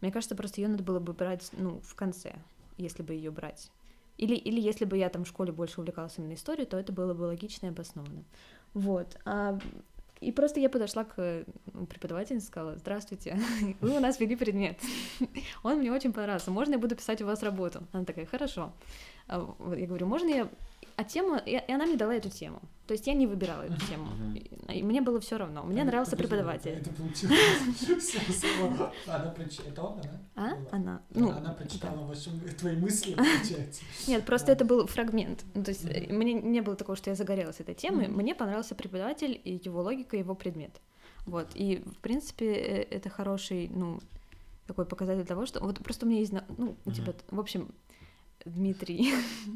Мне 0.00 0.10
кажется, 0.10 0.34
просто 0.34 0.60
ее 0.60 0.68
надо 0.68 0.82
было 0.82 0.98
бы 0.98 1.12
брать, 1.12 1.50
ну, 1.52 1.80
в 1.80 1.94
конце, 1.94 2.34
если 2.76 3.02
бы 3.02 3.14
ее 3.14 3.30
брать. 3.30 3.70
Или, 4.16 4.34
или 4.34 4.60
если 4.60 4.84
бы 4.84 4.96
я 4.96 5.08
там 5.08 5.24
в 5.24 5.28
школе 5.28 5.52
больше 5.52 5.80
увлекалась 5.80 6.14
именно 6.18 6.34
историей, 6.34 6.66
то 6.66 6.78
это 6.78 6.92
было 6.92 7.14
бы 7.14 7.22
логично 7.22 7.66
и 7.66 7.70
обоснованно. 7.70 8.24
Вот. 8.72 9.18
А, 9.24 9.58
и 10.24 10.32
просто 10.32 10.60
я 10.60 10.68
подошла 10.68 11.04
к 11.04 11.44
преподавательнице 11.88 12.46
и 12.46 12.48
сказала, 12.48 12.76
здравствуйте, 12.76 13.38
вы 13.80 13.96
у 13.96 14.00
нас 14.00 14.18
вели 14.20 14.36
предмет. 14.36 14.78
Он 15.62 15.78
мне 15.78 15.92
очень 15.92 16.12
понравился, 16.12 16.50
можно 16.50 16.72
я 16.72 16.78
буду 16.78 16.96
писать 16.96 17.22
у 17.22 17.26
вас 17.26 17.42
работу? 17.42 17.82
Она 17.92 18.04
такая, 18.04 18.26
хорошо. 18.26 18.72
А 19.28 19.54
Я 19.76 19.86
говорю, 19.86 20.06
можно 20.06 20.28
я... 20.28 20.48
А 20.96 21.04
тему... 21.04 21.40
И 21.44 21.50
и 21.52 21.72
она 21.72 21.86
мне 21.86 21.96
дала 21.96 22.14
эту 22.14 22.30
тему. 22.30 22.60
То 22.86 22.92
есть 22.92 23.06
я 23.06 23.14
не 23.14 23.26
выбирала 23.26 23.62
эту 23.62 23.80
тему. 23.86 24.08
И 24.68 24.82
мне 24.82 25.00
было 25.00 25.18
все 25.18 25.38
равно. 25.38 25.62
Мне 25.62 25.82
А, 25.82 25.84
нравился 25.84 26.12
подожди, 26.12 26.28
преподаватель. 26.28 26.70
Это 26.70 26.90
получилось. 26.90 27.36
Она 29.06 29.34
Это 29.66 29.82
он, 29.82 30.00
она? 30.00 30.20
А? 30.36 30.76
Она. 30.76 31.02
Ну, 31.10 31.30
Она 31.30 31.52
прочитала 31.54 32.06
ваши 32.06 32.30
твои 32.58 32.76
мысли, 32.76 33.14
получается. 33.16 33.82
Нет, 34.06 34.24
просто 34.26 34.52
это 34.52 34.64
был 34.64 34.86
фрагмент. 34.86 35.44
Ну, 35.54 35.64
то 35.64 35.70
есть 35.70 35.84
э, 35.86 36.12
мне 36.12 36.34
не 36.34 36.60
было 36.60 36.76
такого, 36.76 36.96
что 36.96 37.10
я 37.10 37.16
загорелась 37.16 37.60
этой 37.60 37.74
темой. 37.74 38.08
Мне 38.08 38.34
понравился 38.34 38.74
преподаватель 38.74 39.40
и 39.42 39.60
его 39.64 39.82
логика, 39.82 40.16
его 40.16 40.34
предмет. 40.34 40.80
Вот. 41.26 41.48
И, 41.54 41.82
в 41.86 41.98
принципе, 42.00 42.52
э, 42.52 42.82
это 42.90 43.08
хороший, 43.08 43.68
ну, 43.68 44.00
такой 44.66 44.84
показатель 44.84 45.24
того, 45.24 45.46
что... 45.46 45.60
Вот 45.60 45.78
просто 45.78 46.04
у 46.04 46.08
меня 46.08 46.20
есть... 46.20 46.34
Ну, 46.58 46.76
у 46.84 46.92
тебя... 46.92 47.14
В 47.30 47.40
общем, 47.40 47.70
Дмитрий 48.44 49.12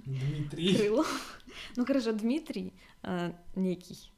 Дмитрий. 0.06 0.76
Крылов. 0.76 1.40
Ну, 1.76 1.84
хорошо, 1.86 2.12
Дмитрий 2.12 2.72
э, 3.02 3.32
некий. 3.54 4.10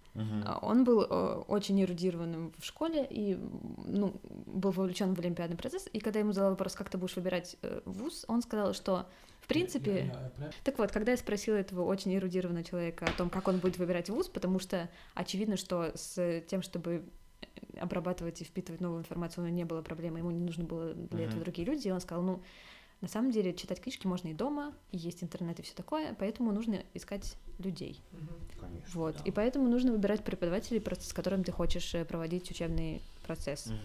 А, 0.45 0.59
Он 0.63 0.85
был 0.85 1.03
э, 1.03 1.35
очень 1.49 1.81
эрудированным 1.83 2.53
в 2.59 2.65
школе 2.65 3.07
и 3.09 3.39
ну, 3.87 4.21
был 4.47 4.73
вовлечен 4.73 5.15
в 5.15 5.19
олимпиадный 5.21 5.57
процесс. 5.57 5.89
И 5.93 6.01
когда 6.01 6.19
я 6.19 6.25
ему 6.25 6.33
задала 6.33 6.51
вопрос, 6.51 6.75
как 6.75 6.91
ты 6.91 6.99
будешь 6.99 7.17
выбирать 7.17 7.57
э, 7.63 7.81
вуз, 7.85 8.25
он 8.29 8.43
сказал, 8.43 8.75
что 8.75 9.07
в 9.41 9.47
принципе... 9.47 9.91
Я- 9.91 10.05
я 10.05 10.11
правильно? 10.13 10.51
Так 10.65 10.79
вот, 10.79 10.91
когда 10.91 11.13
я 11.13 11.17
спросила 11.17 11.55
этого 11.57 11.85
очень 11.85 12.15
эрудированного 12.15 12.65
человека 12.65 13.05
о 13.07 13.13
том, 13.13 13.31
как 13.31 13.47
он 13.49 13.59
будет 13.59 13.79
выбирать 13.79 14.11
вуз, 14.11 14.29
потому 14.29 14.59
что 14.59 14.89
очевидно, 15.15 15.57
что 15.57 15.93
с 15.95 16.43
тем, 16.49 16.63
чтобы 16.63 17.05
обрабатывать 17.79 18.41
и 18.43 18.45
впитывать 18.45 18.81
новую 18.81 19.01
информацию, 19.01 19.45
у 19.45 19.47
него 19.47 19.57
не 19.57 19.65
было 19.65 19.81
проблемы, 19.83 20.19
ему 20.19 20.31
не 20.33 20.41
нужно 20.41 20.65
было 20.65 20.93
для 20.93 21.21
этого 21.25 21.37
Мгм. 21.37 21.45
другие 21.45 21.67
люди, 21.67 21.89
и 21.89 21.91
он 21.91 22.01
сказал, 22.01 22.23
ну, 22.25 22.43
на 23.01 23.09
самом 23.09 23.31
деле 23.31 23.55
читать 23.55 23.81
книжки 23.81 24.07
можно 24.07 24.29
и 24.29 24.35
дома, 24.35 24.75
и 24.91 24.99
есть 24.99 25.23
интернет 25.23 25.59
и 25.59 25.63
все 25.63 25.75
такое, 25.75 26.15
поэтому 26.19 26.53
нужно 26.53 26.83
искать 26.95 27.37
людей. 27.59 28.01
Конечно. 28.59 28.89
Вот. 28.93 29.17
да. 29.17 29.23
И 29.25 29.31
поэтому 29.31 29.69
нужно 29.69 29.93
выбирать 29.93 30.23
преподавателей, 30.23 30.83
с 30.99 31.13
которым 31.13 31.43
ты 31.45 31.53
хочешь 31.53 31.95
э, 31.95 32.05
проводить 32.05 32.51
учебный 32.51 33.01
процесс. 33.27 33.67
Мгм. 33.67 33.79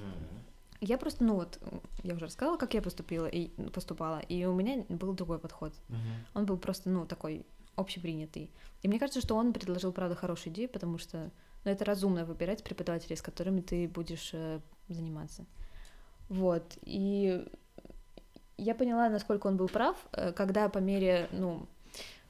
Я 0.81 0.97
просто, 0.97 1.23
ну 1.23 1.35
вот, 1.35 1.59
я 2.03 2.13
уже 2.13 2.25
рассказала, 2.25 2.57
как 2.57 2.73
я 2.73 2.81
поступила 2.81 3.25
и 3.25 3.47
поступала, 3.71 4.19
и 4.19 4.43
у 4.45 4.53
меня 4.53 4.85
был 4.89 5.13
другой 5.13 5.39
подход. 5.39 5.73
Мгм. 5.87 5.99
Он 6.33 6.45
был 6.45 6.57
просто, 6.57 6.89
ну, 6.89 7.05
такой 7.05 7.45
общепринятый. 7.75 8.51
И 8.81 8.87
мне 8.87 8.99
кажется, 8.99 9.21
что 9.21 9.35
он 9.35 9.53
предложил, 9.53 9.91
правда, 9.91 10.15
хорошую 10.15 10.53
идею, 10.53 10.69
потому 10.69 10.97
что 10.97 11.31
ну, 11.63 11.71
это 11.71 11.85
разумно 11.85 12.25
выбирать 12.25 12.63
преподавателей, 12.63 13.15
с 13.15 13.21
которыми 13.21 13.61
ты 13.61 13.87
будешь 13.87 14.31
э, 14.33 14.59
заниматься. 14.89 15.45
Вот. 16.29 16.77
И 16.83 17.45
я 18.57 18.75
поняла, 18.75 19.09
насколько 19.09 19.47
он 19.47 19.57
был 19.57 19.67
прав, 19.67 19.95
э, 20.11 20.31
когда 20.33 20.69
по 20.69 20.79
мере, 20.79 21.27
ну, 21.31 21.67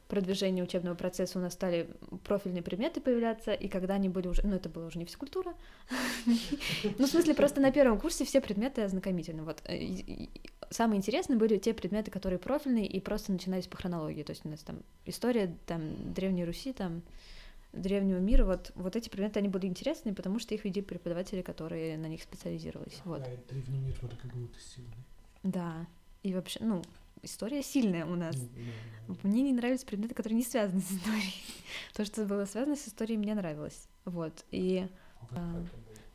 продвижения 0.07 0.63
учебного 0.63 0.95
процесса 0.95 1.39
у 1.39 1.41
нас 1.41 1.53
стали 1.53 1.89
профильные 2.23 2.61
предметы 2.61 3.01
появляться, 3.01 3.53
и 3.53 3.67
когда 3.67 3.95
они 3.95 4.09
были 4.09 4.27
уже, 4.27 4.45
ну, 4.45 4.55
это 4.55 4.69
была 4.69 4.85
уже 4.85 4.99
не 4.99 5.05
физкультура, 5.05 5.53
ну, 6.97 7.05
в 7.05 7.09
смысле, 7.09 7.33
просто 7.33 7.59
на 7.59 7.71
первом 7.71 7.99
курсе 7.99 8.25
все 8.25 8.41
предметы 8.41 8.81
ознакомительны, 8.81 9.43
вот. 9.43 9.61
Э, 9.65 9.77
Самые 10.71 10.97
интересные 10.97 11.37
были 11.37 11.57
те 11.57 11.75
предметы, 11.75 12.09
которые 12.09 12.39
профильные 12.39 12.87
и 12.87 12.99
просто 12.99 13.31
начинались 13.31 13.67
по 13.67 13.77
хронологии, 13.77 14.23
то 14.23 14.31
есть 14.31 14.45
у 14.45 14.49
нас 14.49 14.61
там 14.61 14.79
история, 15.05 15.55
там, 15.67 16.13
Древней 16.13 16.43
Руси, 16.43 16.73
там, 16.73 17.03
древнего 17.71 18.17
мира, 18.17 18.45
вот, 18.45 18.71
вот 18.75 18.95
эти 18.95 19.09
предметы, 19.09 19.39
они 19.39 19.47
были 19.47 19.67
интересны, 19.67 20.13
потому 20.15 20.39
что 20.39 20.55
их 20.55 20.65
вели 20.65 20.81
преподаватели, 20.81 21.41
которые 21.41 21.97
на 21.97 22.07
них 22.07 22.23
специализировались, 22.23 22.99
вот. 23.05 23.19
Да, 23.19 23.31
и 23.31 23.37
древний 23.47 23.79
мир 23.79 23.95
вроде 24.01 24.15
как 24.15 24.33
будто 24.33 24.59
сильный. 24.59 24.95
Да, 25.43 25.85
и 26.25 26.33
вообще, 26.33 26.59
ну, 26.63 26.81
история 27.21 27.61
сильная 27.61 28.05
у 28.05 28.15
нас. 28.15 28.35
Мне 29.23 29.43
не 29.43 29.53
нравились 29.53 29.83
предметы, 29.83 30.15
которые 30.15 30.35
не 30.37 30.43
связаны 30.43 30.81
с 30.81 30.91
историей. 30.91 31.33
То, 31.93 32.03
что 32.05 32.25
было 32.25 32.45
связано 32.45 32.75
с 32.75 32.87
историей, 32.87 33.17
мне 33.17 33.35
нравилось. 33.35 33.87
Вот. 34.05 34.33
И 34.51 34.87
А 35.21 35.25
поэтому- 35.29 35.67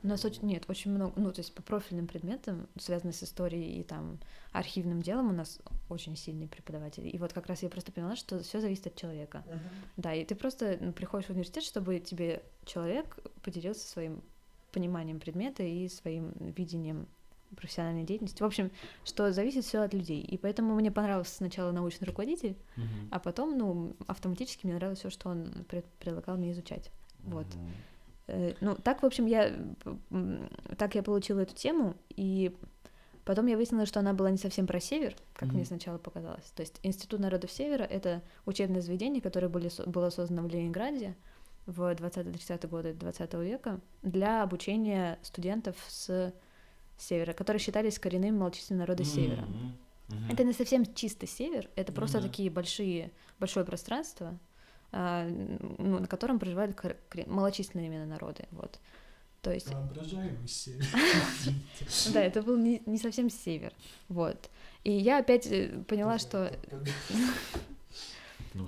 у 0.03 0.07
нас 0.09 0.25
очень, 0.25 0.47
нет, 0.49 0.65
очень 0.69 0.91
много, 0.91 1.13
ну, 1.21 1.31
то 1.31 1.41
есть 1.41 1.55
по 1.55 1.63
профильным 1.63 2.07
предметам, 2.07 2.67
связанным 2.79 3.13
с 3.13 3.23
историей 3.23 3.81
и 3.81 3.83
там 3.85 4.19
архивным 4.51 5.03
делом, 5.03 5.29
у 5.29 5.33
нас 5.33 5.61
очень 5.91 6.17
сильные 6.17 6.49
преподаватели. 6.49 7.07
И 7.09 7.19
вот 7.19 7.33
как 7.35 7.47
раз 7.47 7.63
я 7.63 7.69
просто 7.69 7.93
поняла, 7.93 8.17
что 8.17 8.43
все 8.43 8.61
зависит 8.61 8.87
от 8.89 8.97
человека. 8.97 9.45
Мгм. 9.47 9.61
Да, 9.99 10.15
и 10.15 10.25
ты 10.25 10.35
просто 10.35 10.77
ну, 10.81 10.93
приходишь 10.93 11.27
в 11.29 11.31
университет, 11.31 11.63
чтобы 11.65 12.01
тебе 12.01 12.43
человек 12.65 13.19
поделился 13.43 13.87
своим 13.87 14.23
пониманием 14.73 15.21
предмета 15.21 15.63
и 15.63 15.87
своим 15.89 16.33
видением 16.41 17.07
профессиональной 17.57 18.05
деятельности. 18.05 18.43
В 18.43 18.47
общем, 18.47 18.71
что 19.05 19.33
зависит 19.33 19.65
все 19.65 19.81
от 19.81 19.93
людей. 19.95 20.21
И 20.23 20.39
поэтому 20.39 20.75
мне 20.75 20.91
понравился 20.91 21.35
сначала 21.35 21.73
научный 21.73 22.07
руководитель, 22.07 22.57
Мгм. 22.77 23.09
а 23.11 23.19
потом, 23.19 23.59
ну, 23.59 23.97
автоматически 24.07 24.67
мне 24.67 24.77
нравилось 24.77 25.01
все, 25.01 25.11
что 25.11 25.29
он 25.31 25.65
пред- 25.69 25.87
предлагал 25.99 26.37
мне 26.37 26.53
изучать. 26.53 26.91
Вот. 27.25 27.47
Мгм. 27.47 27.71
Э, 28.29 28.55
Ну, 28.61 28.77
так, 28.77 29.03
в 29.03 29.07
общем, 29.07 29.27
я 29.27 29.53
так 30.79 30.95
я 30.95 31.03
получила 31.03 31.41
эту 31.41 31.55
тему, 31.55 31.95
и 32.11 32.57
потом 33.25 33.47
я 33.47 33.57
выяснила, 33.57 33.87
что 33.87 34.01
она 34.01 34.13
была 34.15 34.31
не 34.31 34.39
совсем 34.39 34.67
про 34.67 34.81
север, 34.81 35.15
как 35.35 35.49
мне 35.51 35.59
Мгм. 35.63 35.67
сначала 35.67 35.99
показалось. 35.99 36.51
То 36.55 36.63
есть 36.63 36.79
Институт 36.83 37.21
народов 37.21 37.51
Севера— 37.51 37.83
это 37.91 38.23
учебное 38.47 38.81
заведение, 38.81 39.21
которое 39.21 39.49
были, 39.49 39.71
было 39.87 40.11
создано 40.11 40.43
в 40.43 40.49
Ленинграде 40.49 41.17
в 41.67 41.93
20-30-е 41.95 42.69
годы 42.71 42.95
20 42.95 43.43
века 43.45 43.81
для 44.03 44.43
обучения 44.43 45.19
студентов 45.23 45.77
с 45.89 46.33
севера, 47.01 47.33
которые 47.33 47.61
считались 47.61 47.99
коренными 47.99 48.37
малочисленными 48.37 48.81
народы 48.87 49.05
севера. 49.05 49.43
Мгм. 49.43 49.77
Мгм. 50.09 50.31
Это 50.31 50.45
не 50.45 50.53
совсем 50.53 50.93
чисто 50.95 51.27
север, 51.27 51.69
это 51.77 51.93
просто 51.93 52.19
Мгм. 52.19 52.29
такие 52.29 52.51
большие, 52.51 53.13
большое 53.39 53.65
пространство, 53.65 54.39
а, 54.93 55.27
ну, 55.79 56.01
на 56.01 56.07
котором 56.07 56.39
проживают 56.39 56.77
кор- 56.77 56.97
малочисленные 57.27 57.87
именно 57.87 58.07
народы, 58.07 58.45
вот. 58.51 58.79
То 59.41 59.53
есть, 59.53 59.73
Воображаемый 59.73 60.47
север. 60.49 60.85
да, 62.13 62.23
это 62.23 62.43
был 62.43 62.59
не, 62.59 62.83
не 62.87 62.99
совсем 62.99 63.31
север, 63.31 63.73
вот. 64.09 64.51
И 64.85 64.93
я 64.93 65.19
опять 65.19 65.47
э, 65.47 65.69
поняла, 65.89 66.19
что... 66.19 66.53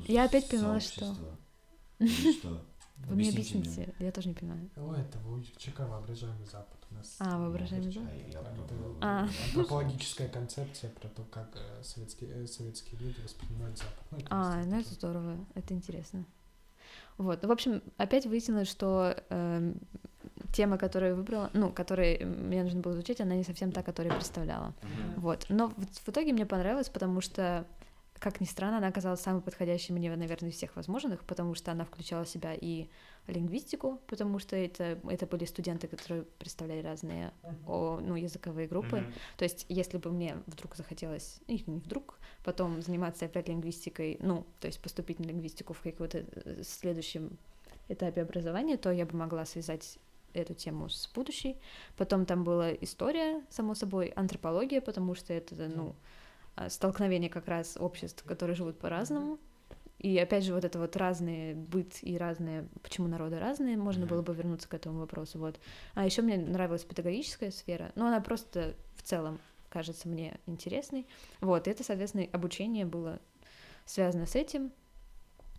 Я 0.06 0.24
опять 0.24 0.48
поняла, 0.48 0.80
что- 0.80 1.16
что? 1.98 2.62
Вы 3.06 3.16
мне 3.16 3.30
Объясните 3.30 3.58
объясните, 3.58 3.94
я 3.98 4.12
тоже 4.12 4.28
не 4.28 4.34
понимаю. 4.34 4.70
О, 4.76 4.94
это 4.94 5.18
у 5.28 5.42
ЧК 5.58 5.86
воображаемый 5.86 6.46
Запад 6.46 6.78
у 6.90 6.94
нас. 6.94 7.16
А, 7.18 7.38
воображаемый 7.38 7.92
Запад. 7.92 8.10
А. 9.00 9.24
А. 9.24 9.28
Антропологическая 9.48 10.28
концепция 10.28 10.90
про 10.90 11.08
то, 11.08 11.22
как 11.24 11.50
э, 11.54 11.82
советские, 11.82 12.30
э, 12.30 12.46
советские 12.46 13.00
люди 13.00 13.20
воспринимают 13.20 13.78
Запад. 13.78 14.04
Ну, 14.10 14.18
это 14.18 14.26
А, 14.30 14.64
ну 14.64 14.80
это 14.80 14.94
здорово, 14.94 15.36
это 15.54 15.74
интересно. 15.74 16.24
Вот, 17.18 17.44
в 17.44 17.50
общем, 17.50 17.82
опять 17.98 18.26
выяснилось, 18.26 18.68
что 18.68 19.14
эм, 19.28 19.80
тема, 20.52 20.78
которую 20.78 21.10
я 21.10 21.16
выбрала, 21.16 21.50
ну, 21.52 21.70
которую 21.70 22.26
мне 22.26 22.62
нужно 22.62 22.80
было 22.80 22.92
изучить, 22.94 23.20
она 23.20 23.34
не 23.34 23.44
совсем 23.44 23.72
та, 23.72 23.82
которую 23.82 24.12
я 24.12 24.16
представляла. 24.16 24.74
Вот. 25.16 25.46
Но 25.48 25.68
в, 25.68 25.84
в 25.84 26.08
итоге 26.08 26.32
мне 26.32 26.46
понравилось, 26.46 26.88
потому 26.88 27.20
что 27.20 27.66
как 28.22 28.40
ни 28.40 28.44
странно, 28.44 28.78
она 28.78 28.86
оказалась 28.86 29.20
самой 29.20 29.42
подходящей 29.42 29.92
мне, 29.92 30.14
наверное, 30.14 30.50
из 30.50 30.54
всех 30.54 30.76
возможных, 30.76 31.24
потому 31.24 31.56
что 31.56 31.72
она 31.72 31.84
включала 31.84 32.24
в 32.24 32.28
себя 32.28 32.54
и 32.54 32.86
лингвистику, 33.26 34.00
потому 34.06 34.38
что 34.38 34.54
это, 34.54 35.00
это 35.10 35.26
были 35.26 35.44
студенты, 35.44 35.88
которые 35.88 36.22
представляли 36.38 36.82
разные 36.82 37.32
о, 37.66 37.98
ну, 38.00 38.14
языковые 38.14 38.68
группы. 38.68 39.00
Мгм. 39.00 39.12
То 39.38 39.42
есть, 39.42 39.66
если 39.68 39.98
бы 39.98 40.12
мне 40.12 40.36
вдруг 40.46 40.76
захотелось, 40.76 41.40
и 41.48 41.64
не 41.66 41.80
вдруг, 41.80 42.20
потом 42.44 42.80
заниматься 42.80 43.24
опять 43.24 43.48
лингвистикой, 43.48 44.18
ну, 44.20 44.46
то 44.60 44.68
есть 44.68 44.80
поступить 44.80 45.18
на 45.18 45.24
лингвистику 45.24 45.72
в 45.72 45.80
какой-то 45.80 46.18
э, 46.18 46.62
следующем 46.62 47.36
этапе 47.88 48.22
образования, 48.22 48.76
то 48.76 48.92
я 48.92 49.04
бы 49.04 49.16
могла 49.16 49.44
связать 49.46 49.98
эту 50.32 50.54
тему 50.54 50.88
с 50.88 51.10
будущей. 51.12 51.56
Потом 51.96 52.24
там 52.24 52.44
была 52.44 52.72
история, 52.72 53.42
само 53.50 53.74
собой, 53.74 54.12
антропология, 54.14 54.80
потому 54.80 55.16
что 55.16 55.32
это, 55.32 55.56
ну, 55.56 55.88
а, 55.88 55.94
столкновение 56.68 57.30
как 57.30 57.48
раз 57.48 57.76
обществ, 57.78 58.24
которые 58.24 58.56
живут 58.56 58.78
по-разному. 58.78 59.38
И 59.98 60.18
опять 60.18 60.44
же, 60.44 60.52
вот 60.52 60.64
это 60.64 60.80
вот 60.80 60.96
разные 60.96 61.54
быт 61.54 61.98
и 62.02 62.18
разные, 62.18 62.68
почему 62.82 63.06
народы 63.06 63.38
разные, 63.38 63.76
можно 63.76 64.04
было 64.04 64.20
бы 64.20 64.34
вернуться 64.34 64.68
к 64.68 64.74
этому 64.74 64.98
вопросу. 64.98 65.38
Вот. 65.38 65.60
А 65.94 66.04
еще 66.04 66.22
мне 66.22 66.36
нравилась 66.36 66.82
педагогическая 66.82 67.52
сфера, 67.52 67.92
но 67.94 68.08
она 68.08 68.20
просто 68.20 68.74
в 68.96 69.02
целом 69.02 69.38
кажется 69.68 70.08
мне 70.08 70.40
интересной. 70.46 71.06
Вот, 71.40 71.66
и 71.66 71.70
это, 71.70 71.84
соответственно, 71.84 72.26
обучение 72.32 72.84
было 72.84 73.20
связано 73.86 74.26
с 74.26 74.34
этим. 74.34 74.72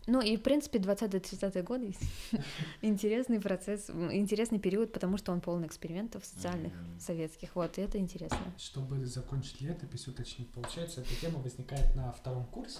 Ну 0.05 0.19
и, 0.21 0.35
в 0.35 0.41
принципе, 0.43 0.79
20-30-е 0.79 1.63
годы 1.63 1.95
интересный 2.81 3.39
процесс, 3.39 3.89
интересный 3.89 4.59
период, 4.59 4.91
потому 4.91 5.17
что 5.17 5.31
он 5.31 5.39
полон 5.39 5.65
экспериментов 5.65 6.25
социальных, 6.25 6.73
советских. 6.99 7.55
Вот, 7.55 7.77
и 7.77 7.81
это 7.81 7.97
интересно. 7.97 8.37
Чтобы 8.57 9.05
закончить 9.05 9.61
летопись, 9.61 10.07
уточнить, 10.07 10.49
получается, 10.51 11.01
эта 11.01 11.15
тема 11.21 11.39
возникает 11.39 11.95
на 11.95 12.11
втором 12.11 12.45
курсе, 12.47 12.79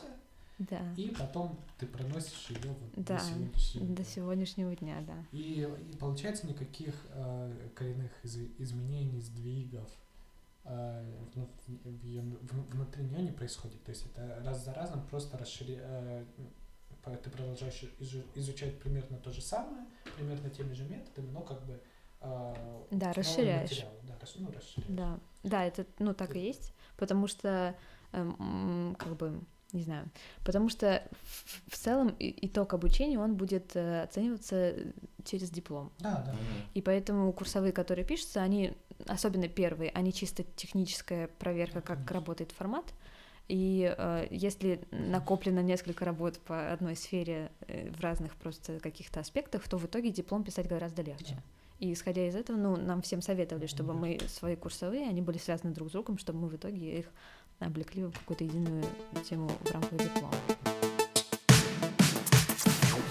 Да. 0.59 0.81
и 0.97 1.09
потом 1.17 1.57
ты 1.79 1.85
проносишь 1.87 2.49
ее 2.49 2.71
вот 2.71 3.05
Да, 3.05 3.17
до 3.17 3.23
сегодняшнего 3.23 3.85
До 3.87 3.95
дня. 3.95 4.05
сегодняшнего 4.05 4.75
дня, 4.75 5.01
да. 5.07 5.25
И, 5.31 5.65
и 5.93 5.95
получается 5.97 6.45
никаких 6.45 6.93
э, 7.11 7.69
коренных 7.73 8.11
из- 8.23 8.49
изменений, 8.57 9.21
сдвигов 9.21 9.89
э, 10.65 11.05
вну- 11.33 11.47
в 11.65 12.73
внутри 12.75 13.05
нее 13.05 13.21
не 13.21 13.31
происходит. 13.31 13.81
То 13.85 13.91
есть 13.91 14.05
это 14.07 14.41
раз 14.43 14.65
за 14.65 14.73
разом 14.73 15.05
просто 15.07 15.37
расшири... 15.37 15.77
э, 15.79 16.25
ты 17.11 17.29
продолжаешь 17.29 17.83
изу- 17.99 18.25
изучать 18.35 18.79
примерно 18.79 19.17
то 19.17 19.31
же 19.31 19.41
самое, 19.41 19.85
примерно 20.15 20.49
теми 20.49 20.73
же 20.73 20.83
методами, 20.85 21.31
но 21.31 21.41
как 21.41 21.65
бы 21.65 21.81
э, 22.21 22.83
Да, 22.91 23.13
расширяешь. 23.13 23.69
материал, 23.71 23.91
Да, 24.03 24.13
рас- 24.21 24.35
ну, 24.37 24.51
расширяешь. 24.51 24.87
Да, 24.89 25.19
да, 25.43 25.65
это, 25.65 25.85
ну, 25.99 26.13
так 26.13 26.35
и 26.35 26.39
есть, 26.39 26.73
потому 26.97 27.27
что, 27.27 27.75
эм, 28.13 28.95
как 28.97 29.15
бы, 29.17 29.41
не 29.73 29.83
знаю, 29.83 30.09
потому 30.45 30.69
что 30.69 31.03
в, 31.23 31.71
в 31.71 31.77
целом 31.77 32.15
итог 32.19 32.73
обучения, 32.73 33.19
он 33.19 33.35
будет 33.35 33.75
э, 33.75 34.03
оцениваться 34.03 34.73
через 35.25 35.49
диплом. 35.49 35.91
Да, 35.99 36.21
да. 36.25 36.33
И 36.73 36.81
поэтому 36.81 37.33
курсовые, 37.33 37.73
которые 37.73 38.05
пишутся, 38.05 38.41
они, 38.41 38.73
особенно 39.07 39.47
первые, 39.49 39.89
они 39.91 40.13
чисто 40.13 40.43
техническая 40.55 41.27
проверка, 41.27 41.81
как 41.81 41.97
Конечно. 41.97 42.13
работает 42.13 42.51
формат. 42.53 42.85
И 43.49 43.93
э, 43.95 44.27
если 44.31 44.81
накоплено 44.91 45.59
несколько 45.61 46.05
работ 46.05 46.39
по 46.39 46.71
одной 46.71 46.95
сфере 46.95 47.51
э, 47.67 47.91
в 47.91 47.99
разных 47.99 48.35
просто 48.35 48.79
каких-то 48.79 49.19
аспектах, 49.19 49.67
то 49.67 49.77
в 49.77 49.85
итоге 49.85 50.11
диплом 50.11 50.43
писать 50.43 50.67
гораздо 50.67 51.01
легче. 51.01 51.35
Да. 51.35 51.43
И 51.79 51.91
исходя 51.91 52.25
из 52.25 52.35
этого, 52.35 52.55
ну, 52.55 52.77
нам 52.77 53.01
всем 53.01 53.21
советовали, 53.21 53.65
чтобы 53.67 53.93
мы 53.93 54.17
свои 54.27 54.55
курсовые, 54.55 55.09
они 55.09 55.21
были 55.21 55.37
связаны 55.37 55.73
друг 55.73 55.89
с 55.89 55.91
другом, 55.91 56.17
чтобы 56.17 56.39
мы 56.39 56.47
в 56.47 56.55
итоге 56.55 56.99
их 56.99 57.05
облекли 57.59 58.05
в 58.05 58.11
какую-то 58.11 58.45
единую 58.45 58.85
тему 59.27 59.49
в 59.49 59.71
рамках 59.71 59.99
диплома. 59.99 60.33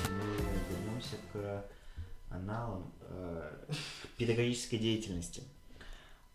Мы 0.09 0.24
вернемся 0.70 1.16
к 1.33 1.64
аналам 2.30 2.93
э, 3.01 3.66
педагогической 4.16 4.78
деятельности. 4.78 5.43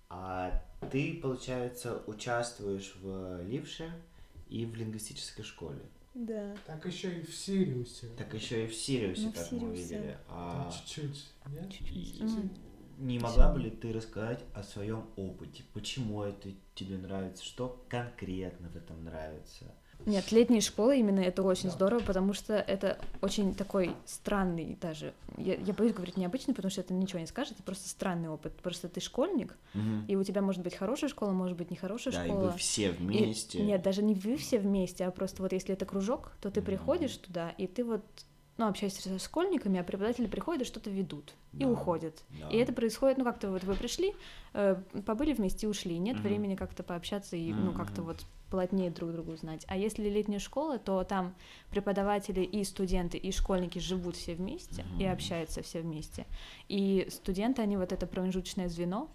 А 0.10 0.64
ты, 0.92 1.20
получается, 1.22 2.02
участвуешь 2.08 2.96
в 3.02 3.42
Ливше 3.44 3.92
и 4.50 4.66
в 4.66 4.76
лингвистической 4.76 5.44
школе. 5.44 5.82
Да. 6.14 6.56
Так 6.66 6.86
еще 6.86 7.20
и 7.20 7.22
в 7.24 7.34
Сириусе. 7.36 8.08
Так 8.18 8.34
еще 8.34 8.66
и 8.66 8.68
в 8.68 8.74
Сириусе, 8.76 9.24
Ну, 9.26 9.32
в 9.32 9.36
как 9.36 9.52
мы 9.52 9.60
Сириусе. 9.60 9.82
видели. 9.84 10.18
Там 10.28 10.68
А 10.68 10.72
чуть-чуть, 10.72 11.26
нет? 11.52 11.72
Чуть-чуть. 11.72 12.52
не 12.98 13.20
могла 13.20 13.54
бы 13.54 13.60
ли 13.60 13.70
ты 13.70 13.94
рассказать 13.94 14.44
о 14.56 14.64
своем 14.64 15.06
опыте? 15.16 15.64
Почему 15.74 16.24
это 16.24 16.50
тебе 16.74 16.98
нравится? 16.98 17.44
Что 17.44 17.86
конкретно 17.90 18.70
в 18.70 18.76
этом 18.76 19.04
нравится? 19.04 19.66
Нет, 20.06 20.32
летние 20.32 20.62
школы 20.62 21.00
именно 21.00 21.20
это 21.20 21.44
очень 21.44 21.70
Да. 21.70 21.76
здорово, 21.76 22.00
потому 22.02 22.34
что 22.34 22.54
это 22.56 22.98
очень 23.22 23.54
такой 23.54 23.92
странный 24.06 24.78
даже. 24.80 25.14
Я, 25.38 25.56
я 25.56 25.74
боюсь 25.74 25.94
говорить 25.94 26.16
необычный, 26.16 26.54
потому 26.54 26.72
что 26.72 26.80
это 26.82 26.94
ничего 26.94 27.20
не 27.20 27.28
скажет, 27.28 27.56
это 27.56 27.64
просто 27.64 27.90
странный 27.90 28.30
опыт. 28.30 28.54
Просто 28.62 28.88
ты 28.88 29.02
школьник, 29.02 29.58
и 30.08 30.16
у 30.16 30.24
тебя 30.24 30.42
может 30.42 30.62
быть 30.64 30.76
хорошая 30.76 31.10
школа, 31.10 31.32
может 31.32 31.58
быть 31.58 31.72
нехорошая 31.72 32.14
да, 32.14 32.26
и 32.26 32.30
школа. 32.30 32.52
вы 32.52 32.58
все 32.58 32.90
И- 32.90 32.92
вместе. 32.92 33.60
нет, 33.62 33.82
даже 33.82 34.02
не 34.02 34.14
вы 34.14 34.38
все 34.38 34.60
вместе, 34.60 35.06
а 35.06 35.12
просто 35.12 35.42
вот 35.42 35.52
если 35.52 35.74
это 35.74 35.86
кружок, 35.86 36.32
то 36.42 36.50
ты 36.52 36.62
Мгм. 36.62 36.68
приходишь 36.68 37.18
туда, 37.18 37.50
и 37.58 37.68
ты 37.68 37.84
вот 37.84 38.02
ну, 38.58 38.68
общаешься 38.68 39.08
со 39.08 39.20
школьниками, 39.20 39.80
а 39.80 39.84
преподаватели 39.84 40.26
приходят 40.26 40.64
и 40.64 40.66
что-то 40.66 40.90
ведут 40.90 41.34
и 41.54 41.64
Да, 41.64 41.68
уходят. 41.70 42.24
да. 42.40 42.50
И 42.50 42.58
это 42.58 42.74
происходит, 42.74 43.20
ну, 43.20 43.24
как-то 43.24 43.52
вот 43.52 43.64
вы 43.64 43.76
пришли, 43.76 44.16
э, 44.54 44.76
побыли 45.06 45.34
вместе 45.34 45.68
и 45.68 45.70
ушли. 45.70 46.00
Нет 46.00 46.16
Мгм. 46.16 46.24
времени 46.24 46.56
как-то 46.56 46.82
пообщаться 46.82 47.36
и, 47.36 47.54
ну, 47.54 47.72
как-то 47.74 48.02
вот 48.02 48.18
плотнее 48.50 48.92
друг 48.92 49.12
другу 49.12 49.34
узнать. 49.34 49.66
А 49.68 49.78
если 49.78 50.10
летняя 50.10 50.40
школа, 50.40 50.80
то 50.80 51.04
там 51.04 51.36
преподаватели 51.70 52.42
и 52.42 52.64
студенты, 52.64 53.18
и 53.18 53.32
школьники 53.32 53.80
живут 53.80 54.16
все 54.16 54.36
вместе 54.36 54.86
и 55.00 55.04
Мгм. 55.04 55.14
общаются 55.14 55.62
все 55.62 55.82
вместе. 55.82 56.26
И 56.70 57.08
студенты, 57.12 57.62
они 57.62 57.78
вот 57.78 57.92
это 57.92 58.08
промежуточное 58.08 58.70
звено, 58.70 59.10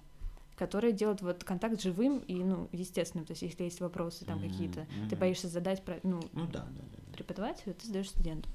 которое 0.56 0.92
делает 0.92 1.22
вот 1.22 1.44
контакт 1.44 1.80
живым 1.80 2.18
и, 2.18 2.34
ну, 2.34 2.68
естественным. 2.72 3.26
То 3.26 3.32
есть, 3.32 3.42
если 3.42 3.64
есть 3.64 3.80
вопросы 3.80 4.24
там 4.24 4.38
Мгм, 4.38 4.48
какие-то, 4.48 4.86
ты 5.08 5.16
мгм. 5.16 5.18
боишься 5.20 5.48
задать, 5.48 5.82
ну, 6.02 6.20
Ну 6.32 6.46
да, 6.46 6.60
да, 6.60 6.82
да. 6.82 6.98
да. 7.06 7.12
преподавателю, 7.14 7.74
ты 7.74 7.86
сдаешь 7.86 8.10
студенту. 8.10 8.48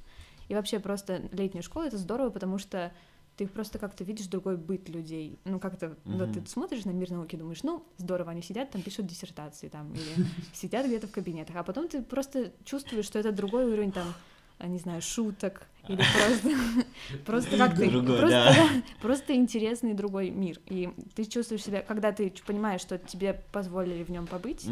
И 0.48 0.54
вообще 0.56 0.80
просто 0.80 1.24
летняя 1.32 1.62
школа 1.62 1.88
это 1.88 1.98
здорово, 1.98 2.30
потому 2.30 2.58
что 2.58 2.94
ты 3.38 3.48
просто 3.48 3.78
как-то 3.78 4.04
видишь 4.04 4.28
другой 4.28 4.58
быт 4.58 4.90
людей. 4.90 5.40
Ну, 5.46 5.60
как-то, 5.60 5.96
вот 6.06 6.32
Мгм. 6.32 6.34
ты 6.34 6.46
смотришь 6.48 6.86
на 6.86 6.90
мир 6.90 7.12
науки, 7.12 7.36
думаешь, 7.36 7.64
ну, 7.64 7.88
здорово, 7.98 8.32
они 8.32 8.42
сидят 8.42 8.72
там, 8.72 8.82
пишут 8.82 9.06
диссертации 9.06 9.70
там, 9.70 9.94
или 9.94 10.16
сидят 10.54 10.88
где-то 10.88 11.08
в 11.08 11.12
кабинетах, 11.12 11.56
а 11.56 11.64
потом 11.64 11.88
ты 11.88 12.02
просто 12.02 12.52
чувствуешь, 12.66 13.06
что 13.06 13.20
это 13.20 13.32
другой 13.32 13.66
уровень 13.66 13.92
там, 13.92 14.18
не 14.66 14.80
знаю, 14.80 15.02
шуток, 15.02 15.68
или 15.88 16.02
просто, 16.18 16.50
просто 17.26 17.58
как 17.58 17.76
ты, 17.76 17.90
просто, 17.90 18.28
да. 18.28 18.54
да, 18.56 18.68
просто 19.02 19.36
интересный 19.36 19.94
другой 19.94 20.30
мир. 20.30 20.60
И 20.66 20.90
ты 21.16 21.26
чувствуешь 21.26 21.64
себя, 21.64 21.82
когда 21.82 22.12
ты 22.12 22.34
понимаешь, 22.46 22.82
что 22.82 22.98
тебе 22.98 23.42
позволили 23.52 24.04
в 24.04 24.10
нем 24.10 24.28
побыть, 24.28 24.68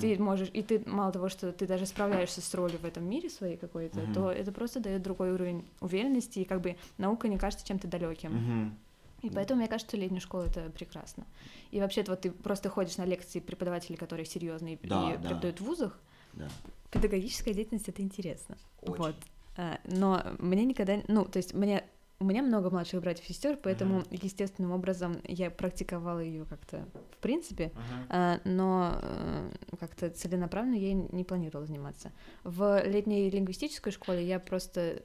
ты 0.00 0.18
можешь, 0.18 0.50
и 0.52 0.62
ты 0.62 0.82
мало 0.86 1.12
того, 1.12 1.28
что 1.28 1.52
ты 1.52 1.66
даже 1.66 1.86
справляешься 1.86 2.40
с 2.40 2.54
ролью 2.54 2.78
в 2.78 2.84
этом 2.84 3.08
мире 3.08 3.30
своей 3.30 3.56
какой-то, 3.56 4.00
то 4.12 4.30
это 4.30 4.52
просто 4.52 4.80
дает 4.80 5.02
другой 5.02 5.32
уровень 5.32 5.64
уверенности, 5.80 6.40
и 6.40 6.44
как 6.44 6.60
бы 6.60 6.76
наука 6.98 7.28
не 7.28 7.38
кажется 7.38 7.66
чем-то 7.66 7.88
далеким. 7.88 8.74
И 9.22 9.30
поэтому 9.30 9.60
мне 9.60 9.68
кажется, 9.68 9.88
что 9.88 9.96
летняя 9.96 10.20
школа 10.20 10.44
это 10.44 10.70
прекрасно. 10.70 11.24
И 11.70 11.80
вообще-то 11.80 12.12
вот 12.12 12.20
ты 12.20 12.30
просто 12.30 12.68
ходишь 12.68 12.98
на 12.98 13.06
лекции 13.06 13.40
преподавателей, 13.40 13.96
которые 13.96 14.26
серьезные 14.26 14.78
Да, 14.82 15.12
и 15.12 15.16
да. 15.16 15.28
преподают 15.28 15.60
в 15.60 15.64
вузах. 15.64 15.98
Да. 16.36 16.48
Педагогическая 16.90 17.54
деятельность 17.54 17.88
это 17.88 18.02
интересно. 18.02 18.56
Очень. 18.82 18.96
Вот. 18.96 19.14
А, 19.56 19.78
Но 19.84 20.22
мне 20.38 20.64
никогда, 20.64 21.00
ну, 21.08 21.24
то 21.24 21.38
есть 21.38 21.54
мне 21.54 21.84
у 22.20 22.24
меня 22.24 22.42
много 22.42 22.70
младших 22.70 23.00
братьев 23.00 23.28
и 23.28 23.32
сестер, 23.32 23.58
поэтому 23.60 23.98
Мгм. 23.98 24.06
естественным 24.10 24.70
образом 24.72 25.20
я 25.24 25.50
практиковала 25.50 26.20
ее 26.20 26.44
как-то 26.44 26.86
в 27.10 27.16
принципе. 27.18 27.72
А, 28.08 28.40
но 28.44 28.98
э, 29.02 29.50
как-то 29.78 30.10
целенаправленно 30.10 30.76
я 30.76 30.94
не 30.94 31.24
планировала 31.24 31.66
заниматься. 31.66 32.12
В 32.44 32.82
летней 32.86 33.28
лингвистической 33.30 33.92
школе 33.92 34.24
я 34.26 34.38
просто 34.38 35.02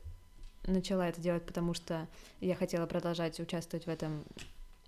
начала 0.65 1.09
это 1.09 1.19
делать, 1.19 1.45
потому 1.45 1.73
что 1.73 2.07
я 2.41 2.55
хотела 2.55 2.85
продолжать 2.85 3.39
участвовать 3.39 3.85
в 3.85 3.89
этом 3.89 4.23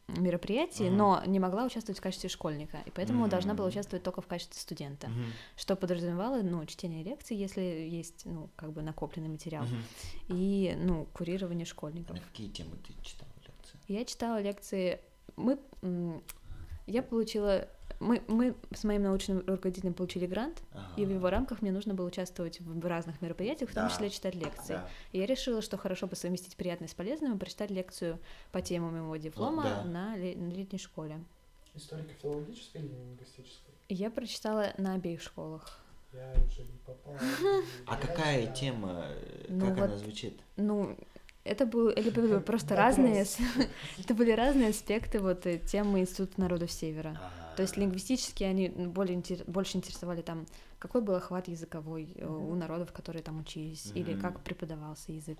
мероприятии, 0.08 0.84
Мгм. 0.90 0.98
но 0.98 1.24
не 1.26 1.40
могла 1.40 1.66
участвовать 1.66 2.00
в 2.00 2.02
качестве 2.02 2.30
школьника, 2.30 2.80
и 2.86 2.92
поэтому 2.92 3.28
должна 3.28 3.54
была 3.54 3.68
участвовать 3.68 4.04
только 4.04 4.22
в 4.22 4.28
качестве 4.28 4.60
студента, 4.60 5.08
Мгм. 5.08 5.26
что 5.56 5.76
подразумевало, 5.76 6.42
ну, 6.42 6.66
чтение 6.66 7.04
лекций, 7.04 7.38
если 7.38 7.62
есть, 7.62 8.26
ну, 8.26 8.50
как 8.56 8.72
бы 8.74 8.82
накопленный 8.82 9.30
материал, 9.30 9.64
Мгм. 9.66 9.84
и, 10.30 10.76
ну, 10.78 11.06
курирование 11.14 11.64
А 11.64 11.68
школьников. 11.68 12.16
на 12.16 12.22
какие 12.22 12.50
темы 12.50 12.76
ты 12.78 12.94
читал 13.04 13.28
лекции? 13.46 13.80
Я 13.88 14.04
читала 14.06 14.42
лекции. 14.42 15.00
Мы, 15.38 15.58
я 16.88 17.04
получила, 17.04 17.68
мы, 18.00 18.22
мы 18.28 18.56
с 18.74 18.84
моим 18.84 19.04
научным 19.04 19.40
руководителем 19.46 19.94
получили 19.94 20.26
грант, 20.26 20.62
и 20.98 21.02
в 21.02 21.10
Ага. 21.10 21.14
его 21.16 21.30
рамках 21.30 21.62
мне 21.62 21.72
нужно 21.72 21.94
было 21.94 22.06
участвовать 22.08 22.60
в 22.62 22.86
разных 22.86 23.22
мероприятиях, 23.22 23.70
в 23.70 23.74
том 23.74 23.84
Да. 23.86 23.90
числе 23.90 24.10
читать 24.10 24.36
лекции. 24.36 24.74
Да. 24.74 24.90
И 25.12 25.20
я 25.20 25.26
решила, 25.26 25.62
что 25.62 25.78
хорошо 25.78 26.08
бы 26.08 26.16
совместить 26.16 26.56
приятное 26.56 26.88
с 26.88 26.94
полезным 26.94 27.36
и 27.36 27.40
прочитать 27.40 27.72
лекцию 27.72 28.20
по 28.52 28.62
теме 28.62 28.86
моего 28.90 29.16
диплома 29.18 29.64
да. 29.64 29.84
на, 29.84 30.16
ле- 30.18 30.36
на 30.36 30.50
летней 30.52 30.80
школе. 30.80 31.20
Историко-филологической 31.76 32.82
или 32.82 32.88
лингвистической? 32.90 33.74
Я 33.90 34.10
прочитала 34.10 34.74
на 34.78 34.94
обеих 34.96 35.22
школах. 35.22 35.80
Я 36.14 36.34
уже 36.46 36.62
не 36.64 36.78
попал. 36.86 37.16
А 37.88 37.96
какая 37.98 38.48
тема, 38.54 39.06
э, 39.08 39.46
Ну 39.50 39.68
как 39.68 39.78
она 39.86 39.98
звучит? 39.98 40.40
Ну, 40.58 40.98
это 41.44 41.66
был, 41.66 41.88
это 41.90 42.12
были 42.12 42.40
просто 42.46 42.76
разные, 42.76 43.26
это 44.00 44.14
были 44.14 44.32
разные 44.32 44.70
аспекты 44.70 45.20
вот 45.20 45.46
э, 45.46 45.58
темы 45.60 46.02
Института 46.02 46.40
народов 46.40 46.72
Севера. 46.72 47.20
То 47.56 47.64
есть 47.64 47.78
лингвистически 47.78 48.44
они 48.44 48.70
более, 48.70 49.18
интер- 49.18 49.44
больше 49.50 49.78
интересовали 49.78 50.22
там, 50.22 50.46
какой 50.80 51.02
был 51.02 51.16
охват 51.16 51.48
языковой 51.48 52.14
э, 52.16 52.26
у 52.26 52.56
народов, 52.56 52.92
которые 52.94 53.22
там 53.24 53.40
учились, 53.40 53.92
или 53.94 54.14
Мгм. 54.14 54.22
как 54.22 54.40
преподавался 54.42 55.12
язык. 55.12 55.38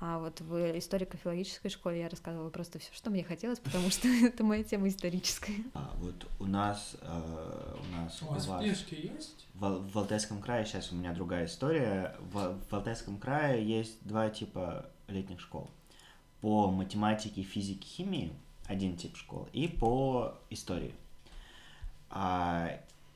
А 0.00 0.18
вот 0.18 0.40
в 0.40 0.76
историко-филологической 0.76 1.70
школе 1.70 2.00
я 2.00 2.08
рассказывала 2.08 2.50
просто 2.50 2.78
все, 2.80 2.92
что 2.92 3.10
мне 3.10 3.22
хотелось, 3.22 3.60
потому 3.60 3.88
что 3.90 4.08
это 4.26 4.42
моя 4.44 4.64
тема 4.64 4.88
историческая. 4.88 5.54
а, 5.72 5.94
вот 6.00 6.26
у 6.40 6.46
нас, 6.46 6.96
э, 7.00 7.76
у 7.80 7.92
нас, 7.96 8.20
У 8.22 8.26
вас 8.26 8.46
вас- 8.46 8.62
флешки 8.62 8.94
есть? 8.94 9.46
В, 9.54 9.88
в 9.92 9.98
Алтайском 9.98 10.40
крае, 10.42 10.66
сейчас 10.66 10.90
у 10.92 10.96
меня 10.96 11.14
другая 11.14 11.46
история, 11.46 12.16
в, 12.32 12.58
в 12.68 12.74
Алтайском 12.74 13.18
крае 13.18 13.64
есть 13.66 14.04
два 14.06 14.28
типа 14.28 14.90
летних 15.06 15.40
школ. 15.40 15.70
По 16.40 16.70
математике, 16.70 17.42
физике, 17.42 17.86
химии 17.86 18.32
один 18.66 18.96
тип 18.96 19.16
школ, 19.16 19.48
и 19.52 19.68
по 19.68 20.34
истории. 20.50 20.94
А, 22.16 22.70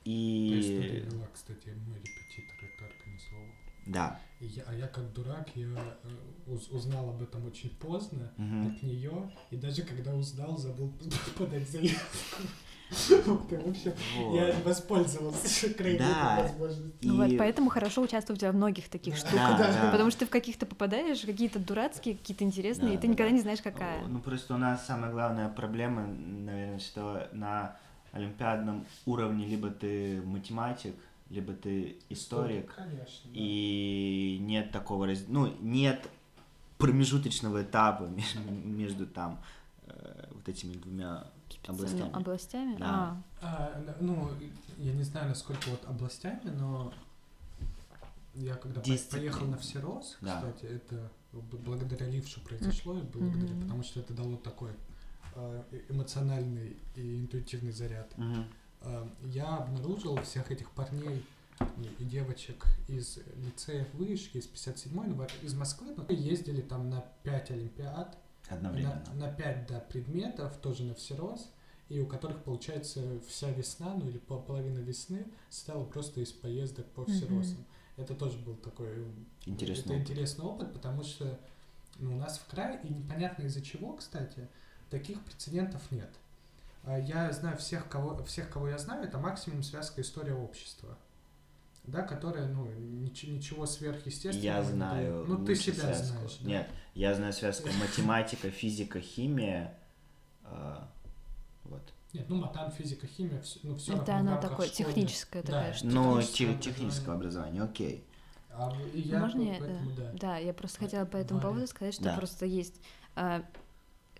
и... 0.04 1.04
вела, 1.10 1.26
кстати, 1.32 1.68
мой 1.86 1.98
репетитор 1.98 2.56
это 2.62 2.84
организовал. 2.86 3.46
Да. 3.86 4.20
И 4.40 4.46
я, 4.46 4.62
а 4.66 4.74
я 4.74 4.86
как 4.88 5.12
дурак, 5.12 5.48
я 5.54 5.66
э, 5.68 6.08
уз- 6.46 6.68
узнал 6.70 7.10
об 7.10 7.22
этом 7.22 7.46
очень 7.46 7.70
поздно 7.70 8.30
мгм. 8.36 8.68
от 8.68 8.82
нее, 8.82 9.32
и 9.50 9.56
даже 9.56 9.82
когда 9.82 10.14
узнал, 10.14 10.56
забыл 10.58 10.92
подать 11.38 11.68
заявку. 11.70 12.42
Вот, 13.26 13.52
и, 13.52 13.56
В 13.56 13.68
общем, 13.68 13.92
Вот. 14.18 14.34
я 14.34 14.54
воспользовался 14.64 15.72
крайней 15.74 15.98
Да. 15.98 16.40
возможностью. 16.42 16.92
И- 17.00 17.06
Ну 17.06 17.16
вот 17.16 17.36
поэтому 17.38 17.70
хорошо 17.70 18.02
участвовать 18.02 18.42
во 18.42 18.52
многих 18.52 18.88
таких 18.88 19.14
Да. 19.14 19.20
штуках, 19.20 19.58
Да, 19.58 19.72
да. 19.84 19.90
потому 19.90 20.10
что 20.10 20.20
ты 20.20 20.26
в 20.26 20.30
каких-то 20.30 20.66
попадаешь, 20.66 21.20
какие-то 21.20 21.58
дурацкие, 21.58 22.16
какие-то 22.16 22.44
интересные, 22.44 22.90
Да, 22.90 22.94
и 22.94 22.96
ты 22.96 23.06
да, 23.06 23.12
никогда 23.12 23.30
да. 23.30 23.36
не 23.36 23.42
знаешь, 23.42 23.60
какая. 23.62 24.02
Ну, 24.06 24.20
просто 24.20 24.54
у 24.54 24.58
нас 24.58 24.86
самая 24.86 25.12
главная 25.12 25.48
проблема, 25.50 26.06
наверное, 26.06 26.78
что 26.78 27.28
на 27.32 27.76
олимпиадном 28.12 28.86
уровне 29.06 29.46
либо 29.46 29.70
ты 29.70 30.22
математик, 30.22 30.94
либо 31.30 31.52
ты 31.52 31.98
историк, 32.08 32.74
Конечно. 32.74 33.30
да. 33.30 33.30
и 33.34 34.38
нет 34.40 34.70
такого 34.72 35.06
раз... 35.06 35.24
ну 35.28 35.54
нет 35.60 36.08
промежуточного 36.78 37.62
этапа 37.62 38.04
между, 38.08 38.40
между 38.50 39.06
там 39.06 39.40
э, 39.86 40.24
вот 40.32 40.48
этими 40.48 40.74
двумя 40.74 41.26
областями. 41.66 42.10
Областями? 42.12 42.76
Да. 42.78 42.86
А, 43.40 43.76
А, 43.76 43.96
ну, 44.00 44.30
я 44.78 44.92
не 44.92 45.02
знаю, 45.02 45.28
насколько 45.28 45.68
вот 45.68 45.84
областями, 45.86 46.50
но 46.50 46.92
я 48.34 48.54
когда 48.54 48.80
Дисциплины. 48.80 49.30
поехал 49.30 49.46
на 49.48 49.58
Всерос, 49.58 50.16
Да. 50.20 50.36
кстати, 50.36 50.64
это 50.66 51.10
благодаря 51.32 52.06
Лившу 52.06 52.40
произошло, 52.40 52.98
и 52.98 53.02
благодаря, 53.02 53.54
потому 53.60 53.82
что 53.82 54.00
это 54.00 54.14
дало 54.14 54.36
такой 54.36 54.70
эмоциональный 55.88 56.76
и 56.96 57.20
интуитивный 57.20 57.72
заряд. 57.72 58.12
Э, 58.82 59.06
Я 59.24 59.56
обнаружил 59.58 60.16
всех 60.22 60.50
этих 60.50 60.70
парней 60.70 61.24
и- 61.98 62.04
девочек 62.04 62.64
из 62.86 63.18
лицеев 63.44 63.92
вышки, 63.94 64.38
из 64.38 64.46
57-й, 64.46 65.08
ну, 65.08 65.26
из 65.42 65.54
Москвы, 65.54 65.92
но 65.96 66.04
ездили 66.08 66.60
там 66.60 66.88
на 66.88 67.00
5 67.24 67.50
олимпиад, 67.50 68.16
Одновременно. 68.48 69.02
на, 69.14 69.26
на 69.26 69.32
5 69.32 69.66
да, 69.68 69.80
предметов, 69.80 70.56
тоже 70.58 70.84
на 70.84 70.94
всерос, 70.94 71.50
и 71.88 71.98
у 72.00 72.06
которых, 72.06 72.42
получается, 72.44 73.02
вся 73.26 73.50
весна, 73.50 73.94
ну 73.94 74.08
или 74.08 74.18
пол- 74.18 74.42
половина 74.42 74.78
весны 74.78 75.26
стала 75.50 75.84
просто 75.84 76.20
из 76.20 76.30
поездок 76.32 76.86
по 76.92 77.04
всеросам. 77.04 77.64
Это 77.96 78.14
тоже 78.14 78.38
был 78.38 78.54
такой 78.56 78.92
м, 78.92 79.26
Интересный 79.46 79.82
это 79.82 79.94
опыт. 79.94 80.10
интересный 80.10 80.44
опыт, 80.44 80.72
потому 80.72 81.02
что 81.02 81.40
ну, 81.98 82.14
у 82.14 82.16
нас 82.18 82.38
в 82.38 82.46
крае, 82.46 82.78
и 82.84 82.88
непонятно 82.94 83.42
из-за 83.44 83.60
чего, 83.60 83.94
кстати, 83.94 84.46
таких 84.90 85.22
прецедентов 85.24 85.82
нет. 85.90 86.10
А 86.84 86.98
Я 86.98 87.30
знаю 87.32 87.56
всех, 87.58 87.88
кого, 87.88 88.22
всех, 88.24 88.48
кого 88.50 88.68
я 88.68 88.78
знаю, 88.78 89.04
это 89.04 89.18
максимум 89.18 89.62
связка 89.62 90.00
история 90.00 90.34
общества. 90.34 90.96
Да, 91.84 92.02
которая, 92.02 92.46
ну, 92.48 92.66
нич- 92.66 93.30
ничего 93.30 93.64
сверхъестественного. 93.66 94.58
Я 94.58 94.62
знаю. 94.62 95.24
Ну, 95.26 95.44
ты 95.44 95.54
себя 95.54 95.74
связку. 95.74 96.04
знаешь. 96.06 96.36
да. 96.40 96.48
Нет, 96.48 96.70
я 96.94 97.14
знаю 97.14 97.32
связку 97.32 97.68
математика, 97.80 98.50
физика, 98.50 99.00
химия. 99.00 99.74
э, 100.44 100.76
вот. 101.64 101.82
Нет, 102.14 102.26
ну 102.28 102.36
матан, 102.36 102.70
физика, 102.72 103.06
химия, 103.06 103.40
вс- 103.40 103.58
ну 103.62 103.76
все 103.76 103.96
это 103.96 104.16
она 104.16 104.38
такое, 104.38 104.68
техническая 104.68 105.42
такая 105.42 105.74
штука. 105.74 105.92
Ну, 105.94 106.20
техническое 106.22 106.54
те- 106.56 106.70
технического 106.70 107.14
образования, 107.14 107.62
окей. 107.62 108.04
А 108.50 108.74
и 108.94 109.00
я 109.02 109.18
Можно 109.20 109.40
по- 109.40 109.46
я, 109.52 109.58
поэтому, 109.58 109.90
да. 109.96 110.12
Да, 110.14 110.36
я 110.38 110.52
просто 110.54 110.78
хотела 110.78 111.04
по 111.04 111.16
этому 111.18 111.40
Валя. 111.40 111.50
поводу 111.50 111.66
сказать, 111.68 111.94
что 111.94 112.04
Да. 112.04 112.16
просто 112.16 112.44
есть... 112.46 112.80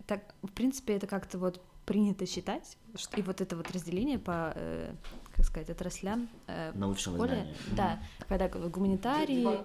так, 0.09 0.34
в 0.42 0.50
принципе, 0.50 0.96
это 0.96 1.06
как-то 1.06 1.38
вот 1.38 1.61
принято 1.84 2.26
считать, 2.26 2.76
что, 2.96 3.16
и 3.18 3.22
вот 3.22 3.40
это 3.40 3.56
вот 3.56 3.70
разделение 3.70 4.18
по, 4.18 4.52
э, 4.56 4.94
как 5.34 5.44
сказать, 5.44 5.70
отраслям 5.70 6.28
э, 6.46 6.72
в 6.74 6.98
школе, 6.98 7.28
знания. 7.28 7.54
да, 7.70 8.02
когда 8.26 8.48
как 8.48 8.62
бы 8.62 8.68
гуманитарии 8.70 9.59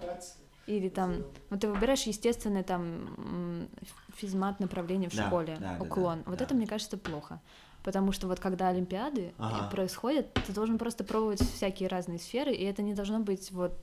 или 0.65 0.89
там, 0.89 1.23
вот 1.49 1.61
ты 1.61 1.69
выбираешь 1.69 2.03
естественное 2.03 2.63
там 2.63 3.67
физмат 4.15 4.59
направление 4.59 5.09
в 5.09 5.15
Да, 5.15 5.27
школе, 5.27 5.57
да, 5.59 5.77
да, 5.77 5.83
уклон. 5.83 6.19
да, 6.19 6.29
вот 6.29 6.39
да. 6.39 6.45
это, 6.45 6.55
мне 6.55 6.67
кажется, 6.67 6.97
плохо. 6.97 7.41
Потому 7.83 8.11
что 8.13 8.27
вот 8.27 8.39
когда 8.39 8.69
Олимпиады 8.69 9.33
Ага. 9.37 9.69
происходят, 9.69 10.33
ты 10.33 10.53
должен 10.53 10.77
просто 10.77 11.03
пробовать 11.03 11.41
всякие 11.41 11.87
разные 11.89 12.19
сферы, 12.19 12.53
и 12.53 12.63
это 12.63 12.81
не 12.81 12.93
должно 12.93 13.19
быть 13.19 13.51
вот 13.51 13.75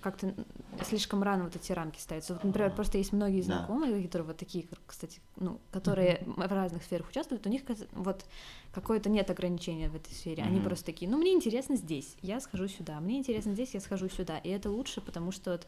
как-то 0.00 0.34
слишком 0.82 1.22
рано 1.22 1.44
вот 1.44 1.56
эти 1.56 1.72
рамки 1.72 1.98
ставятся. 2.00 2.34
Вот, 2.34 2.44
например, 2.44 2.74
просто 2.74 2.98
есть 2.98 3.12
многие 3.12 3.42
Да. 3.42 3.58
знакомые, 3.58 4.02
которые 4.04 4.28
вот 4.28 4.36
такие, 4.38 4.66
кстати, 4.86 5.20
ну, 5.36 5.60
которые 5.70 6.22
в 6.26 6.40
разных 6.40 6.82
сферах 6.84 7.08
участвуют, 7.08 7.46
у 7.46 7.50
них 7.50 7.62
вот 7.92 8.24
какое-то 8.72 9.10
нет 9.10 9.30
ограничения 9.30 9.88
в 9.90 9.96
этой 9.96 10.12
сфере. 10.12 10.42
Они 10.42 10.56
Мгм. 10.56 10.64
просто 10.64 10.86
такие, 10.86 11.10
ну, 11.10 11.18
мне 11.18 11.32
интересно 11.32 11.76
здесь, 11.76 12.16
я 12.22 12.40
схожу 12.40 12.68
сюда, 12.68 12.98
мне 13.00 13.18
интересно 13.18 13.52
здесь, 13.52 13.74
я 13.74 13.80
схожу 13.80 14.08
сюда. 14.08 14.38
И 14.38 14.48
это 14.48 14.70
лучше, 14.70 15.00
потому 15.00 15.32
что 15.32 15.52
вот 15.52 15.66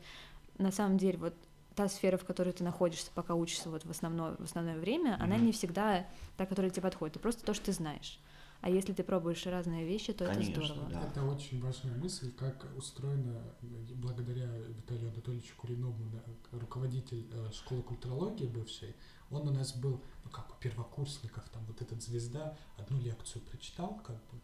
на 0.58 0.72
самом 0.72 0.98
деле 0.98 1.18
вот 1.18 1.34
та 1.74 1.88
сфера, 1.88 2.16
в 2.16 2.24
которой 2.24 2.52
ты 2.52 2.64
находишься, 2.64 3.10
пока 3.14 3.34
учишься 3.34 3.70
вот 3.70 3.84
в 3.84 3.90
основное, 3.90 4.36
в 4.36 4.42
основное 4.44 4.78
время, 4.78 5.16
она 5.20 5.36
Мгм. 5.36 5.46
не 5.46 5.52
всегда 5.52 6.06
та, 6.36 6.46
которая 6.46 6.70
тебе 6.70 6.82
подходит. 6.82 7.16
Это 7.16 7.22
просто 7.22 7.44
то, 7.44 7.54
что 7.54 7.66
ты 7.66 7.72
знаешь. 7.72 8.18
А 8.62 8.70
если 8.70 8.92
ты 8.92 9.02
пробуешь 9.02 9.44
разные 9.46 9.84
вещи, 9.84 10.12
то 10.12 10.24
Конечно, 10.24 10.52
это 10.52 10.64
здорово. 10.66 10.88
да. 10.90 11.02
Это 11.08 11.24
очень 11.24 11.60
важная 11.60 11.94
мысль, 11.96 12.30
как 12.32 12.64
устроена, 12.76 13.42
э, 13.60 13.66
благодаря 13.96 14.46
Виталию 14.68 15.10
Анатольевичу 15.10 15.54
Куринову, 15.56 16.04
да, 16.12 16.22
руководитель 16.58 17.26
э, 17.32 17.50
школы 17.52 17.82
культурологии 17.82 18.46
бывшей, 18.46 18.94
он 19.30 19.48
у 19.48 19.50
нас 19.50 19.74
был, 19.74 20.00
ну 20.24 20.30
как 20.30 20.48
у 20.50 20.60
первокурсников, 20.60 21.48
там 21.48 21.64
вот 21.66 21.82
этот 21.82 22.00
звезда, 22.02 22.56
одну 22.78 23.00
лекцию 23.00 23.42
прочитал, 23.50 24.00
как 24.06 24.16
бы, 24.16 24.40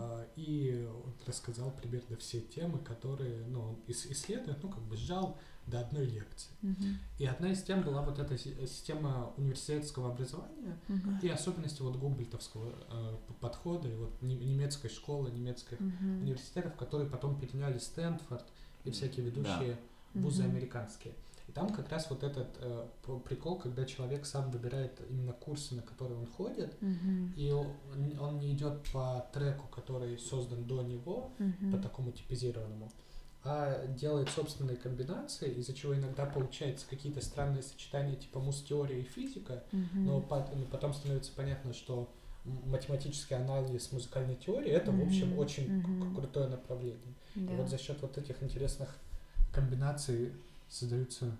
а, 0.00 0.26
и 0.36 0.88
он 1.04 1.12
рассказал 1.26 1.72
примерно 1.72 2.16
все 2.16 2.40
темы, 2.40 2.78
которые, 2.78 3.44
ну, 3.48 3.60
он 3.60 3.74
ис- 3.88 4.10
исследует, 4.12 4.62
ну, 4.62 4.70
как 4.70 4.82
бы 4.84 4.96
сжал 4.96 5.36
до 5.66 5.80
одной 5.80 6.04
лекции. 6.06 6.50
Мгм. 6.62 6.98
И 7.18 7.24
одна 7.26 7.52
из 7.52 7.62
тем 7.62 7.82
была 7.82 8.02
вот 8.02 8.18
эта 8.18 8.36
си- 8.36 8.54
система 8.66 9.32
университетского 9.36 10.10
образования, 10.10 10.76
Мгм. 10.88 11.18
и 11.22 11.28
особенности 11.28 11.82
вот 11.82 11.96
гумбольтовского 11.96 12.72
э, 12.90 13.16
подхода, 13.40 13.88
и 13.88 13.94
вот 13.94 14.10
не- 14.22 14.34
немецкой 14.36 14.88
школы, 14.88 15.30
немецких 15.30 15.78
Мгм. 15.80 16.22
университетов, 16.22 16.74
которые 16.76 17.08
потом 17.08 17.38
переняли 17.40 17.78
Стэнфорд 17.78 18.44
и 18.84 18.90
всякие 18.90 19.24
ведущие 19.26 19.78
Да. 20.14 20.20
вузы 20.20 20.42
Мгм. 20.42 20.50
американские. 20.52 21.14
И 21.48 21.52
там 21.52 21.68
как 21.70 21.88
раз 21.90 22.08
вот 22.08 22.22
этот 22.22 22.48
э, 22.60 22.86
прикол, 23.28 23.58
когда 23.58 23.84
человек 23.84 24.24
сам 24.26 24.50
выбирает 24.50 25.00
именно 25.10 25.32
курсы, 25.32 25.74
на 25.74 25.82
которые 25.82 26.18
он 26.18 26.26
ходит, 26.26 26.80
Мгм. 26.80 27.34
и 27.36 27.50
он, 27.50 27.66
он 28.20 28.38
не 28.38 28.52
идет 28.52 28.82
по 28.92 29.26
треку, 29.32 29.66
который 29.68 30.18
создан 30.18 30.64
до 30.64 30.82
него, 30.82 31.30
Мгм. 31.38 31.72
по 31.72 31.78
такому 31.78 32.10
типизированному, 32.12 32.90
а 33.44 33.86
делает 33.88 34.28
собственные 34.30 34.76
комбинации, 34.76 35.52
из-за 35.54 35.72
чего 35.74 35.94
иногда 35.96 36.26
получается 36.26 36.86
какие-то 36.88 37.20
странные 37.20 37.62
сочетания 37.62 38.14
типа 38.16 38.38
муз-теория 38.40 39.00
и 39.00 39.04
физика, 39.04 39.64
Мгм. 39.72 40.04
но 40.06 40.20
по- 40.20 40.48
потом 40.70 40.94
становится 40.94 41.32
понятно, 41.34 41.72
что 41.72 42.08
математический 42.44 43.36
анализ 43.36 43.90
музыкальной 43.92 44.36
теории 44.36 44.70
это, 44.70 44.90
в 44.92 45.00
общем, 45.02 45.38
очень 45.38 45.82
к- 45.82 45.86
мгм. 45.88 46.14
крутое 46.14 46.48
направление. 46.48 47.14
Да. 47.34 47.52
И 47.52 47.56
вот 47.56 47.68
за 47.68 47.78
счет 47.78 48.00
вот 48.02 48.16
этих 48.18 48.42
интересных 48.42 48.96
комбинаций 49.52 50.32
создаются 50.68 51.36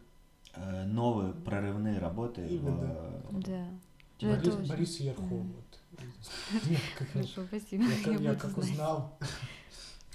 Э, 0.55 0.85
Новые 0.85 1.33
прорывные 1.33 1.99
работы. 1.99 2.43
в, 2.43 2.53
Именно. 2.53 2.85
э, 2.93 3.21
Да. 3.47 3.69
типа, 4.19 4.33
Ну, 4.45 4.53
Борис, 4.53 4.69
Борис 4.69 5.01
Ерхов. 5.01 5.25
Мгм. 5.31 5.53
Вот. 5.55 5.79
Как- 6.99 7.09
Хорошо, 7.09 7.45
спасибо. 7.47 7.85
я 7.85 7.97
как- 8.05 8.21
Я 8.21 8.31
я 8.33 8.35
как 8.35 8.51
знать. 8.51 8.71
узнал. 8.71 9.19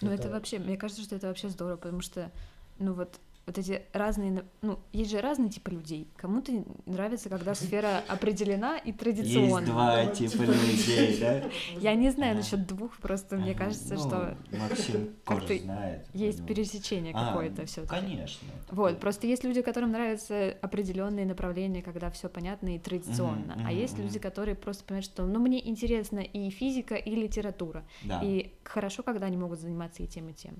Ну, 0.01 0.11
это 0.11 0.29
вообще, 0.29 0.59
мне 0.59 0.77
кажется, 0.77 1.03
что 1.03 1.15
это 1.15 1.27
вообще 1.27 1.49
здорово, 1.49 1.77
потому 1.77 2.01
что, 2.01 2.31
ну 2.79 2.93
вот, 2.93 3.19
вот 3.47 3.57
эти 3.57 3.81
разные, 3.93 4.43
ну, 4.61 4.77
есть 4.91 5.09
же 5.09 5.21
разные 5.21 5.49
типы 5.49 5.71
людей. 5.71 6.07
Кому-то 6.17 6.51
нравится, 6.85 7.29
когда 7.29 7.55
сфера 7.55 8.03
определена 8.09 8.77
и 8.77 8.91
традиционна. 8.91 9.59
Есть 9.59 9.65
два 9.65 10.05
типа 10.05 10.41
людей, 10.41 11.17
да? 11.21 11.43
Я 11.79 11.95
не 11.95 12.09
знаю 12.11 12.35
насчет 12.35 12.67
двух, 12.67 12.97
просто 12.97 13.37
мне 13.37 13.55
кажется, 13.55 13.95
Ну, 13.95 13.99
что 14.01 14.37
Максим 14.51 15.15
тоже 15.25 15.59
знает. 15.59 16.05
есть 16.13 16.45
пересечение 16.45 17.13
А, 17.15 17.27
какое-то 17.27 17.65
все 17.65 17.85
Конечно. 17.87 18.45
Вот, 18.69 18.99
просто 18.99 19.27
есть 19.27 19.45
люди, 19.45 19.61
которым 19.61 19.91
нравятся 19.91 20.57
определенные 20.61 21.25
направления, 21.25 21.81
когда 21.81 22.11
все 22.11 22.27
понятно 22.27 22.75
и 22.75 22.79
традиционно. 22.79 23.57
А 23.65 23.71
есть 23.71 23.97
люди, 23.97 24.19
которые 24.19 24.55
просто 24.55 24.83
понимают, 24.83 25.05
что 25.05 25.25
ну 25.25 25.39
мне 25.39 25.65
интересна 25.65 26.19
и 26.19 26.49
физика, 26.49 26.95
и 26.95 27.15
литература. 27.15 27.85
И 28.21 28.53
хорошо, 28.65 29.03
когда 29.03 29.27
они 29.27 29.37
могут 29.37 29.61
заниматься 29.61 30.03
и 30.03 30.07
тем, 30.07 30.27
и 30.27 30.33
тем. 30.33 30.55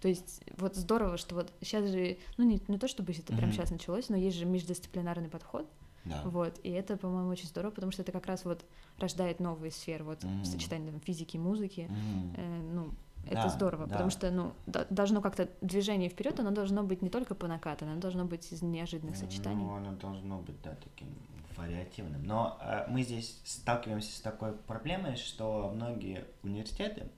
То 0.00 0.08
есть 0.08 0.42
вот 0.56 0.76
здорово, 0.76 1.16
что 1.16 1.34
вот 1.34 1.52
сейчас 1.60 1.86
же, 1.90 2.18
ну 2.36 2.44
не, 2.44 2.60
не 2.68 2.78
то 2.78 2.86
чтобы 2.88 3.12
это 3.12 3.32
прям 3.32 3.48
Мгм. 3.50 3.52
сейчас 3.52 3.70
началось, 3.70 4.08
но 4.08 4.16
есть 4.16 4.36
же 4.36 4.44
междисциплинарный 4.46 5.28
подход, 5.28 5.68
Да. 6.04 6.22
вот, 6.24 6.60
и 6.62 6.70
это, 6.70 6.96
по-моему, 6.96 7.30
очень 7.30 7.46
здорово, 7.48 7.72
потому 7.72 7.90
что 7.92 8.02
это 8.02 8.12
как 8.12 8.26
раз 8.26 8.44
вот 8.44 8.64
рождает 8.98 9.40
новые 9.40 9.72
сферы, 9.72 10.04
вот 10.04 10.22
Мгм. 10.22 10.44
сочетание 10.44 10.92
там, 10.92 11.00
физики, 11.00 11.36
музыки, 11.36 11.90
Мгм. 11.90 12.34
Э, 12.36 12.60
ну, 12.74 12.90
это 13.24 13.42
Да, 13.42 13.48
здорово, 13.48 13.86
да. 13.86 13.92
потому 13.92 14.10
что, 14.10 14.30
ну, 14.30 14.52
до- 14.66 14.86
должно 14.88 15.20
как-то 15.20 15.48
движение 15.60 16.08
вперед, 16.08 16.38
оно 16.40 16.50
должно 16.52 16.82
быть 16.84 17.02
не 17.02 17.10
только 17.10 17.34
по 17.34 17.46
накатанной, 17.48 17.92
оно 17.92 18.00
должно 18.00 18.24
быть 18.24 18.50
из 18.52 18.62
неожиданных 18.62 19.16
сочетаний. 19.16 19.64
Ну, 19.64 19.74
оно 19.74 19.92
должно 19.96 20.38
быть, 20.38 20.62
да, 20.62 20.76
таким 20.76 21.08
вариативным. 21.56 22.22
Но 22.24 22.56
э, 22.62 22.86
мы 22.88 23.02
здесь 23.02 23.40
сталкиваемся 23.44 24.16
с 24.16 24.20
такой 24.20 24.52
проблемой, 24.52 25.16
что 25.16 25.70
многие 25.74 26.24
университеты 26.44 27.08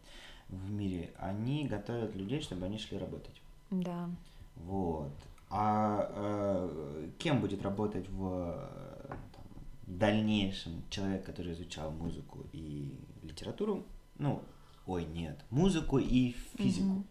в 0.51 0.71
мире, 0.71 1.11
они 1.19 1.67
готовят 1.67 2.15
людей, 2.15 2.41
чтобы 2.41 2.67
они 2.67 2.79
шли 2.79 2.99
работать. 2.99 3.41
Да. 3.71 4.11
Вот. 4.57 5.13
А 5.49 6.09
э, 6.15 7.11
кем 7.19 7.41
будет 7.41 7.63
работать 7.63 8.09
в 8.09 8.55
э, 8.55 9.09
там, 9.09 9.45
дальнейшем 9.87 10.85
человек, 10.91 11.25
который 11.25 11.53
изучал 11.53 11.91
музыку 11.91 12.47
и 12.53 12.97
литературу? 13.23 13.85
Ну, 14.19 14.43
ой, 14.87 15.05
нет, 15.05 15.41
музыку 15.51 15.99
и 15.99 16.37
физику. 16.57 16.87
Мгм. 16.87 17.07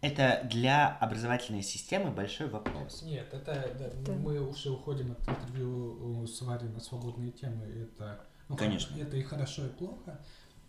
Это 0.00 0.46
для 0.48 0.96
образовательной 0.98 1.62
системы 1.62 2.12
большой 2.12 2.48
вопрос. 2.48 3.02
Нет, 3.02 3.34
это 3.34 3.74
да, 3.76 3.90
Да. 4.06 4.12
мы 4.12 4.40
уже 4.40 4.70
уходим 4.70 5.10
от 5.10 5.28
интервью 5.28 6.24
с 6.24 6.40
Варей 6.42 6.68
на 6.68 6.78
свободные 6.78 7.32
темы. 7.32 7.64
Это, 7.64 8.24
ну, 8.48 8.56
Конечно. 8.56 8.96
Это 8.96 9.16
и 9.16 9.22
хорошо, 9.22 9.66
и 9.66 9.68
плохо. 9.70 10.20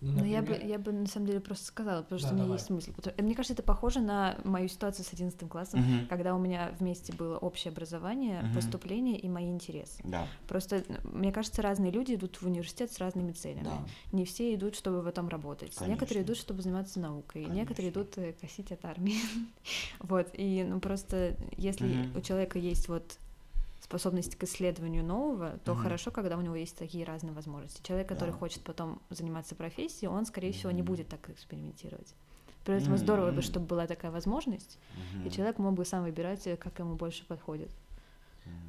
Ну, 0.02 0.20
Но 0.20 0.26
я 0.26 0.41
бы, 0.41 0.50
например, 0.52 0.72
я 0.72 0.80
бы 0.80 0.91
на 0.93 1.08
самом 1.08 1.28
деле 1.28 1.39
просто 1.41 1.66
сказала, 1.66 2.04
потому 2.04 2.20
что 2.20 2.30
Да, 2.30 2.34
у 2.34 2.38
меня 2.38 2.43
давай. 2.45 2.58
есть. 2.60 2.95
Потому- 2.95 3.16
Мне 3.22 3.36
кажется, 3.36 3.54
это 3.54 3.64
похоже 3.64 4.00
на 4.00 4.38
мою 4.45 4.70
ситуацию 4.70 5.04
с 5.06 5.12
11 5.14 5.50
классом, 5.50 5.82
Мгм. 5.82 6.08
когда 6.08 6.36
у 6.36 6.39
меня 6.39 6.74
вместе 6.80 7.12
было 7.12 7.38
общее 7.38 7.72
образование, 7.72 8.41
Мгм. 8.43 8.54
поступление 8.56 9.18
и 9.20 9.28
мои 9.28 9.50
интересы. 9.50 10.02
Да, 10.06 10.26
Просто, 10.47 10.84
мне 11.04 11.34
кажется, 11.34 11.62
разные 11.62 11.91
люди 11.91 12.14
идут 12.16 12.38
в 12.41 12.45
университет 12.45 12.91
с 12.93 13.00
разными 13.00 13.34
целями. 13.34 13.64
да. 13.66 13.86
Не 14.14 14.24
все 14.24 14.56
идут, 14.56 14.76
чтобы 14.76 15.02
в 15.02 15.08
этом 15.08 15.28
работать. 15.28 15.76
Конечно. 15.76 15.91
Некоторые 15.93 16.24
идут, 16.24 16.38
чтобы 16.38 16.62
заниматься 16.62 17.00
наукой. 17.02 17.45
Некоторые 17.45 17.91
Конечно. 17.91 18.02
идут 18.02 18.18
э, 18.18 18.34
косить 18.39 18.72
от 18.72 18.86
армии. 18.86 19.18
вот. 20.00 20.30
И 20.34 20.64
ну 20.64 20.80
просто 20.80 21.36
если 21.58 21.88
Мгм. 21.88 22.18
у 22.18 22.22
человека 22.22 22.58
есть 22.60 22.88
вот 22.88 23.18
способность 23.90 24.36
к 24.36 24.44
исследованию 24.44 25.04
нового, 25.04 25.58
то 25.66 25.74
Мгм. 25.74 25.82
хорошо, 25.82 26.12
когда 26.12 26.38
у 26.38 26.42
него 26.42 26.56
есть 26.56 26.78
такие 26.78 27.04
разные 27.06 27.34
возможности. 27.34 27.82
Человек, 27.82 28.08
который 28.08 28.30
Да. 28.30 28.38
хочет 28.38 28.62
потом 28.64 29.02
заниматься 29.10 29.56
профессией, 29.56 30.10
он, 30.10 30.28
скорее 30.28 30.52
всего, 30.52 30.72
не 30.72 30.84
будет 30.84 31.08
так 31.08 31.28
экспериментировать. 31.30 32.14
Поэтому 32.66 32.98
здорово 32.98 33.32
бы, 33.32 33.42
чтобы 33.42 33.66
была 33.66 33.88
такая 33.88 34.12
возможность, 34.12 34.78
и 35.16 35.22
Мгм. 35.24 35.32
человек 35.32 35.58
мог 35.58 35.74
бы 35.74 35.86
сам 35.86 36.04
выбирать, 36.04 36.46
э, 36.46 36.56
как 36.56 36.78
ему 36.78 36.96
больше 36.96 37.26
подходит. 37.26 37.72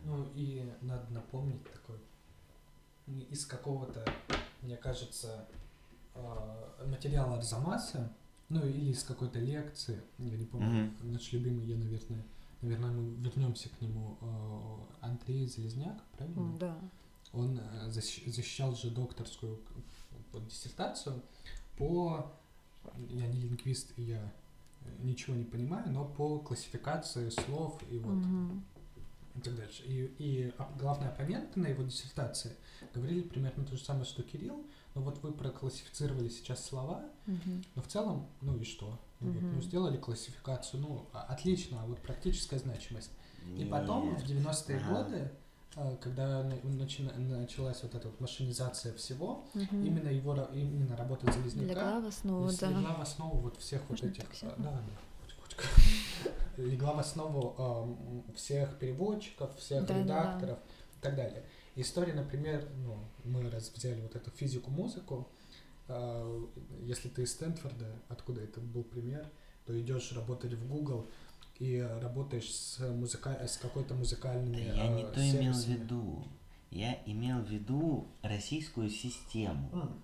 Ну 0.05 0.27
и 0.35 0.73
надо 0.81 1.12
напомнить 1.12 1.62
такой 1.71 1.99
м, 3.07 3.21
из 3.31 3.45
какого-то, 3.45 4.03
мне 4.62 4.77
кажется, 4.79 5.47
э, 6.14 6.87
материала 6.87 7.37
Арзамаса, 7.37 8.11
ну 8.49 8.64
или 8.64 8.91
из 8.93 9.05
какой-то 9.05 9.39
лекции, 9.39 10.01
я 10.16 10.37
не 10.39 10.47
помню, 10.47 10.91
Мгм. 11.03 11.12
наш 11.12 11.31
любимый, 11.33 11.66
я, 11.66 11.77
наверное, 11.77 12.25
наверное, 12.63 12.91
мы 12.91 13.15
вернемся 13.23 13.69
к 13.69 13.81
нему, 13.81 14.17
э, 14.21 15.07
Андрей 15.07 15.47
Залезняк, 15.47 16.03
правильно? 16.17 16.57
Да. 16.59 16.79
Он 17.33 17.59
э, 17.59 17.89
защ- 17.89 18.29
защищал 18.31 18.75
же 18.75 18.91
докторскую 18.91 19.61
вот 20.33 20.47
диссертацию 20.49 21.23
по, 21.79 22.31
я 23.11 23.27
не 23.27 23.41
лингвист, 23.41 23.93
и 23.97 24.03
я 24.03 24.33
э, 24.83 24.97
ничего 25.03 25.37
не 25.37 25.45
понимаю, 25.45 25.91
но 25.93 26.05
по 26.05 26.39
классификации 26.39 27.31
слов 27.31 27.81
и 27.91 27.99
вот 27.99 28.15
Мгм. 28.17 28.65
и 29.37 29.41
так 29.41 29.57
дальше. 29.57 29.83
И, 29.87 30.05
и 30.19 30.53
главные 30.79 31.11
оппоненты 31.11 31.59
на 31.61 31.67
его 31.69 31.83
диссертации 31.83 32.57
говорили 32.95 33.23
примерно 33.23 33.65
то 33.65 33.77
же 33.77 33.83
самое, 33.85 34.05
что 34.05 34.23
Кирилл, 34.23 34.65
но 34.95 35.03
вот 35.03 35.23
вы 35.23 35.33
проклассифицировали 35.33 36.29
сейчас 36.29 36.65
слова, 36.65 37.05
Мгм. 37.27 37.65
но 37.77 37.83
в 37.83 37.87
целом, 37.87 38.27
ну 38.41 38.57
и 38.57 38.65
что? 38.65 38.99
Ну, 39.21 39.33
вот, 39.33 39.43
ну, 39.43 39.61
сделали 39.61 39.97
классификацию, 39.99 40.81
ну, 40.83 41.07
а- 41.12 41.23
отлично, 41.25 41.83
а 41.83 41.87
вот 41.87 42.01
практическая 42.01 42.59
значимость. 42.59 43.11
И 43.57 43.64
потом, 43.64 44.14
в 44.16 44.18
Нет. 44.18 44.25
90-е 44.31 44.79
Ага. 44.79 45.03
годы, 45.05 45.31
э, 45.77 45.97
когда 46.01 46.43
на- 46.43 46.57
начина- 46.71 47.12
началась 47.18 47.83
вот 47.83 47.95
эта 47.95 48.09
вот 48.09 48.18
машинизация 48.21 48.95
всего, 48.95 49.45
Мгм. 49.55 49.85
именно 49.85 50.09
его, 50.09 50.35
именно 50.55 50.97
работа 50.97 51.31
Залезняка 51.33 51.68
Легла 51.75 52.01
в 52.01 52.07
основу, 52.07 52.51
да. 52.61 52.68
легла 52.71 52.95
в 52.95 53.01
основу 53.03 53.39
вот 53.41 53.57
всех 53.59 53.89
Можно 53.91 54.09
вот 54.09 54.18
этих... 54.18 54.31
э, 54.33 54.37
сяду? 54.37 54.55
Да, 54.59 54.73
да. 54.73 56.62
Легла 56.62 56.93
в 56.95 56.99
основу 56.99 57.55
эм, 57.59 58.35
всех 58.35 58.79
переводчиков, 58.79 59.57
всех 59.59 59.87
Да-да-да. 59.87 60.03
редакторов 60.03 60.59
и 60.97 61.01
так 61.01 61.16
далее. 61.16 61.45
История, 61.77 62.12
например, 62.12 62.68
ну, 62.85 62.97
мы 63.25 63.49
раз 63.51 63.71
взяли 63.75 64.01
вот 64.01 64.14
эту 64.16 64.31
физику, 64.31 64.71
музыку, 64.71 65.29
э, 65.31 65.39
если 66.82 67.09
ты 67.09 67.22
из 67.22 67.32
Стэнфорда, 67.32 67.86
откуда 68.09 68.43
это 68.43 68.61
был 68.61 68.84
пример, 68.84 69.26
то 69.66 69.78
идешь 69.78 70.12
работать 70.12 70.55
в 70.55 70.68
Google 70.68 71.09
и 71.59 71.80
работаешь 72.01 72.53
с, 72.53 72.78
музыка... 72.88 73.38
с 73.47 73.59
какой-то 73.59 73.95
музыкальными 73.95 74.57
Да 74.57 74.74
я 74.74 74.88
не 74.88 75.03
э, 75.03 75.12
то 75.12 75.20
имел 75.20 75.53
в 75.53 75.57
сервисами. 75.57 75.74
виду. 75.74 76.24
Я 76.70 76.99
имел 77.05 77.41
в 77.41 77.51
виду 77.51 78.09
российскую 78.22 78.88
систему. 78.88 79.68
М. 79.72 80.03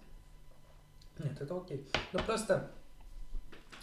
Нет, 1.19 1.41
это 1.41 1.57
окей. 1.57 1.89
Но 2.13 2.19
просто, 2.19 2.71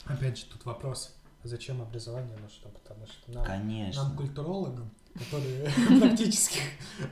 опять 0.06 0.38
же, 0.38 0.45
тут 0.45 0.66
вопрос, 0.66 1.16
зачем 1.43 1.82
образование 1.82 2.38
нужно, 2.38 2.70
потому 2.70 3.08
что 3.08 3.32
нам, 3.32 3.45
Конечно. 3.45 4.04
нам 4.04 4.18
культурологам, 4.18 4.91
которые 5.16 5.70
практических 5.99 6.62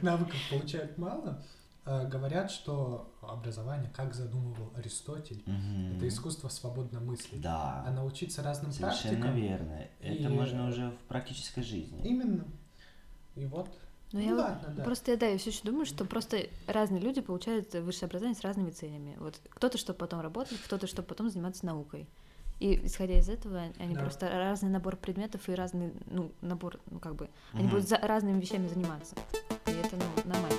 навыков 0.01 0.37
получают 0.49 0.97
мало, 0.97 1.43
говорят, 1.85 2.51
что 2.51 3.11
образование, 3.21 3.89
как 3.95 4.13
задумывал 4.13 4.71
Аристотель, 4.75 5.41
Мгм. 5.45 5.97
это 5.97 6.07
искусство 6.07 6.47
свободно 6.49 6.99
мыслить. 6.99 7.41
Да. 7.41 7.83
А 7.85 7.91
научиться 7.91 8.43
разным 8.43 8.71
Совершенно 8.71 9.17
практикам... 9.21 9.35
верно. 9.35 9.87
Это 9.99 10.13
И- 10.13 10.27
можно 10.27 10.67
уже 10.67 10.91
в 10.91 10.97
практической 11.07 11.63
жизни. 11.63 11.99
Именно. 12.03 12.45
И 13.35 13.45
вот. 13.45 13.67
Но 14.11 14.19
ну 14.19 14.25
я 14.25 14.35
вот 14.35 14.41
ладно, 14.41 14.73
да. 14.75 14.83
Просто, 14.83 15.15
да, 15.17 15.25
я 15.27 15.37
все 15.37 15.51
еще 15.51 15.61
думаю, 15.63 15.85
что 15.85 16.03
просто 16.05 16.47
разные 16.67 17.01
люди 17.01 17.21
получают 17.21 17.73
высшее 17.73 18.07
образование 18.07 18.37
с 18.37 18.43
разными 18.43 18.69
целями. 18.71 19.15
Вот 19.19 19.39
кто-то, 19.49 19.77
чтобы 19.77 19.97
потом 19.99 20.19
работать, 20.19 20.59
кто-то, 20.61 20.85
чтобы 20.85 21.07
потом 21.07 21.29
заниматься 21.29 21.65
наукой. 21.65 22.07
И 22.59 22.85
исходя 22.85 23.17
из 23.17 23.27
этого, 23.29 23.61
они 23.79 23.95
Да. 23.95 24.01
просто 24.01 24.29
разный 24.29 24.69
набор 24.69 24.97
предметов 24.97 25.47
и 25.49 25.55
разный, 25.55 25.93
ну, 26.05 26.31
набор, 26.41 26.79
ну, 26.91 26.99
как 26.99 27.15
бы, 27.15 27.29
они 27.53 27.63
Мгм. 27.63 27.71
будут 27.71 27.87
за 27.89 27.97
разными 27.97 28.39
вещами 28.39 28.67
заниматься. 28.67 29.15
И 29.65 29.71
это, 29.71 29.95
ну, 29.95 30.29
нормально. 30.31 30.57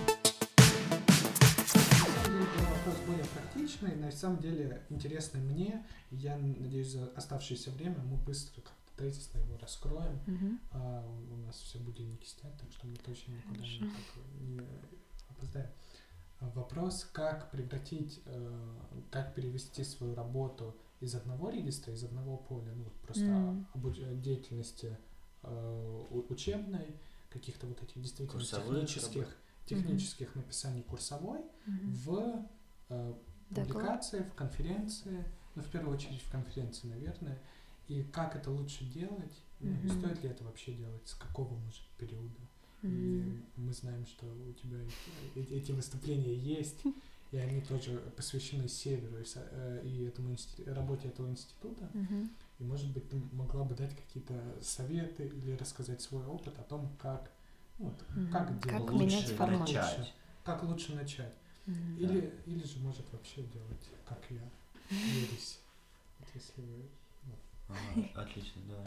Практичный, 3.62 3.96
на 3.96 4.10
самом 4.10 4.40
деле 4.40 4.82
интересный 4.90 5.40
мне. 5.40 5.84
Я 6.10 6.36
надеюсь, 6.36 6.88
за 6.88 7.06
оставшееся 7.16 7.70
время 7.70 7.98
мы 8.02 8.16
быстро 8.16 8.60
как-то 8.60 8.96
тезисно 8.96 9.38
его 9.38 9.56
раскроем. 9.58 10.18
Мгм. 10.26 10.60
А, 10.72 11.06
у 11.30 11.36
нас 11.36 11.56
все 11.56 11.78
будильники 11.78 12.26
стоят, 12.26 12.58
так 12.58 12.70
что 12.72 12.86
мы 12.86 12.96
точно 12.96 13.32
никуда 13.32 13.60
не, 13.60 13.78
Хорошо. 13.78 13.84
так, 14.14 14.40
не 14.40 14.60
опоздаем. 15.28 15.70
Вопрос, 16.40 17.04
как 17.12 17.50
превратить, 17.52 18.20
э, 18.26 18.76
как 19.12 19.34
перевести 19.34 19.84
свою 19.84 20.14
работу 20.16 20.76
из 21.00 21.14
одного 21.14 21.50
регистра, 21.50 21.92
из 21.92 22.02
одного 22.02 22.36
поля, 22.36 22.72
ну 22.74 22.86
просто 23.02 23.24
обуч- 23.74 24.20
деятельности 24.20 24.98
э, 25.44 26.02
учебной, 26.28 26.96
каких-то 27.30 27.66
вот 27.68 27.80
этих 27.82 28.00
действительно 28.02 28.40
технических, 28.42 29.36
технических 29.66 30.34
написаний 30.34 30.82
курсовой 30.82 31.40
Мгм. 31.66 31.92
в 31.92 32.46
э, 32.88 33.14
Доклад. 33.54 33.72
публикации, 33.74 34.22
в 34.22 34.34
конференции, 34.34 35.24
ну, 35.54 35.62
в 35.62 35.68
первую 35.68 35.96
очередь 35.96 36.20
в 36.22 36.30
конференции, 36.30 36.86
наверное, 36.88 37.38
и 37.88 38.02
как 38.04 38.36
это 38.36 38.50
лучше 38.50 38.84
делать, 38.84 39.42
и 39.60 39.66
Мгм. 39.66 39.90
стоит 39.90 40.22
ли 40.22 40.30
это 40.30 40.44
вообще 40.44 40.72
делать, 40.72 41.06
с 41.06 41.14
какого, 41.14 41.54
может, 41.56 41.82
периода. 41.98 42.40
И 42.82 42.86
Мгм. 42.86 43.44
мы 43.66 43.72
знаем, 43.72 44.06
что 44.06 44.26
у 44.26 44.52
тебя 44.54 44.78
эти, 45.36 45.52
эти- 45.52 45.72
выступления 45.72 46.34
есть, 46.34 46.82
и 47.30 47.36
они 47.36 47.60
тоже 47.60 47.96
посвящены 48.16 48.68
Северу 48.68 49.18
и, 49.20 49.24
э, 49.34 49.82
и 49.84 50.04
этому 50.04 50.36
работе 50.66 51.08
этого 51.08 51.28
института. 51.28 51.88
Мгм. 51.94 52.30
И, 52.58 52.64
может 52.64 52.92
быть, 52.92 53.08
ты 53.08 53.16
могла 53.32 53.64
бы 53.64 53.74
дать 53.74 53.94
какие-то 53.96 54.34
советы 54.60 55.26
или 55.26 55.52
рассказать 55.52 56.00
свой 56.02 56.24
опыт 56.26 56.58
о 56.58 56.62
том, 56.62 56.90
как, 57.00 57.30
ну, 57.78 57.86
вот, 57.86 58.04
Мгм. 58.16 58.30
как 58.32 58.48
Как 58.48 58.62
делать 58.64 58.90
Лучше 58.90 59.04
менять 59.04 59.28
формат. 59.30 59.60
начать. 59.60 60.14
Как 60.44 60.62
лучше 60.64 60.94
начать. 60.94 61.34
Или, 61.66 62.32
или 62.46 62.64
же 62.64 62.78
может 62.80 63.10
вообще 63.12 63.42
делать, 63.42 63.88
как 64.04 64.18
я, 64.30 64.42
ересь. 64.90 65.60
Вот 66.18 66.28
если 66.34 66.60
вы... 66.60 66.88
Ага, 67.68 68.22
отлично, 68.22 68.62
давай. 68.68 68.86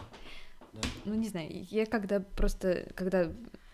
Да. 0.74 0.82
Ну, 1.06 1.14
не 1.16 1.30
знаю, 1.30 1.50
я 1.70 1.86
когда 1.86 2.20
просто, 2.20 2.92
когда 2.96 3.32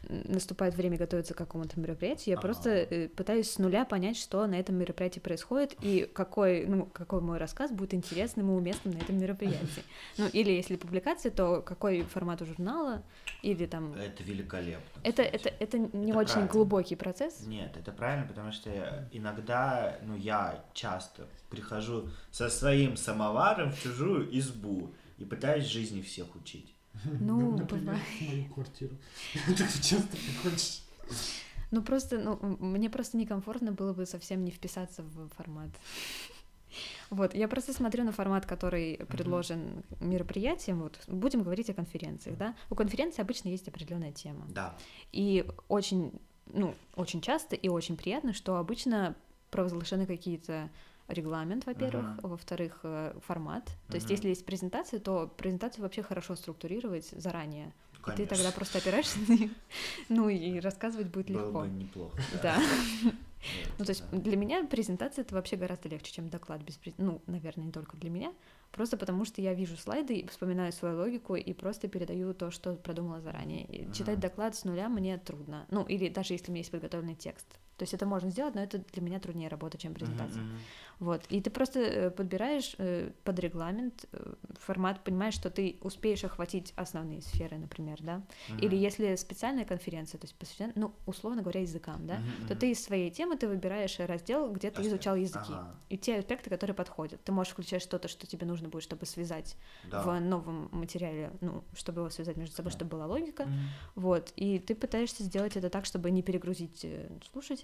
наступает 0.10 0.76
время 0.76 0.98
готовиться 0.98 1.34
к 1.34 1.38
какому-то 1.38 1.80
мероприятию, 1.80 2.32
я 2.34 2.38
Ага. 2.38 2.42
просто 2.48 2.70
э, 2.70 3.08
пытаюсь 3.10 3.50
с 3.52 3.60
нуля 3.60 3.86
понять, 3.86 4.18
что 4.18 4.46
на 4.48 4.56
этом 4.60 4.76
мероприятии 4.76 5.20
происходит 5.20 5.76
и 5.82 6.10
какой, 6.12 6.66
ну, 6.66 6.86
какой 6.86 7.22
мой 7.22 7.38
рассказ 7.38 7.72
будет 7.72 7.94
интересным 7.94 8.50
и 8.52 8.54
уместным 8.54 8.94
на 8.96 9.00
этом 9.00 9.18
мероприятии. 9.20 9.84
Ну, 10.18 10.28
или 10.28 10.52
если 10.52 10.76
публикация, 10.76 11.32
то 11.32 11.62
какой 11.62 12.02
формат 12.04 12.42
у 12.42 12.46
журнала, 12.46 13.04
или 13.42 13.66
там... 13.66 13.94
Это 13.94 14.24
великолепно. 14.24 15.02
Это, 15.04 15.24
кстати. 15.24 15.48
это, 15.48 15.64
это 15.64 15.78
не 15.98 16.12
Это 16.12 16.20
очень 16.20 16.32
правильно. 16.34 16.52
глубокий 16.52 16.96
процесс. 16.96 17.46
Нет, 17.48 17.76
это 17.78 17.92
правильно, 17.92 18.28
потому 18.28 18.52
что 18.52 19.08
иногда, 19.12 19.98
ну, 20.04 20.16
я 20.16 20.64
часто 20.74 21.28
прихожу 21.50 22.10
со 22.32 22.50
своим 22.50 22.98
самоваром 22.98 23.72
в 23.72 23.80
чужую 23.82 24.38
избу 24.38 24.94
и 25.18 25.26
пытаюсь 25.26 25.66
жизни 25.66 26.02
всех 26.02 26.36
учить. 26.36 26.74
Ну, 27.20 27.58
Например, 27.58 27.96
бывает. 27.96 28.22
мою 28.22 28.46
квартиру. 28.54 28.96
Ты 29.48 29.56
часто 29.56 30.18
приходишь. 30.18 30.82
Ну, 31.72 31.82
просто, 31.82 32.20
ну, 32.20 32.38
мне 32.60 32.90
просто 32.90 33.18
некомфортно 33.18 33.72
было 33.72 33.94
бы 33.94 34.06
совсем 34.06 34.44
не 34.44 34.52
вписаться 34.52 35.04
в 35.04 35.30
формат. 35.30 35.70
Вот, 37.10 37.34
я 37.34 37.48
просто 37.48 37.74
смотрю 37.74 38.04
на 38.04 38.12
формат, 38.12 38.46
который 38.46 38.98
предложен 39.10 39.84
мероприятием. 40.00 40.82
Вот, 40.82 41.00
будем 41.08 41.44
говорить 41.44 41.70
о 41.70 41.74
конференциях, 41.74 42.38
да? 42.38 42.56
У 42.70 42.76
конференции 42.76 43.22
обычно 43.22 43.50
есть 43.50 43.68
определенная 43.68 44.12
тема. 44.12 44.46
Да. 44.50 44.78
И 45.12 45.46
очень, 45.68 46.14
ну, 46.46 46.74
очень 46.96 47.22
часто 47.22 47.56
и 47.56 47.68
очень 47.68 47.98
приятно, 47.98 48.34
что 48.34 48.58
обычно 48.58 49.16
провозглашены 49.50 50.06
какие-то 50.06 50.70
регламент, 51.12 51.66
во-первых, 51.66 52.06
Мгм. 52.18 52.30
во-вторых, 52.30 52.80
э, 52.84 53.14
формат. 53.26 53.66
То 53.90 53.96
есть, 53.96 54.08
Мгм. 54.08 54.16
если 54.16 54.30
есть 54.30 54.46
презентация, 54.46 55.00
то 55.00 55.28
презентацию 55.38 55.84
вообще 55.84 56.02
хорошо 56.04 56.36
структурировать 56.36 57.08
заранее. 57.10 57.68
И 57.68 57.96
ты 57.98 58.02
Конечно. 58.02 58.36
тогда 58.36 58.52
просто 58.52 58.80
опираешься 58.80 59.20
на 59.28 59.34
нее, 59.34 59.50
ну 60.10 60.28
и 60.30 60.60
рассказывать 60.60 61.08
будет 61.08 61.28
Было 61.28 61.46
легко. 61.46 61.60
бы 61.62 61.68
неплохо. 61.68 62.18
Да. 62.42 62.58
Ну, 63.80 63.86
то 63.86 63.90
есть 63.92 64.04
для 64.12 64.38
меня 64.38 64.64
презентация 64.66 65.24
это 65.24 65.34
вообще 65.34 65.56
гораздо 65.56 65.90
легче, 65.90 66.14
чем 66.14 66.30
доклад 66.30 66.62
без 66.62 66.76
през- 66.78 66.94
Ну, 67.00 67.24
наверное, 67.26 67.66
не 67.66 67.72
только 67.72 67.98
для 67.98 68.12
меня. 68.12 68.32
Просто 68.72 68.98
потому 68.98 69.26
что 69.26 69.42
я 69.42 69.56
вижу 69.56 69.78
слайды, 69.78 70.14
и 70.18 70.28
вспоминаю 70.28 70.72
свою 70.72 70.96
логику 71.00 71.36
и 71.36 71.52
просто 71.54 71.88
передаю 71.88 72.36
то, 72.36 72.52
что 72.52 72.76
продумала 72.76 73.20
заранее. 73.20 73.66
И 73.66 73.92
читать 73.94 74.20
доклад 74.20 74.56
с 74.56 74.64
нуля 74.64 74.90
мне 74.90 75.18
трудно. 75.18 75.66
Ну, 75.72 75.84
или 75.84 76.08
даже 76.10 76.36
если 76.36 76.50
у 76.50 76.54
меня 76.54 76.60
есть 76.60 76.70
подготовленный 76.70 77.16
текст. 77.16 77.48
То 77.82 77.84
есть 77.84 77.96
это 77.96 78.06
можно 78.06 78.30
сделать, 78.30 78.54
но 78.54 78.62
это 78.62 78.78
для 78.78 79.02
меня 79.02 79.20
труднее 79.20 79.48
работа, 79.50 79.76
чем 79.76 79.96
презентация. 79.96 80.44
Мгм. 80.44 80.60
Вот. 81.00 81.24
И 81.30 81.42
ты 81.42 81.50
просто 81.50 81.80
э, 81.80 82.12
подбираешь 82.12 82.76
э, 82.78 83.10
под 83.24 83.40
регламент 83.40 84.06
э, 84.12 84.34
формат, 84.60 85.04
понимаешь, 85.04 85.34
что 85.34 85.50
ты 85.50 85.78
успеешь 85.82 86.24
охватить 86.24 86.74
основные 86.76 87.24
сферы, 87.24 87.58
например, 87.58 87.98
да. 88.04 88.22
Или 88.60 88.76
Мгм. 88.76 88.84
если 88.84 89.16
специальная 89.16 89.66
конференция, 89.66 90.20
то 90.20 90.26
есть 90.26 90.36
посвящена, 90.36 90.74
ну, 90.76 90.94
условно 91.08 91.42
говоря, 91.42 91.62
языкам, 91.62 92.06
да, 92.06 92.18
Мгм, 92.20 92.48
то 92.50 92.56
ты 92.56 92.70
из 92.70 92.84
своей 92.84 93.10
темы 93.10 93.36
ты 93.36 93.48
выбираешь 93.48 93.98
раздел, 93.98 94.52
где 94.52 94.70
ты 94.70 94.84
изучал 94.84 95.16
языки. 95.16 95.54
Ага. 95.54 95.76
И 95.90 95.98
те 95.98 96.20
аспекты, 96.20 96.52
которые 96.52 96.76
подходят. 96.76 97.20
Ты 97.24 97.32
можешь 97.32 97.54
включать 97.54 97.82
что-то, 97.82 98.08
что 98.08 98.28
тебе 98.28 98.46
нужно 98.46 98.70
будет, 98.70 98.84
чтобы 98.84 99.08
связать 99.08 99.58
Да. 99.90 100.04
в 100.04 100.20
новом 100.20 100.70
материале, 100.72 101.32
ну, 101.42 101.64
чтобы 101.74 102.02
его 102.02 102.12
связать 102.12 102.38
между 102.38 102.56
собой, 102.56 102.72
Да. 102.72 102.78
чтобы 102.78 102.92
была 102.92 103.08
логика. 103.08 103.46
Мгм. 103.46 103.56
Вот. 103.96 104.34
И 104.36 104.60
ты 104.60 104.76
пытаешься 104.76 105.24
сделать 105.24 105.58
это 105.58 105.72
так, 105.72 105.86
чтобы 105.86 106.12
не 106.12 106.22
перегрузить 106.22 106.86
э, 106.86 107.10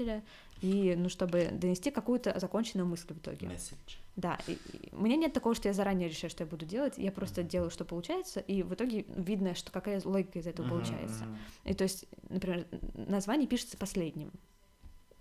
слушателя, 0.07 0.23
и, 0.61 0.95
ну, 0.97 1.09
чтобы 1.09 1.49
донести 1.51 1.91
какую-то 1.91 2.37
законченную 2.39 2.87
мысль 2.87 3.13
в 3.13 3.17
итоге. 3.17 3.47
Месседж. 3.47 3.97
Да, 4.15 4.39
и, 4.47 4.53
и 4.53 4.95
у 4.95 5.01
меня 5.01 5.15
нет 5.15 5.33
такого, 5.33 5.53
что 5.53 5.67
я 5.67 5.73
заранее 5.73 6.09
решаю, 6.09 6.31
что 6.31 6.43
я 6.43 6.49
буду 6.49 6.65
делать, 6.65 6.95
я 6.97 7.11
просто 7.11 7.43
делаю, 7.43 7.69
что 7.69 7.85
получается, 7.85 8.39
и 8.39 8.63
в 8.63 8.73
итоге 8.73 9.05
видно, 9.07 9.53
что 9.53 9.71
какая 9.71 10.01
логика 10.03 10.39
из 10.39 10.47
этого 10.47 10.65
Мгм, 10.65 10.75
получается. 10.75 11.25
И 11.63 11.73
то 11.73 11.83
есть, 11.83 12.05
например, 12.29 12.65
название 12.95 13.47
пишется 13.47 13.77
последним, 13.77 14.31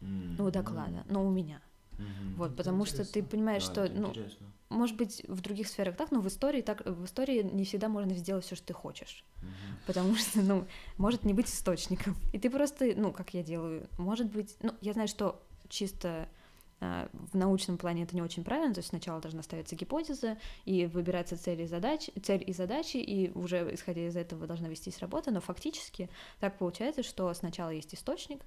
ну, 0.00 0.46
у 0.46 0.50
доклада, 0.50 1.04
но 1.08 1.26
у 1.26 1.30
меня. 1.30 1.60
Мгм. 1.98 2.34
Вот, 2.36 2.56
потому 2.56 2.84
что 2.84 2.98
ты 2.98 3.20
интересно. 3.20 3.30
понимаешь, 3.30 3.62
Да, 3.68 3.86
что, 3.86 3.88
ну, 3.94 4.08
интересно. 4.10 4.46
может 4.68 4.96
быть, 4.96 5.22
в 5.28 5.40
других 5.40 5.68
сферах 5.68 5.96
так, 5.96 6.10
но 6.10 6.20
в 6.20 6.28
истории 6.28 6.62
так, 6.62 6.84
в 6.84 7.04
истории 7.04 7.42
не 7.42 7.64
всегда 7.64 7.88
можно 7.88 8.14
сделать 8.14 8.44
все, 8.44 8.56
что 8.56 8.66
ты 8.66 8.72
хочешь. 8.74 9.24
Мгм. 9.42 9.78
Потому 9.86 10.14
что, 10.14 10.40
ну, 10.42 10.66
может 10.96 11.24
не 11.24 11.34
быть 11.34 11.48
источником. 11.48 12.16
И 12.32 12.38
ты 12.38 12.50
просто, 12.50 12.92
ну, 12.96 13.12
как 13.12 13.34
я 13.34 13.42
делаю, 13.42 13.88
может 13.98 14.30
быть, 14.30 14.56
ну, 14.62 14.72
я 14.80 14.92
знаю, 14.92 15.08
что 15.08 15.42
чисто 15.68 16.28
а, 16.78 17.08
в 17.12 17.34
научном 17.36 17.78
плане 17.78 18.02
это 18.02 18.14
не 18.14 18.22
очень 18.22 18.44
правильно, 18.44 18.74
то 18.74 18.80
есть 18.80 18.90
сначала 18.90 19.20
должна 19.20 19.42
ставиться 19.42 19.74
гипотеза, 19.76 20.36
и 20.66 20.86
выбираться 20.86 21.36
цель 21.42 21.62
и 21.62 21.66
задачи, 21.66 22.12
цель 22.22 22.44
и 22.46 22.52
задачи, 22.52 22.98
и 22.98 23.30
уже 23.32 23.74
исходя 23.74 24.06
из 24.06 24.16
этого 24.16 24.46
должна 24.46 24.68
вестись 24.68 24.98
работа, 24.98 25.30
но 25.30 25.40
фактически 25.40 26.10
так 26.38 26.58
получается, 26.58 27.02
что 27.02 27.32
сначала 27.32 27.70
есть 27.70 27.94
источник, 27.94 28.42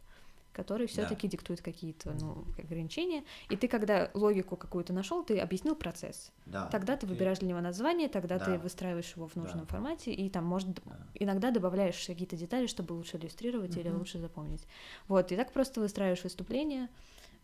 который 0.54 0.88
все-таки 0.88 1.28
диктует 1.28 1.62
какие-то 1.62 2.12
ну, 2.12 2.46
ограничения, 2.58 3.24
и 3.50 3.56
ты, 3.56 3.68
когда 3.68 4.10
логику 4.14 4.58
какую-то 4.58 4.94
нашел, 4.94 5.24
ты 5.24 5.40
объяснил 5.40 5.76
процесс. 5.76 6.32
Да. 6.46 6.68
Тогда 6.68 6.98
ты 6.98 7.06
выбираешь 7.08 7.40
для 7.40 7.50
него 7.50 7.62
название, 7.62 8.10
тогда 8.10 8.40
Да. 8.40 8.46
ты 8.46 8.58
выстраиваешь 8.58 9.14
его 9.16 9.28
в 9.28 9.36
нужном 9.36 9.66
Да. 9.66 9.72
формате, 9.72 10.12
и 10.14 10.30
там, 10.30 10.46
может, 10.46 10.70
Да. 10.84 11.08
иногда 11.14 11.52
добавляешь 11.52 12.06
какие-то 12.06 12.36
детали, 12.36 12.68
чтобы 12.68 12.94
лучше 12.94 13.18
иллюстрировать 13.18 13.78
или 13.78 13.90
Мгм. 13.90 14.00
лучше 14.00 14.20
запомнить. 14.20 14.66
Вот, 15.08 15.32
и 15.32 15.36
так 15.36 15.52
просто 15.54 15.80
выстраиваешь 15.82 16.24
выступление. 16.24 16.90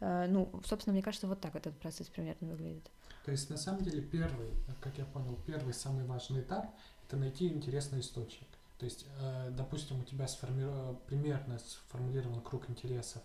Э, 0.01 0.27
Ну, 0.27 0.61
собственно, 0.65 0.93
мне 0.93 1.01
кажется, 1.01 1.27
вот 1.27 1.39
так 1.39 1.55
этот 1.55 1.77
процесс 1.79 2.07
примерно 2.09 2.49
выглядит. 2.49 2.91
То 3.23 3.31
есть, 3.31 3.49
на 3.49 3.57
самом 3.57 3.83
деле, 3.83 4.01
первый, 4.01 4.49
как 4.81 4.97
я 4.97 5.05
понял, 5.05 5.39
первый 5.45 5.73
самый 5.73 6.03
важный 6.05 6.41
этап— 6.41 6.75
это 7.07 7.17
найти 7.17 7.47
интересный 7.47 8.01
источник. 8.01 8.47
То 8.78 8.86
есть, 8.86 9.05
э, 9.19 9.51
допустим, 9.51 9.99
у 10.01 10.03
тебя 10.03 10.26
сформи- 10.26 10.97
примерно 11.07 11.59
сформулирован 11.59 12.41
круг 12.41 12.69
интересов 12.69 13.21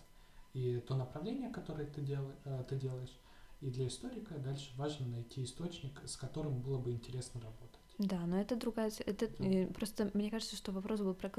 и 0.53 0.79
то 0.87 0.95
направление, 0.95 1.49
которое 1.49 1.85
ты, 1.85 2.01
дел- 2.01 2.31
э, 2.45 2.63
ты 2.69 2.75
делаешь. 2.77 3.17
И 3.59 3.69
для 3.69 3.87
историка 3.87 4.35
дальше 4.35 4.71
важно 4.77 5.07
найти 5.07 5.43
источник, 5.43 5.91
с 6.05 6.15
которым 6.15 6.61
было 6.61 6.77
бы 6.79 6.91
интересно 6.91 7.41
работать. 7.41 7.79
Да, 7.99 8.17
но 8.25 8.39
это 8.39 8.55
другая... 8.55 8.91
Это 9.05 9.27
Да. 9.27 9.33
э, 9.45 9.67
просто, 9.67 10.09
мне 10.13 10.31
кажется, 10.31 10.55
что 10.55 10.71
вопрос 10.71 11.01
был 11.01 11.13
про 11.13 11.29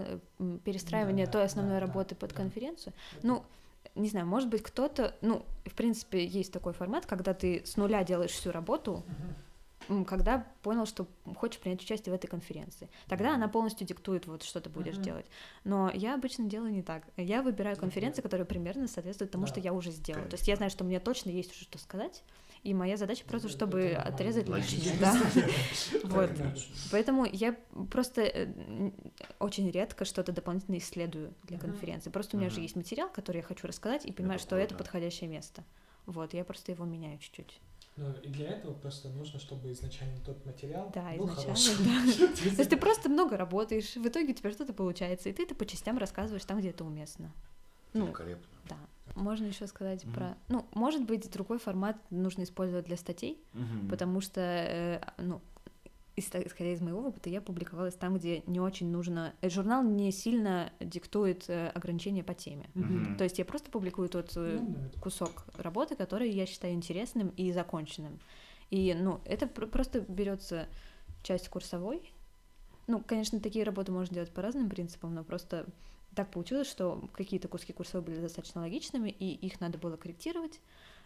перестраивание 0.65 1.27
Да, 1.27 1.33
той 1.33 1.41
да, 1.43 1.47
основной 1.47 1.75
да, 1.75 1.81
да, 1.81 1.87
работы 1.87 2.15
под 2.15 2.31
да. 2.31 2.37
конференцию. 2.37 2.93
Это- 3.17 3.27
Ну, 3.27 3.45
не 3.97 4.09
знаю, 4.09 4.27
может 4.27 4.49
быть, 4.49 4.63
кто-то... 4.63 5.17
Ну, 5.23 5.45
в 5.65 5.75
принципе, 5.75 6.25
есть 6.25 6.53
такой 6.53 6.73
формат, 6.75 7.07
когда 7.07 7.35
ты 7.35 7.65
с 7.65 7.77
нуля 7.77 8.05
делаешь 8.05 8.31
всю 8.31 8.53
работу, 8.53 9.03
Мгм. 9.07 9.32
Когда 10.07 10.47
понял, 10.63 10.87
что 10.87 11.07
хочешь 11.37 11.61
принять 11.61 11.83
участие 11.83 12.13
в 12.13 12.17
этой 12.17 12.27
конференции. 12.29 12.89
Тогда 13.09 13.35
она 13.35 13.49
полностью 13.49 13.87
диктует, 13.87 14.27
вот 14.27 14.43
что 14.43 14.61
ты 14.61 14.71
будешь 14.71 14.95
Мгм. 14.97 15.03
делать. 15.03 15.27
Но 15.65 15.91
я 15.93 16.15
обычно 16.15 16.45
делаю 16.47 16.73
не 16.73 16.83
так. 16.83 17.05
Я 17.17 17.43
выбираю 17.43 17.77
конференции, 17.77 18.23
которые 18.23 18.47
примерно 18.47 18.89
соответствуют 18.89 19.31
тому, 19.33 19.47
что 19.47 19.57
Да. 19.57 19.63
я 19.63 19.73
уже 19.73 19.91
сделала. 19.91 20.27
То 20.29 20.35
есть 20.35 20.45
Конечно. 20.45 20.51
я 20.51 20.57
знаю, 20.57 20.71
что 20.71 20.85
мне 20.85 21.01
точно 21.01 21.31
есть 21.31 21.53
уже 21.53 21.63
что 21.63 21.79
сказать, 21.79 22.23
и 22.63 22.75
моя 22.75 22.97
задача 22.97 23.25
просто, 23.25 23.49
чтобы 23.49 23.81
это 23.81 24.03
отрезать 24.03 24.49
лишнее. 24.49 24.97
Да. 25.01 25.17
Вот. 26.05 26.31
Поэтому 26.91 27.25
я 27.25 27.57
просто 27.91 28.23
э, 28.23 28.91
очень 29.39 29.71
редко 29.71 30.05
что-то 30.05 30.33
дополнительно 30.33 30.79
исследую 30.79 31.35
для 31.45 31.59
конференции. 31.59 32.11
Просто 32.11 32.37
у 32.37 32.41
меня 32.41 32.51
же 32.51 32.61
есть 32.61 32.77
материал, 32.77 33.09
который 33.09 33.39
я 33.39 33.43
хочу 33.43 33.67
рассказать, 33.67 34.05
и 34.07 34.13
понимаю, 34.13 34.39
что 34.39 34.57
это 34.57 34.75
подходящее 34.75 35.29
место. 35.29 35.65
Вот, 36.07 36.35
я 36.35 36.45
просто 36.45 36.73
его 36.73 36.85
меняю 36.85 37.19
чуть-чуть. 37.19 37.61
Ну, 37.97 38.11
и 38.23 38.29
для 38.29 38.49
этого 38.49 38.73
просто 38.73 39.11
нужно, 39.11 39.39
чтобы 39.39 39.71
изначально 39.73 40.19
тот 40.25 40.45
материал 40.47 40.91
Да, 40.95 41.13
был 41.15 41.27
изначально, 41.27 41.55
хорошим. 41.55 41.85
да. 41.85 42.27
То 42.57 42.59
есть 42.59 42.71
ты 42.71 42.77
просто 42.79 43.11
много 43.11 43.37
работаешь, 43.37 43.95
в 43.97 44.07
итоге 44.07 44.33
у 44.33 44.35
тебя 44.35 44.51
что-то 44.51 44.73
получается, 44.73 45.29
и 45.29 45.33
ты 45.33 45.43
это 45.43 45.55
по 45.55 45.67
частям 45.67 45.99
рассказываешь 45.99 46.45
там, 46.45 46.59
где 46.59 46.71
это 46.71 46.85
уместно. 46.85 47.31
Ну, 47.93 48.07
Великолепно. 48.07 48.47
да. 48.65 48.77
Можно 49.15 49.45
еще 49.47 49.67
сказать 49.67 50.05
Мгм. 50.05 50.15
про... 50.15 50.39
Ну, 50.49 50.67
может 50.73 51.05
быть, 51.05 51.31
другой 51.31 51.59
формат 51.59 51.97
нужно 52.11 52.45
использовать 52.45 52.87
для 52.87 52.97
статей, 52.97 53.39
Мгм. 53.53 53.89
потому 53.91 54.23
что, 54.23 54.41
э, 54.41 55.01
ну, 55.19 55.43
исходя 56.17 56.73
из 56.73 56.81
моего 56.81 57.09
опыта, 57.09 57.31
я 57.31 57.41
публиковалась 57.41 57.95
там, 57.95 58.17
где 58.17 58.43
не 58.47 58.61
очень 58.61 58.91
нужно... 58.91 59.35
э, 59.41 59.49
Журнал 59.49 59.83
не 59.83 60.13
сильно 60.13 60.73
диктует 60.81 61.49
э, 61.49 61.69
ограничения 61.69 62.23
по 62.23 62.35
теме. 62.35 62.69
Мгм. 62.75 63.17
То 63.17 63.25
есть 63.25 63.39
я 63.39 63.45
просто 63.45 63.71
публикую 63.71 64.09
тот 64.09 64.33
э, 64.37 64.59
Ну, 64.61 64.77
кусок 65.01 65.47
работы, 65.57 65.97
который 65.97 66.31
я 66.31 66.47
считаю 66.47 66.75
интересным 66.75 67.29
и 67.31 67.53
законченным. 67.53 68.19
И, 68.71 68.95
ну, 68.95 69.21
это 69.25 69.47
пр- 69.47 69.69
просто 69.69 70.01
берется 70.01 70.67
часть 71.23 71.49
курсовой. 71.49 72.13
Ну, 72.87 73.03
конечно, 73.07 73.41
такие 73.41 73.65
работы 73.65 73.93
можно 73.93 74.15
делать 74.15 74.33
по 74.33 74.43
разным 74.43 74.69
принципам, 74.69 75.15
но 75.15 75.25
просто 75.25 75.67
так 76.15 76.31
получилось, 76.31 76.69
что 76.69 77.09
какие-то 77.13 77.49
куски 77.49 77.73
курсовой 77.73 78.05
были 78.05 78.21
достаточно 78.21 78.61
логичными, 78.61 79.09
и 79.09 79.35
их 79.35 79.61
надо 79.61 79.79
было 79.79 79.97
корректировать. 79.97 80.61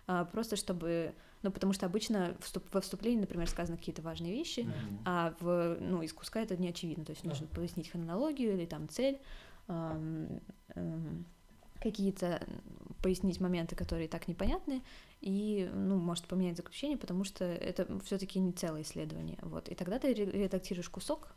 А, 0.07 0.25
просто 0.25 0.57
чтобы, 0.57 1.15
ну, 1.43 1.51
потому 1.51 1.73
что 1.73 1.87
обычно 1.87 2.37
вступ, 2.41 2.73
во 2.73 2.81
вступлении, 2.81 3.21
например, 3.21 3.49
сказаны 3.49 3.77
какие-то 3.77 4.03
важные 4.03 4.33
вещи, 4.33 4.61
Мгм. 4.61 5.03
а 5.05 5.35
в, 5.41 5.77
ну, 5.81 6.03
из 6.03 6.13
куска 6.13 6.41
это 6.41 6.57
не 6.57 6.69
очевидно, 6.69 7.05
то 7.05 7.11
есть 7.11 7.23
Да. 7.23 7.31
нужно 7.31 7.47
пояснить 7.49 7.91
хронологию 7.91 8.55
или 8.55 8.67
там 8.67 8.89
цель, 8.89 9.21
ам, 9.69 10.41
эм, 10.75 11.25
какие-то 11.81 12.41
пояснить 13.03 13.41
моменты, 13.41 13.77
которые 13.77 14.09
так 14.09 14.29
непонятны, 14.29 14.83
и, 15.21 15.71
ну, 15.75 15.97
может 15.97 16.27
поменять 16.27 16.57
заключение, 16.57 16.97
потому 16.97 17.25
что 17.25 17.45
это 17.45 17.87
все-таки 18.01 18.39
не 18.39 18.53
целое 18.53 18.83
исследование, 18.83 19.39
вот. 19.43 19.69
И 19.69 19.75
тогда 19.75 19.99
ты 19.99 20.15
ре- 20.15 20.31
редактируешь 20.31 20.89
кусок, 20.89 21.29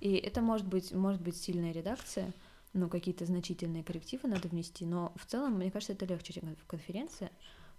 и 0.00 0.14
это 0.14 0.42
может 0.42 0.66
быть, 0.66 0.92
может 0.92 1.22
быть 1.22 1.36
сильная 1.36 1.72
редакция, 1.72 2.32
ну, 2.72 2.88
какие-то 2.90 3.24
значительные 3.24 3.82
коррективы 3.82 4.28
надо 4.28 4.48
внести, 4.48 4.84
но 4.84 5.12
в 5.16 5.24
целом, 5.24 5.54
мне 5.54 5.70
кажется, 5.70 5.94
это 5.94 6.04
легче, 6.04 6.34
чем 6.34 6.54
в 6.54 6.66
конференции, 6.66 7.30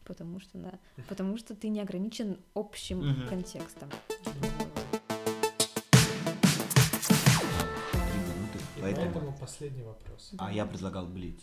потому 0.08 0.40
что, 0.40 0.58
да, 0.58 0.74
потому 1.10 1.38
что 1.38 1.54
ты 1.56 1.68
не 1.70 1.82
ограничен 1.82 2.38
общим 2.56 3.00
Мгм. 3.08 3.28
контекстом. 3.28 3.90
Три 7.08 8.20
минуты, 8.20 8.60
И 8.78 8.82
поэтому- 8.82 9.12
поэтому 9.14 9.38
последний 9.38 9.84
вопрос. 9.84 10.32
А 10.38 10.52
я 10.52 10.66
предлагал 10.66 11.06
блиц. 11.08 11.40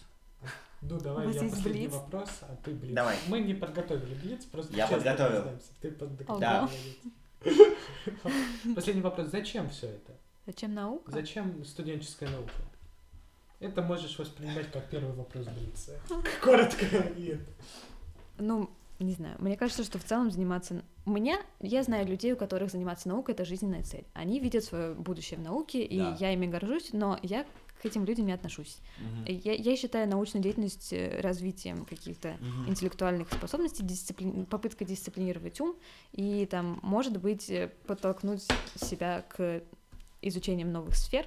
Ну, 0.83 0.99
давай 1.01 1.27
я 1.33 1.41
последний 1.49 1.87
блиц? 1.89 1.93
вопрос, 1.93 2.29
а 2.43 2.57
ты 2.62 2.73
блиц. 2.75 2.95
Давай. 2.95 3.17
Мы 3.29 3.41
не 3.41 3.55
подготовили 3.55 4.15
блиц, 4.15 4.45
просто 4.45 4.75
Я 4.77 4.87
подготовил. 4.87 5.31
признаемся. 5.43 5.67
Ты 5.81 5.91
подготовил. 5.93 6.41
Да. 6.41 6.69
Последний 8.75 9.03
вопрос. 9.03 9.29
Зачем 9.29 9.71
все 9.71 9.87
это? 9.89 10.12
Зачем 10.47 10.75
наука? 10.75 11.11
Зачем 11.11 11.65
студенческая 11.65 12.29
наука? 12.29 12.53
Это 13.61 13.81
можешь 13.83 14.19
воспринимать 14.19 14.71
как 14.73 14.91
первый 14.91 15.12
вопрос 15.15 15.47
Блица. 15.47 15.99
Коротко 16.43 16.85
и 17.17 17.27
это. 17.29 17.47
Ну, 18.39 18.70
не 18.99 19.12
знаю. 19.12 19.37
Мне 19.39 19.57
кажется, 19.57 19.85
что 19.85 19.99
в 19.99 20.05
целом 20.05 20.30
заниматься... 20.30 20.82
У 21.07 21.11
меня... 21.11 21.39
Я 21.61 21.82
знаю 21.82 22.07
людей, 22.07 22.32
у 22.32 22.37
которых 22.37 22.70
заниматься 22.70 23.09
наукой— 23.09 23.35
это 23.35 23.45
жизненная 23.45 23.82
цель. 23.82 24.05
Они 24.14 24.41
видят 24.41 24.64
свое 24.64 24.95
будущее 24.95 25.39
в 25.39 25.43
науке, 25.43 25.85
и 25.85 25.99
Да. 25.99 26.16
я 26.20 26.32
ими 26.32 26.47
горжусь, 26.47 26.93
но 26.93 27.18
я 27.22 27.45
к 27.82 27.87
этим 27.87 28.05
людям 28.05 28.26
не 28.26 28.32
отношусь. 28.32 28.78
Мгм. 28.99 29.24
Я, 29.26 29.53
я 29.53 29.76
считаю 29.76 30.09
научную 30.09 30.43
деятельность 30.43 30.93
э, 30.93 31.20
развитием 31.20 31.85
каких-то 31.85 32.37
Мгм. 32.41 32.70
интеллектуальных 32.70 33.30
способностей, 33.32 33.82
дисциплин... 33.85 34.47
попытка 34.47 34.85
дисциплинировать 34.85 35.61
ум 35.61 35.76
и 36.12 36.47
там, 36.47 36.78
может 36.82 37.18
быть, 37.18 37.51
э, 37.51 37.70
подтолкнуть 37.87 38.47
себя 38.76 39.24
к 39.28 39.62
изучениям 40.22 40.72
новых 40.72 40.97
сфер, 40.97 41.26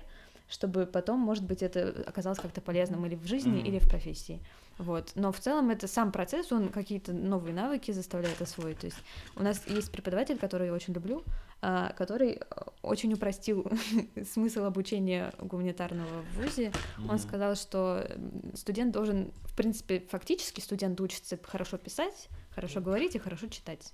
чтобы 0.50 0.88
потом, 0.88 1.20
может 1.20 1.46
быть, 1.46 1.62
это 1.62 2.04
оказалось 2.08 2.40
как-то 2.40 2.62
полезным 2.62 3.06
или 3.06 3.16
в 3.16 3.26
жизни, 3.28 3.52
Мгм. 3.60 3.66
или 3.68 3.80
в 3.80 3.88
профессии. 3.88 4.40
Вот. 4.78 5.12
Но 5.16 5.32
в 5.32 5.40
целом 5.40 5.70
это 5.72 5.88
сам 5.88 6.12
процесс, 6.12 6.52
он 6.52 6.70
какие-то 6.70 7.12
новые 7.14 7.54
навыки 7.54 7.92
заставляет 7.92 8.42
освоить. 8.42 8.80
То 8.80 8.86
есть 8.86 8.98
у 9.36 9.42
нас 9.44 9.66
есть 9.68 9.92
преподаватель, 9.92 10.38
который 10.38 10.68
я 10.68 10.74
очень 10.74 10.94
люблю, 10.94 11.24
а, 11.62 11.94
который 11.94 12.34
э, 12.34 12.40
очень 12.84 13.12
упростил 13.14 13.66
смысл 14.32 14.66
обучения 14.66 15.34
гуманитарного 15.40 16.22
в 16.22 16.36
ВУЗе. 16.36 16.72
Он 17.00 17.06
Мгм. 17.06 17.18
сказал, 17.20 17.56
что 17.56 18.08
студент 18.54 18.92
должен, 18.94 19.32
в 19.46 19.56
принципе, 19.56 20.00
фактически 20.12 20.60
студент 20.62 21.02
учится 21.02 21.40
хорошо 21.42 21.78
писать, 21.78 22.28
хорошо 22.54 22.80
говорить 22.80 23.16
и 23.16 23.20
хорошо 23.20 23.48
читать. 23.48 23.94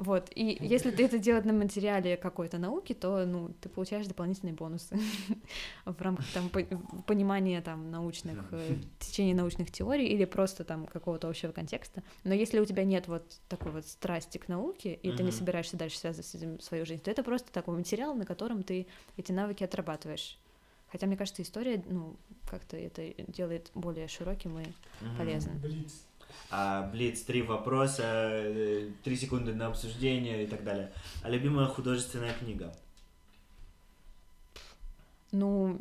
Вот, 0.00 0.30
и 0.34 0.56
если 0.62 0.90
ты 0.90 1.04
это 1.04 1.18
делаешь 1.18 1.44
на 1.44 1.52
материале 1.52 2.16
какой-то 2.16 2.56
науки, 2.56 2.94
то, 2.94 3.26
ну, 3.26 3.50
ты 3.60 3.68
получаешь 3.68 4.06
дополнительные 4.06 4.54
бонусы 4.54 4.98
в 5.84 6.00
рамках 6.00 6.24
там 6.32 6.48
по- 6.48 6.64
понимания 7.06 7.60
там 7.60 7.90
научных, 7.90 8.38
э, 8.50 8.78
течения 8.98 9.34
научных 9.34 9.70
теорий 9.70 10.06
или 10.06 10.24
просто 10.24 10.64
там 10.64 10.86
какого-то 10.86 11.28
общего 11.28 11.52
контекста. 11.52 12.02
Но 12.24 12.32
если 12.32 12.60
у 12.60 12.64
тебя 12.64 12.84
нет 12.84 13.08
вот 13.08 13.40
такой 13.50 13.72
вот 13.72 13.86
страсти 13.86 14.38
к 14.38 14.48
науке, 14.48 14.94
и 14.94 15.12
ты 15.12 15.22
не 15.22 15.32
собираешься 15.32 15.76
дальше 15.76 15.98
связывать 15.98 16.26
с 16.26 16.34
этим 16.34 16.60
свою 16.60 16.86
жизнь, 16.86 17.02
то 17.02 17.10
это 17.10 17.22
просто 17.22 17.52
такой 17.52 17.76
материал, 17.76 18.14
на 18.14 18.24
котором 18.24 18.62
ты 18.62 18.86
эти 19.18 19.32
навыки 19.32 19.64
отрабатываешь. 19.64 20.38
Хотя, 20.90 21.06
мне 21.08 21.18
кажется, 21.18 21.42
история, 21.42 21.84
ну, 21.86 22.16
как-то 22.48 22.78
это 22.78 23.02
делает 23.28 23.70
более 23.74 24.08
широким 24.08 24.58
и. 24.60 24.64
Блиц. 25.58 26.06
А, 26.50 26.88
Блиц, 26.90 27.22
три 27.22 27.42
вопроса, 27.42 28.02
э, 28.04 28.90
три 29.04 29.16
секунды 29.16 29.54
на 29.54 29.66
обсуждение 29.68 30.44
и 30.44 30.46
так 30.46 30.64
далее. 30.64 30.92
А 31.22 31.28
любимая 31.30 31.66
художественная 31.66 32.34
книга? 32.34 32.72
Ну, 35.32 35.80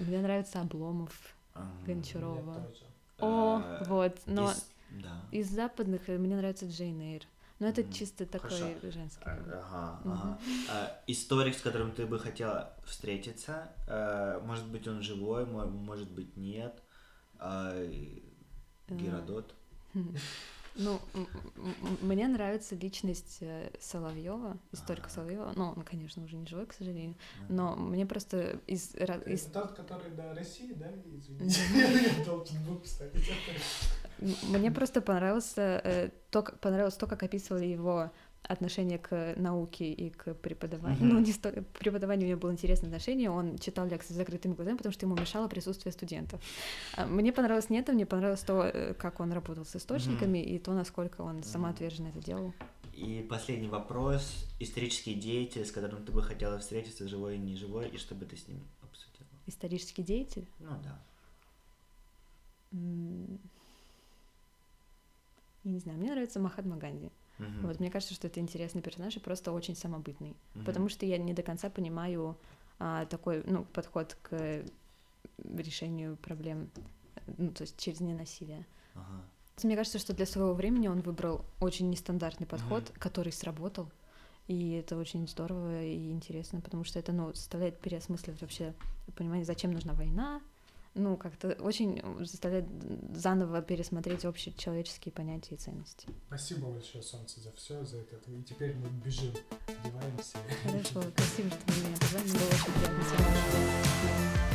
мне 0.00 0.18
нравится 0.20 0.60
Обломов, 0.60 1.12
А, 1.54 1.66
Гончарова. 1.86 2.40
Мне 2.40 2.66
тоже. 2.68 2.84
О, 3.18 3.60
э, 3.60 3.84
вот, 3.88 4.18
но 4.26 4.50
из- 4.50 4.66
Да. 5.02 5.22
из 5.30 5.48
западных 5.48 6.08
э, 6.08 6.18
мне 6.18 6.36
нравится 6.36 6.66
Джейн 6.66 7.00
Эйр. 7.00 7.22
Но 7.58 7.68
это 7.68 7.84
чисто 7.92 8.26
такой 8.26 8.50
Хорошо. 8.50 8.90
женский. 8.90 9.22
Ага, 9.24 10.00
ага. 10.04 10.38
А, 10.68 11.00
историк, 11.06 11.56
с 11.56 11.60
которым 11.60 11.92
ты 11.92 12.06
бы 12.06 12.18
хотела 12.18 12.74
встретиться, 12.84 13.70
может 14.44 14.66
быть, 14.66 14.88
он 14.88 15.00
живой, 15.02 15.46
мо- 15.46 15.66
может 15.66 16.10
быть, 16.10 16.36
нет. 16.36 16.82
А, 17.38 17.72
Геродот. 18.88 19.54
Ну, 20.74 21.00
мне 22.00 22.28
нравится 22.28 22.74
личность 22.74 23.40
Соловьева, 23.78 24.56
историка 24.72 25.06
Ага. 25.06 25.14
Соловьева. 25.14 25.52
Ну, 25.54 25.74
он, 25.76 25.82
конечно, 25.82 26.24
уже 26.24 26.36
не 26.36 26.46
живой, 26.46 26.64
к 26.66 26.72
сожалению. 26.72 27.14
Но 27.50 27.76
мне 27.76 28.06
просто 28.06 28.58
из, 28.66 28.94
ра- 28.94 29.22
из 29.30 29.42
Это 29.44 29.60
тот, 29.60 29.72
который 29.76 30.10
до 30.12 30.34
России, 30.34 30.72
да? 30.72 30.88
Извините. 30.90 31.60
Я 32.18 32.24
должен 32.24 32.64
был 32.64 32.78
это. 32.78 33.20
Мне 34.48 34.70
просто 34.70 35.02
понравился 35.02 35.80
э, 35.84 36.10
то, 36.30 36.42
как, 36.42 36.58
понравилось 36.60 36.94
то, 36.96 37.06
как 37.06 37.22
описывали 37.22 37.66
его 37.66 38.10
отношение 38.42 38.98
к 38.98 39.34
науке 39.36 39.92
и 39.92 40.10
к 40.10 40.34
преподаванию. 40.34 41.04
Мгм. 41.04 41.14
Ну, 41.14 41.20
не 41.20 41.32
сто... 41.32 41.50
к 41.50 41.78
преподаванию 41.78 42.26
у 42.26 42.30
него 42.30 42.40
было 42.40 42.52
интересное 42.52 42.88
отношение, 42.88 43.30
он 43.30 43.58
читал 43.58 43.86
лекции 43.86 44.14
с 44.14 44.16
закрытыми 44.16 44.54
глазами, 44.54 44.76
потому 44.76 44.92
что 44.92 45.06
ему 45.06 45.16
мешало 45.16 45.48
присутствие 45.48 45.92
студентов. 45.92 46.40
А 46.96 47.06
Мне 47.06 47.32
понравилось 47.32 47.70
не 47.70 47.78
это, 47.78 47.92
мне 47.92 48.06
понравилось 48.06 48.40
то, 48.40 48.62
э, 48.64 48.94
как 48.94 49.20
он 49.20 49.32
работал 49.32 49.64
с 49.64 49.76
источниками 49.76 50.38
и 50.38 50.58
то, 50.58 50.72
насколько 50.72 51.22
он 51.22 51.42
самоотверженно 51.42 52.08
это 52.08 52.20
делал. 52.20 52.52
И 52.94 53.26
последний 53.28 53.68
вопрос. 53.68 54.46
Исторический 54.60 55.14
деятель, 55.14 55.64
с 55.64 55.72
которым 55.72 56.04
ты 56.04 56.12
бы 56.12 56.22
хотела 56.22 56.58
встретиться, 56.58 57.08
живой 57.08 57.36
и 57.36 57.38
не 57.38 57.56
живой, 57.56 57.88
и 57.88 57.96
что 57.96 58.14
бы 58.14 58.26
ты 58.26 58.36
с 58.36 58.48
ним 58.48 58.60
обсудила? 58.82 59.28
Исторический 59.46 60.02
деятель. 60.02 60.46
Ну 60.58 60.70
да. 60.82 61.00
Я 65.64 65.70
не 65.70 65.78
знаю, 65.78 65.98
мне 65.98 66.10
нравится 66.10 66.40
Махатма 66.40 66.76
Ганди. 66.76 67.10
Мгм. 67.42 67.66
Вот, 67.66 67.80
мне 67.80 67.90
кажется, 67.90 68.14
что 68.14 68.26
это 68.26 68.40
интересный 68.40 68.82
персонаж 68.82 69.16
и 69.16 69.20
просто 69.20 69.52
очень 69.52 69.74
самобытный. 69.76 70.36
Мгм. 70.54 70.64
потому 70.64 70.88
что 70.88 71.06
я 71.06 71.18
не 71.18 71.34
до 71.34 71.42
конца 71.42 71.70
понимаю 71.70 72.36
а, 72.78 73.06
такой 73.06 73.42
ну, 73.46 73.64
подход 73.64 74.16
к 74.22 74.64
решению 75.44 76.16
проблем, 76.16 76.70
ну, 77.38 77.50
то 77.52 77.62
есть 77.62 77.78
через 77.78 78.00
ненасилие. 78.00 78.66
Ага. 78.94 79.24
Мне 79.62 79.76
кажется, 79.76 79.98
что 79.98 80.14
для 80.14 80.26
своего 80.26 80.54
времени 80.54 80.88
он 80.88 81.00
выбрал 81.00 81.44
очень 81.60 81.90
нестандартный 81.90 82.46
подход, 82.46 82.84
Мгм. 82.84 82.98
который 82.98 83.32
сработал. 83.32 83.90
И 84.48 84.72
это 84.72 84.96
очень 84.96 85.28
здорово 85.28 85.84
и 85.84 86.10
интересно, 86.10 86.60
потому 86.60 86.84
что 86.84 86.98
это, 86.98 87.12
ну, 87.12 87.32
заставляет 87.32 87.78
переосмысливать 87.78 88.40
вообще 88.40 88.74
понимание, 89.14 89.44
зачем 89.44 89.70
нужна 89.72 89.92
война. 89.94 90.40
Ну, 90.94 91.16
как-то 91.16 91.56
очень 91.60 92.02
заставляет 92.24 92.66
заново 93.14 93.62
пересмотреть 93.62 94.26
общие 94.26 94.54
человеческие 94.54 95.12
понятия 95.12 95.54
и 95.54 95.58
ценности. 95.58 96.06
Спасибо 96.26 96.68
большое, 96.68 97.02
Солнце, 97.02 97.40
за 97.40 97.50
все, 97.52 97.82
за 97.84 97.98
это. 97.98 98.30
И 98.30 98.42
теперь 98.42 98.74
мы 98.74 98.88
бежим, 99.02 99.32
одеваемся. 99.66 100.36
Хорошо, 100.64 101.02
спасибо, 101.16 101.50
что 101.50 101.72
вы 101.72 101.86
меня 101.86 101.96
позвали, 101.98 102.28
было 102.28 102.48
очень 102.48 102.72
приятно. 102.74 104.51